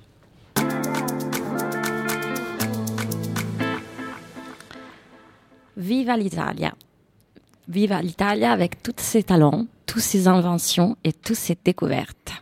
Viva 5.80 6.18
l'Italia. 6.18 6.76
Viva 7.70 8.02
l'Italia 8.02 8.52
avec 8.52 8.84
tous 8.84 8.96
ses 8.98 9.24
talents, 9.24 9.66
toutes 9.86 10.02
ses 10.02 10.28
inventions 10.28 10.98
et 11.06 11.14
toutes 11.14 11.38
ses 11.38 11.58
découvertes. 11.64 12.34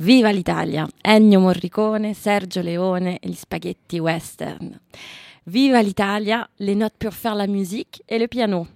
Viva 0.00 0.32
l'Italia, 0.32 0.88
Ennio 1.04 1.40
Morricone, 1.40 2.14
Sergio 2.14 2.62
Leone 2.62 3.18
et 3.22 3.28
les 3.28 3.34
spaghetti 3.34 4.00
western. 4.00 4.80
Viva 5.46 5.82
l'Italia, 5.82 6.48
les 6.60 6.74
notes 6.74 6.96
pour 6.98 7.12
faire 7.12 7.34
la 7.34 7.46
musique 7.46 8.02
et 8.08 8.18
le 8.18 8.26
piano. 8.26 8.66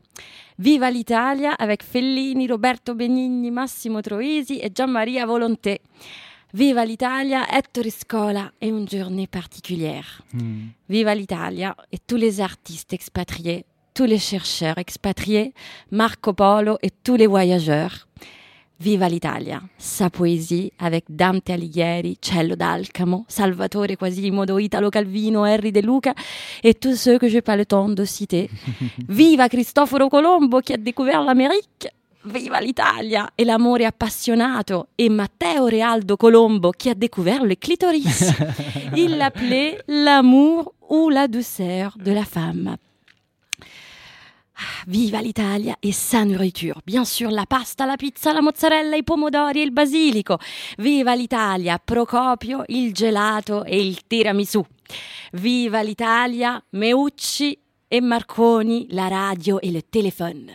Viva 0.58 0.90
l'Italia 0.90 1.52
avec 1.52 1.82
Fellini, 1.82 2.46
Roberto 2.48 2.94
Benigni, 2.94 3.50
Massimo 3.50 4.02
Troisi 4.02 4.60
et 4.62 4.72
Gianmaria 4.74 5.24
Volonté. 5.24 5.80
Viva 6.52 6.84
l'Italia, 6.84 7.46
Ettore 7.50 7.90
Scola 7.90 8.52
et 8.60 8.68
une 8.68 8.86
journée 8.86 9.26
particulière. 9.26 10.20
Viva 10.86 11.14
l'Italia 11.14 11.74
et 11.90 11.98
tous 11.98 12.16
les 12.16 12.42
artistes 12.42 12.92
expatriés, 12.92 13.64
tous 13.96 14.04
les 14.04 14.18
chercheurs 14.18 14.76
expatriés, 14.76 15.54
Marco 15.90 16.34
Polo 16.34 16.76
et 16.82 16.90
tous 17.02 17.16
les 17.16 17.26
voyageurs. 17.26 18.06
Viva 18.78 19.08
l'Italia, 19.08 19.62
sa 19.78 20.10
poésie 20.10 20.70
avec 20.78 21.06
Dante 21.08 21.48
Alighieri, 21.48 22.18
Cello 22.20 22.56
d'Alcamo, 22.56 23.24
Salvatore 23.26 23.96
Quasimodo, 23.96 24.58
Italo 24.58 24.90
Calvino, 24.90 25.46
Henri 25.46 25.72
De 25.72 25.80
Luca 25.80 26.12
et 26.62 26.74
tous 26.74 26.94
ceux 26.94 27.18
que 27.18 27.26
je 27.26 27.36
n'ai 27.36 27.40
pas 27.40 27.56
le 27.56 27.64
temps 27.64 27.88
de 27.88 28.04
citer. 28.04 28.50
Viva 29.08 29.48
Cristoforo 29.48 30.10
Colombo 30.10 30.60
qui 30.60 30.74
a 30.74 30.76
découvert 30.76 31.24
l'Amérique. 31.24 31.88
Viva 32.26 32.60
l'Italia 32.60 33.30
et 33.38 33.46
l'amore 33.46 33.86
appassionato 33.86 34.88
et 34.98 35.08
Matteo 35.08 35.64
Realdo 35.64 36.18
Colombo 36.18 36.70
qui 36.72 36.90
a 36.90 36.94
découvert 36.94 37.46
le 37.46 37.54
clitoris. 37.54 38.30
Il 38.94 39.16
l'appelait 39.16 39.78
l'amour 39.88 40.74
ou 40.90 41.08
la 41.08 41.28
douceur 41.28 41.96
de 41.98 42.12
la 42.12 42.24
femme. 42.26 42.76
Ah, 44.58 44.84
Viva 44.86 45.20
l'Italia 45.20 45.76
et 45.82 45.92
sa 45.92 46.24
nourriture. 46.24 46.80
Bien 46.86 47.04
sûr, 47.04 47.30
la 47.30 47.44
pasta, 47.44 47.84
la 47.84 47.96
pizza, 47.96 48.32
la 48.32 48.40
mozzarella, 48.40 48.96
i 48.96 49.04
pomodori 49.04 49.60
e 49.60 49.64
il 49.64 49.72
basilico. 49.72 50.38
Viva 50.78 51.14
l'Italia, 51.14 51.78
Procopio, 51.78 52.64
il 52.68 52.94
gelato 52.94 53.64
e 53.64 53.78
il 53.78 54.06
tiramisù. 54.06 54.64
Viva 55.34 55.82
l'Italia, 55.82 56.62
Meucci 56.70 57.58
et 57.88 58.00
Marconi, 58.00 58.86
la 58.90 59.08
radio 59.08 59.60
et 59.60 59.70
le 59.70 59.82
téléphone. 59.82 60.50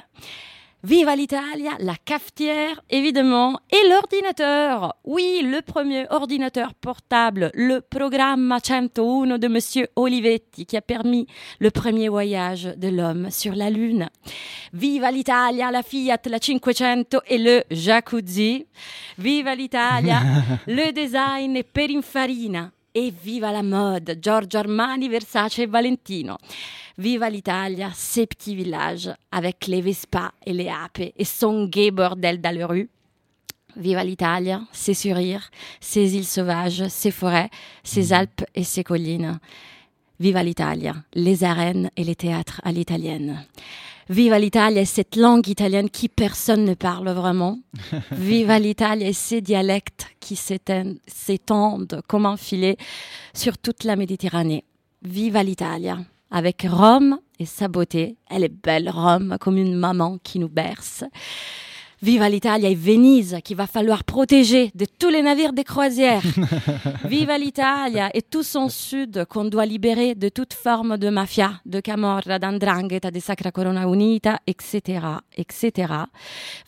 Viva 0.84 1.16
l'Italia, 1.16 1.74
la 1.78 1.94
cafetière, 1.96 2.82
évidemment, 2.90 3.60
et 3.72 3.88
l'ordinateur. 3.88 4.96
Oui, 5.04 5.42
le 5.44 5.62
premier 5.62 6.08
ordinateur 6.10 6.74
portable, 6.74 7.52
le 7.54 7.82
programme 7.82 8.58
101 8.64 9.38
de 9.38 9.48
Monsieur 9.48 9.90
Olivetti, 9.96 10.66
qui 10.66 10.76
a 10.76 10.82
permis 10.82 11.28
le 11.60 11.70
premier 11.70 12.10
voyage 12.10 12.64
de 12.78 12.88
l'homme 12.88 13.30
sur 13.30 13.54
la 13.54 13.70
Lune. 13.70 14.10
Viva 14.74 15.12
l'Italia, 15.12 15.70
la 15.70 15.84
Fiat, 15.84 16.18
la 16.26 16.40
500 16.40 17.20
et 17.28 17.38
le 17.38 17.64
jacuzzi. 17.70 18.66
Viva 19.20 19.54
l'Italia, 19.54 20.20
le 20.68 20.92
design 20.92 21.58
e 21.58 21.64
Perinfarina. 21.64 22.72
Et 22.94 23.10
viva 23.10 23.52
la 23.54 23.64
mode, 23.64 24.20
Giorgio 24.22 24.60
Armani, 24.60 25.08
Versace 25.08 25.60
et 25.60 25.66
Valentino. 25.66 26.38
Viva 26.98 27.30
l'Italia, 27.30 27.90
ces 27.94 28.28
petits 28.28 28.56
villages 28.56 29.10
avec 29.32 29.68
les 29.68 29.82
Vespa 29.82 30.34
et 30.46 30.52
les 30.52 30.68
Ape 30.68 31.14
et 31.16 31.26
son 31.26 31.68
gay 31.68 31.90
bordel 31.90 32.42
dans 32.42 32.54
les 32.54 32.66
rues. 32.66 32.90
Viva 33.78 34.04
l'Italia, 34.04 34.62
ses 34.74 34.94
sourires, 34.94 35.50
ses 35.80 36.18
îles 36.18 36.26
sauvages, 36.26 36.86
ses 36.90 37.12
forêts, 37.12 37.50
ses 37.82 38.12
Alpes 38.12 38.44
et 38.54 38.66
ses 38.66 38.84
collines. 38.84 39.40
Viva 40.22 40.44
l'Italia, 40.44 40.94
les 41.16 41.44
arènes 41.44 41.90
et 41.98 42.04
les 42.04 42.14
théâtres 42.14 42.62
à 42.64 42.72
l'italienne. 42.72 43.44
Viva 44.08 44.38
l'Italia 44.38 44.82
et 44.82 44.86
cette 44.86 45.16
langue 45.16 45.48
italienne 45.48 45.90
qui 45.90 46.10
personne 46.10 46.64
ne 46.64 46.76
parle 46.76 47.10
vraiment. 47.10 47.58
Viva 48.12 48.60
l'Italia 48.60 49.08
et 49.08 49.14
ces 49.14 49.42
dialectes 49.42 50.06
qui 50.20 50.36
s'étendent 50.36 52.02
comme 52.08 52.28
un 52.28 52.38
filet 52.38 52.78
sur 53.34 53.58
toute 53.58 53.84
la 53.84 53.96
Méditerranée. 53.96 54.64
Viva 55.02 55.42
l'Italia 55.42 55.98
avec 56.30 56.68
Rome 56.70 57.18
et 57.40 57.48
sa 57.48 57.68
beauté. 57.68 58.16
Elle 58.30 58.44
est 58.44 58.64
belle, 58.64 58.92
Rome, 58.92 59.38
comme 59.40 59.58
une 59.58 59.74
maman 59.74 60.20
qui 60.22 60.38
nous 60.38 60.50
berce. 60.50 61.04
Viva 62.04 62.30
l'Italia 62.30 62.68
et 62.68 62.74
Venise, 62.74 63.38
qu'il 63.44 63.56
va 63.56 63.68
falloir 63.68 64.04
protéger 64.04 64.72
de 64.74 64.86
tous 64.86 65.10
les 65.10 65.22
navires 65.22 65.54
des 65.54 65.64
croisières. 65.64 66.24
Viva 67.06 67.38
l'Italia 67.38 68.10
et 68.16 68.24
tout 68.24 68.42
son 68.42 68.70
sud 68.70 69.26
qu'on 69.26 69.46
doit 69.46 69.68
libérer 69.68 70.16
de 70.16 70.28
toute 70.30 70.56
forme 70.56 70.98
de 70.98 71.10
mafia, 71.10 71.62
de 71.68 71.80
camorra, 71.80 72.40
d'andrangheta, 72.40 73.12
de 73.12 73.20
Sacra 73.20 73.52
Corona 73.52 73.84
Unita, 73.84 74.40
etc., 74.48 75.00
etc. 75.38 75.94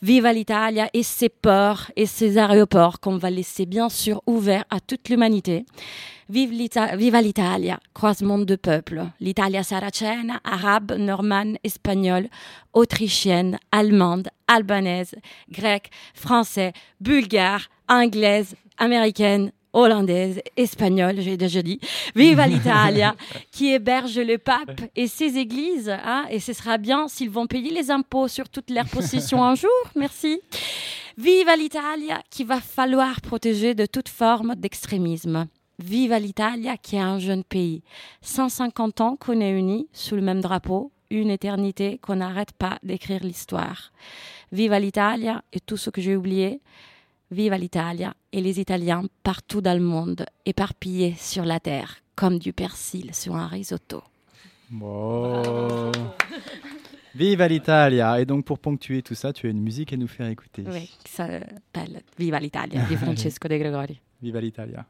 Viva 0.02 0.32
l'Italia 0.32 0.88
et 0.94 1.02
ses 1.02 1.30
ports 1.30 1.90
et 1.96 2.06
ses 2.06 2.38
aéroports 2.38 3.00
qu'on 3.00 3.16
va 3.16 3.30
laisser 3.30 3.66
bien 3.66 3.88
sûr 3.88 4.22
ouverts 4.26 4.64
à 4.70 4.78
toute 4.78 5.08
l'humanité. 5.08 5.64
Vive 6.30 6.52
l'Ita- 6.52 6.96
Viva 6.96 7.20
l'Italia, 7.20 7.78
croisement 7.92 8.38
de 8.38 8.56
peuples. 8.56 9.04
L'Italia 9.20 9.62
saracène, 9.62 10.40
arabe, 10.44 10.92
normande, 10.98 11.56
espagnole, 11.64 12.28
autrichienne, 12.72 13.58
allemande, 13.72 14.28
albanaise, 14.48 15.14
grecque, 15.50 15.90
français, 16.14 16.72
bulgare, 17.00 17.68
anglaise, 17.88 18.54
américaine, 18.78 19.52
hollandaise, 19.72 20.40
espagnole, 20.56 21.20
j'ai 21.20 21.36
déjà 21.36 21.60
dit. 21.60 21.80
Viva 22.14 22.46
l'Italia, 22.46 23.16
qui 23.52 23.72
héberge 23.72 24.18
le 24.18 24.38
pape 24.38 24.80
et 24.96 25.08
ses 25.08 25.36
églises. 25.36 25.90
hein, 25.90 26.24
et 26.30 26.40
ce 26.40 26.52
sera 26.52 26.78
bien 26.78 27.08
s'ils 27.08 27.30
vont 27.30 27.46
payer 27.46 27.70
les 27.72 27.90
impôts 27.90 28.28
sur 28.28 28.48
toutes 28.48 28.70
leurs 28.70 28.86
possessions 28.88 29.44
un 29.44 29.56
jour. 29.56 29.70
Merci. 29.96 30.40
Viva 31.18 31.54
l'Italia, 31.56 32.22
qu'il 32.30 32.46
va 32.46 32.60
falloir 32.60 33.20
protéger 33.20 33.74
de 33.74 33.86
toute 33.86 34.08
forme 34.08 34.54
d'extrémisme. 34.56 35.46
Viva 35.78 36.18
l'Italia, 36.18 36.76
qui 36.76 36.96
est 36.96 37.00
un 37.00 37.18
jeune 37.18 37.44
pays. 37.44 37.82
150 38.22 39.00
ans 39.00 39.16
qu'on 39.16 39.40
est 39.40 39.58
unis 39.58 39.88
sous 39.92 40.14
le 40.14 40.22
même 40.22 40.40
drapeau, 40.40 40.92
une 41.10 41.30
éternité 41.30 41.98
qu'on 41.98 42.16
n'arrête 42.16 42.52
pas 42.52 42.78
d'écrire 42.82 43.22
l'histoire. 43.22 43.92
Viva 44.52 44.78
l'Italia 44.78 45.42
et 45.52 45.60
tout 45.60 45.76
ce 45.76 45.90
que 45.90 46.00
j'ai 46.00 46.16
oublié. 46.16 46.60
Viva 47.30 47.58
l'Italia 47.58 48.14
et 48.32 48.40
les 48.40 48.60
Italiens 48.60 49.04
partout 49.22 49.60
dans 49.60 49.76
le 49.76 49.84
monde, 49.84 50.26
éparpillés 50.46 51.14
sur 51.18 51.44
la 51.44 51.58
terre, 51.58 51.96
comme 52.14 52.38
du 52.38 52.52
persil 52.52 53.12
sur 53.12 53.34
un 53.34 53.48
risotto. 53.48 54.02
Viva 57.14 57.46
l'Italia 57.48 58.20
Et 58.20 58.24
donc 58.24 58.44
pour 58.44 58.58
ponctuer 58.58 59.02
tout 59.02 59.14
ça, 59.14 59.32
tu 59.32 59.46
as 59.46 59.50
une 59.50 59.60
musique 59.60 59.92
à 59.92 59.96
nous 59.96 60.08
faire 60.08 60.28
écouter. 60.28 60.64
Oui, 60.66 60.90
ça 61.04 61.26
s'appelle 61.26 62.02
Viva 62.18 62.38
l'Italia 62.38 62.84
di 62.88 62.96
Francesco 62.96 63.48
De 63.48 63.56
Gregori. 63.56 64.00
Viva 64.20 64.40
l'Italia. 64.40 64.84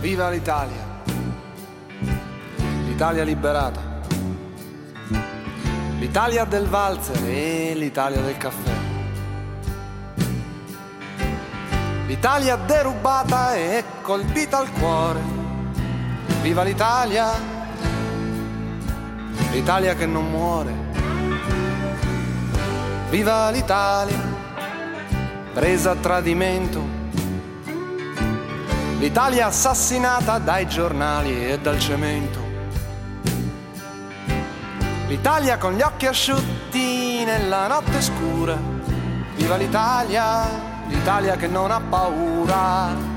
Viva 0.00 0.30
l'Italia! 0.30 0.92
L'Italia 2.86 3.24
liberata, 3.24 3.80
l'Italia 5.98 6.44
del 6.44 6.66
valzer 6.68 7.24
e 7.24 7.74
l'Italia 7.74 8.20
del 8.20 8.36
caffè. 8.36 8.70
L'Italia 12.06 12.54
derubata 12.54 13.56
e 13.56 13.82
colpita 14.02 14.58
al 14.58 14.70
cuore. 14.70 15.43
Viva 16.44 16.62
l'Italia, 16.62 17.30
l'Italia 19.50 19.94
che 19.94 20.04
non 20.04 20.30
muore. 20.30 20.74
Viva 23.08 23.48
l'Italia, 23.48 24.20
presa 25.54 25.92
a 25.92 25.94
tradimento. 25.94 26.82
L'Italia 28.98 29.46
assassinata 29.46 30.36
dai 30.36 30.68
giornali 30.68 31.48
e 31.50 31.58
dal 31.58 31.78
cemento. 31.78 32.38
L'Italia 35.08 35.56
con 35.56 35.72
gli 35.72 35.80
occhi 35.80 36.04
asciutti 36.04 37.24
nella 37.24 37.68
notte 37.68 38.02
scura. 38.02 38.54
Viva 39.34 39.56
l'Italia, 39.56 40.46
l'Italia 40.88 41.36
che 41.36 41.46
non 41.46 41.70
ha 41.70 41.80
paura. 41.80 43.13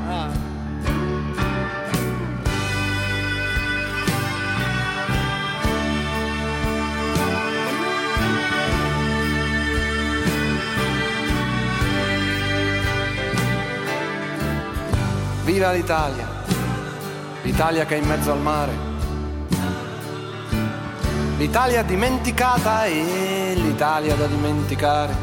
Viva 15.58 15.72
l'Italia, 15.72 16.28
l'Italia 17.42 17.84
che 17.88 17.96
è 17.96 17.98
in 17.98 18.06
mezzo 18.06 18.32
al 18.32 18.38
mare. 18.38 18.72
L'Italia 21.40 21.82
dimenticata 21.82 22.86
e 22.86 23.54
l'Italia 23.56 24.14
da 24.14 24.28
dimenticare. 24.28 25.16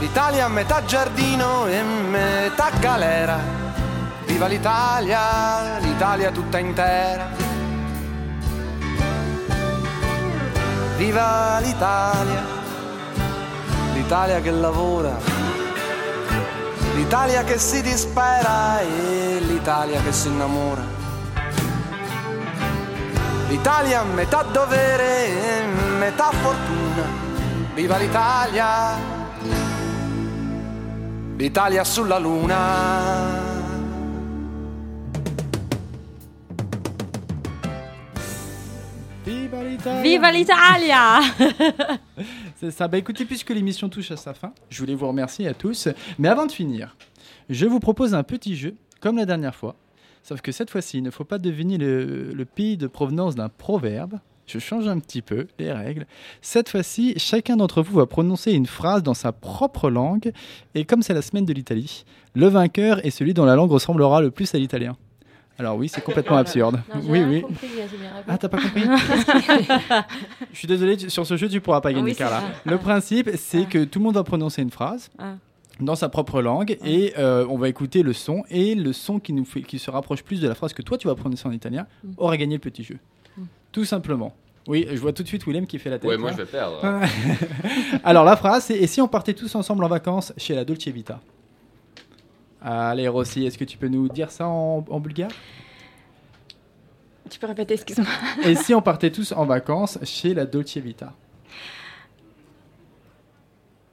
L'Italia 0.00 0.48
metà 0.48 0.84
giardino 0.84 1.68
e 1.68 1.80
metà 1.80 2.70
galera. 2.80 3.38
Viva 4.26 4.48
l'Italia, 4.48 5.78
l'Italia 5.78 6.32
tutta 6.32 6.58
intera. 6.58 7.28
Viva 10.96 11.60
l'Italia, 11.60 12.42
l'Italia 13.94 14.40
che 14.40 14.50
lavora. 14.50 15.31
L'Italia 16.94 17.42
che 17.44 17.58
si 17.58 17.80
dispera 17.82 18.80
e 18.80 19.40
l'Italia 19.40 20.00
che 20.02 20.12
si 20.12 20.28
innamora. 20.28 20.82
L'Italia 23.48 24.02
metà 24.02 24.42
dovere 24.42 25.26
e 25.26 25.66
metà 25.98 26.30
fortuna. 26.30 27.02
Viva 27.74 27.96
l'Italia, 27.96 28.96
l'Italia 31.36 31.84
sulla 31.84 32.18
luna. 32.18 33.50
Viva 39.24 39.62
l'Italia 39.62 40.00
Viva 40.00 40.30
l'Italia 40.30 41.18
C'est 42.62 42.70
ça. 42.70 42.86
Bah 42.86 42.96
écoutez, 42.96 43.24
puisque 43.24 43.50
l'émission 43.50 43.88
touche 43.88 44.12
à 44.12 44.16
sa 44.16 44.34
fin, 44.34 44.52
je 44.70 44.78
voulais 44.78 44.94
vous 44.94 45.08
remercier 45.08 45.48
à 45.48 45.52
tous. 45.52 45.88
Mais 46.20 46.28
avant 46.28 46.46
de 46.46 46.52
finir, 46.52 46.96
je 47.50 47.66
vous 47.66 47.80
propose 47.80 48.14
un 48.14 48.22
petit 48.22 48.54
jeu, 48.54 48.76
comme 49.00 49.16
la 49.16 49.26
dernière 49.26 49.56
fois. 49.56 49.74
Sauf 50.22 50.42
que 50.42 50.52
cette 50.52 50.70
fois-ci, 50.70 50.98
il 50.98 51.02
ne 51.02 51.10
faut 51.10 51.24
pas 51.24 51.38
deviner 51.38 51.76
le, 51.76 52.32
le 52.32 52.44
pays 52.44 52.76
de 52.76 52.86
provenance 52.86 53.34
d'un 53.34 53.48
proverbe. 53.48 54.20
Je 54.46 54.60
change 54.60 54.86
un 54.86 55.00
petit 55.00 55.22
peu 55.22 55.48
les 55.58 55.72
règles. 55.72 56.06
Cette 56.40 56.68
fois-ci, 56.68 57.14
chacun 57.16 57.56
d'entre 57.56 57.82
vous 57.82 57.96
va 57.96 58.06
prononcer 58.06 58.52
une 58.52 58.66
phrase 58.66 59.02
dans 59.02 59.14
sa 59.14 59.32
propre 59.32 59.90
langue. 59.90 60.30
Et 60.76 60.84
comme 60.84 61.02
c'est 61.02 61.14
la 61.14 61.22
semaine 61.22 61.44
de 61.44 61.52
l'Italie, 61.52 62.04
le 62.36 62.46
vainqueur 62.46 63.04
est 63.04 63.10
celui 63.10 63.34
dont 63.34 63.44
la 63.44 63.56
langue 63.56 63.72
ressemblera 63.72 64.20
le 64.20 64.30
plus 64.30 64.54
à 64.54 64.58
l'italien. 64.58 64.96
Alors 65.58 65.76
oui, 65.76 65.88
c'est 65.88 66.00
complètement 66.02 66.36
absurde. 66.38 66.80
oui, 67.06 67.22
oui. 67.22 67.44
Ah, 68.26 68.38
t'as 68.38 68.48
pas 68.48 68.58
compris 68.60 68.82
Je 70.52 70.58
suis 70.58 70.68
désolé, 70.68 70.98
sur 71.08 71.26
ce 71.26 71.36
jeu, 71.36 71.48
tu 71.48 71.60
pourras 71.60 71.80
pas 71.80 71.92
gagner, 71.92 72.04
oui, 72.10 72.14
Carla. 72.16 72.42
Le 72.64 72.78
principe, 72.78 73.30
c'est 73.36 73.66
que 73.68 73.84
tout 73.84 73.98
le 73.98 74.04
monde 74.04 74.14
va 74.14 74.24
prononcer 74.24 74.62
une 74.62 74.70
phrase 74.70 75.10
Ah. 75.18 75.34
dans 75.80 75.94
sa 75.94 76.08
propre 76.08 76.40
langue 76.42 76.78
et 76.84 77.12
euh, 77.18 77.46
on 77.48 77.58
va 77.58 77.68
écouter 77.68 78.02
le 78.02 78.12
son 78.12 78.42
et 78.50 78.74
le 78.74 78.92
son 78.92 79.18
qui 79.20 79.32
nous 79.32 79.44
fait, 79.44 79.62
qui 79.62 79.78
se 79.78 79.90
rapproche 79.90 80.22
plus 80.22 80.40
de 80.40 80.48
la 80.48 80.54
phrase 80.54 80.72
que 80.72 80.82
toi 80.82 80.98
tu 80.98 81.06
vas 81.08 81.14
prononcer 81.14 81.46
en 81.48 81.52
italien 81.52 81.86
Mm. 82.04 82.08
aura 82.16 82.36
gagné 82.36 82.54
le 82.56 82.60
petit 82.60 82.82
jeu. 82.84 82.98
Tout 83.72 83.84
simplement. 83.84 84.34
Oui, 84.68 84.86
je 84.92 84.98
vois 85.00 85.12
tout 85.12 85.22
de 85.24 85.28
suite 85.28 85.44
Willem 85.46 85.66
qui 85.66 85.78
fait 85.78 85.90
la 85.90 85.98
tête. 85.98 86.08
Ouais, 86.08 86.16
moi 86.16 86.30
je 86.32 86.36
vais 86.36 86.44
perdre. 86.44 86.80
Alors 88.04 88.24
la 88.24 88.36
phrase, 88.36 88.64
c'est 88.64 88.76
et 88.76 88.86
si 88.86 89.00
on 89.00 89.08
partait 89.08 89.34
tous 89.34 89.54
ensemble 89.54 89.82
en 89.84 89.88
vacances 89.88 90.32
chez 90.36 90.54
la 90.54 90.64
Dolce 90.64 90.86
Vita? 90.88 91.20
Allez 92.61 93.07
Rossi, 93.07 93.45
est-ce 93.45 93.57
que 93.57 93.65
tu 93.65 93.77
peux 93.77 93.87
nous 93.87 94.09
dire 94.09 94.31
ça 94.31 94.47
en, 94.47 94.83
en 94.89 94.99
bulgare 94.99 95.31
Tu 97.29 97.39
peux 97.39 97.47
répéter, 97.47 97.75
excuse-moi. 97.75 98.07
Et 98.45 98.55
si 98.55 98.73
on 98.73 98.81
partait 98.81 99.11
tous 99.11 99.31
en 99.31 99.45
vacances 99.45 99.99
chez 100.03 100.33
la 100.33 100.45
Dolce 100.45 100.77
Vita 100.77 101.13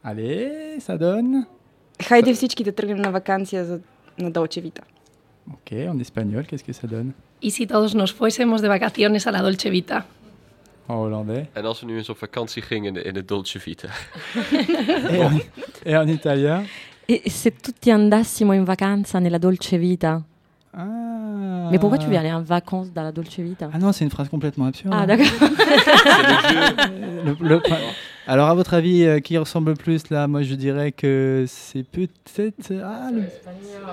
Allez, 0.02 0.80
ça 0.80 0.98
donne 0.98 1.46
Хайде 2.02 2.34
всички 2.34 2.64
да 2.64 2.72
тръгнем 2.72 2.98
на 2.98 3.10
вакансия 3.10 3.64
за, 3.64 3.80
на 4.18 4.30
Долче 4.30 4.60
Вита. 4.60 4.82
Ok, 5.52 5.72
en 5.72 5.98
espagnol, 6.00 6.44
qu'est-ce 6.46 6.64
que 6.64 6.72
ça 6.72 6.86
donne 6.86 7.12
¿Y 7.42 7.50
si 7.50 7.66
todos 7.66 7.94
nos 7.94 8.10
fuésemos 8.12 8.60
de 8.62 8.68
vacaciones 8.68 9.26
a 9.26 9.30
la 9.30 9.42
Dolce 9.42 9.70
Vita? 9.70 10.04
En 10.88 10.96
hollandais. 10.96 11.46
En 11.56 11.64
als 11.64 11.80
we 11.80 11.86
nu 11.86 11.96
eens 11.96 12.08
op 12.08 12.18
vakantie 12.18 12.62
gingen 12.62 12.88
in 12.88 12.94
de, 12.94 13.02
in 13.02 13.14
de 13.14 13.24
Dolce 13.24 13.58
Vita. 13.58 13.88
Et 15.10 15.20
en, 15.26 15.40
et 15.84 15.96
en 15.96 16.08
italien 16.08 16.64
E 17.11 17.23
se 17.27 17.55
tutti 17.55 17.89
andassimo 17.89 18.53
in 18.53 18.63
vacanza 18.63 19.17
nella 19.17 19.39
dolce 19.39 19.79
vita? 19.79 20.21
Ah. 20.77 21.67
Mais 21.71 21.79
pourquoi 21.79 21.97
tu 21.97 22.07
veux 22.07 22.15
aller 22.15 22.31
en 22.31 22.43
vacances 22.43 22.91
dans 22.93 23.01
la 23.01 23.11
dolce 23.11 23.39
vita? 23.41 23.67
Ah 23.73 23.79
non, 23.79 23.91
c'est 23.91 24.03
une 24.03 24.11
phrase 24.11 24.29
complètement 24.29 24.65
absurde. 24.65 24.93
Ah, 24.95 25.07
d'accord. 25.07 25.25
Le- 27.25 27.35
le- 27.47 27.61
Alors, 28.27 28.47
à 28.47 28.53
votre 28.53 28.75
avis, 28.75 29.03
euh, 29.03 29.19
qui 29.19 29.37
ressemble 29.39 29.71
le 29.71 29.75
plus 29.75 30.09
là? 30.11 30.27
Moi, 30.27 30.43
je 30.43 30.53
dirais 30.53 30.91
que 30.91 31.45
c'est 31.47 31.83
peut-être. 31.83 32.71
Ah, 32.83 33.09
le- 33.11 33.23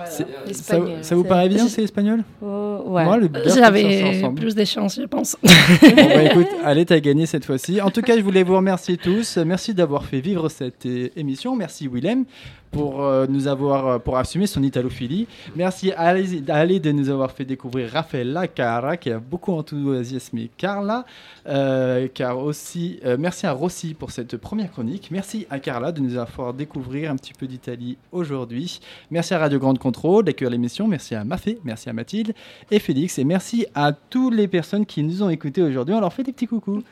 c'est- 0.04 0.22
ça, 0.24 0.28
L'espagnol, 0.46 0.90
ça 1.02 1.14
vous 1.16 1.24
paraît 1.24 1.48
bien, 1.48 1.66
c'est 1.68 1.82
espagnol? 1.82 2.22
Oh, 2.42 2.82
ouais. 2.86 3.04
Moi, 3.04 3.16
le 3.16 3.30
J'avais 3.46 4.30
plus 4.36 4.54
de 4.54 4.64
chance, 4.64 4.96
je 5.00 5.06
pense. 5.06 5.36
Bon, 5.42 5.48
bah, 5.96 6.22
écoute, 6.24 6.48
allez, 6.64 6.84
t'as 6.84 7.00
gagné 7.00 7.24
cette 7.26 7.46
fois-ci. 7.46 7.80
En 7.80 7.90
tout 7.90 8.02
cas, 8.02 8.16
je 8.16 8.22
voulais 8.22 8.42
vous 8.42 8.56
remercier 8.56 8.98
tous. 8.98 9.38
Merci 9.38 9.72
d'avoir 9.72 10.04
fait 10.04 10.20
vivre 10.20 10.48
cette 10.50 10.84
euh, 10.86 11.08
émission. 11.16 11.56
Merci 11.56 11.88
Willem 11.88 12.24
pour 12.70 13.02
euh, 13.02 13.26
nous 13.28 13.48
avoir 13.48 13.86
euh, 13.86 13.98
pour 13.98 14.16
assumer 14.16 14.46
son 14.46 14.62
italophilie. 14.62 15.26
Merci 15.54 15.92
à 15.92 16.08
Ali, 16.08 16.42
à 16.48 16.56
Ali 16.56 16.80
de 16.80 16.92
nous 16.92 17.08
avoir 17.08 17.30
fait 17.32 17.44
découvrir 17.44 17.90
Raffaella 17.90 18.48
Cara 18.48 18.96
qui 18.96 19.10
a 19.10 19.18
beaucoup 19.18 19.52
enthousiasmé 19.52 20.50
Carla. 20.56 21.04
Euh, 21.48 22.08
car 22.12 22.38
aussi, 22.38 22.98
euh, 23.04 23.16
merci 23.18 23.46
à 23.46 23.52
Rossi 23.52 23.94
pour 23.94 24.10
cette 24.10 24.36
première 24.36 24.70
chronique. 24.70 25.08
Merci 25.10 25.46
à 25.48 25.60
Carla 25.60 25.92
de 25.92 26.00
nous 26.00 26.16
avoir 26.16 26.28
fait 26.28 26.56
découvrir 26.56 27.10
un 27.10 27.16
petit 27.16 27.32
peu 27.32 27.46
d'Italie 27.46 27.96
aujourd'hui. 28.10 28.80
Merci 29.10 29.34
à 29.34 29.38
Radio 29.38 29.58
Grande 29.58 29.78
Contrôle 29.78 30.24
d'accueillir 30.24 30.50
l'émission. 30.50 30.88
Merci 30.88 31.14
à 31.14 31.22
Mafé, 31.24 31.58
merci 31.64 31.88
à 31.88 31.92
Mathilde 31.92 32.34
et 32.70 32.78
Félix. 32.78 33.18
Et 33.18 33.24
merci 33.24 33.66
à 33.74 33.92
toutes 33.92 34.34
les 34.34 34.48
personnes 34.48 34.86
qui 34.86 35.02
nous 35.02 35.22
ont 35.22 35.30
écoutés 35.30 35.62
aujourd'hui. 35.62 35.94
On 35.94 36.00
leur 36.00 36.12
fait 36.12 36.24
des 36.24 36.32
petits 36.32 36.48
coucous. 36.48 36.82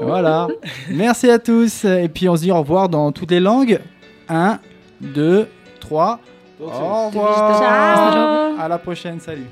Voilà. 0.00 0.46
merci 0.90 1.28
à 1.28 1.38
tous. 1.38 1.84
Et 1.84 2.08
puis 2.08 2.28
on 2.28 2.36
se 2.36 2.42
dit 2.42 2.52
au 2.52 2.58
revoir 2.58 2.88
dans 2.88 3.10
toutes 3.10 3.30
les 3.32 3.40
langues. 3.40 3.80
1, 4.28 4.58
2, 5.00 5.48
3. 5.80 6.20
Au 6.60 6.66
revoir. 6.66 8.60
À 8.60 8.68
la 8.68 8.78
prochaine. 8.78 9.20
Salut. 9.20 9.46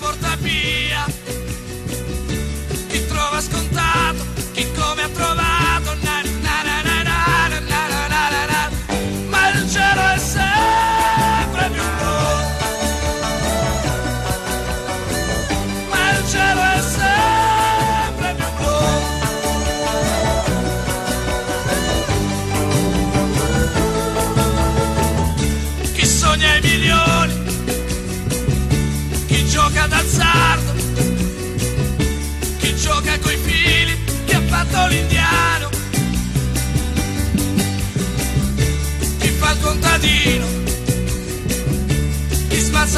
Porta 0.00 0.34
via. 0.36 1.04
Chi 2.88 3.06
trova 3.06 3.40
scontato, 3.40 4.24
chi 4.52 4.66
come 4.72 5.02
ha 5.02 5.08
trovato. 5.08 5.49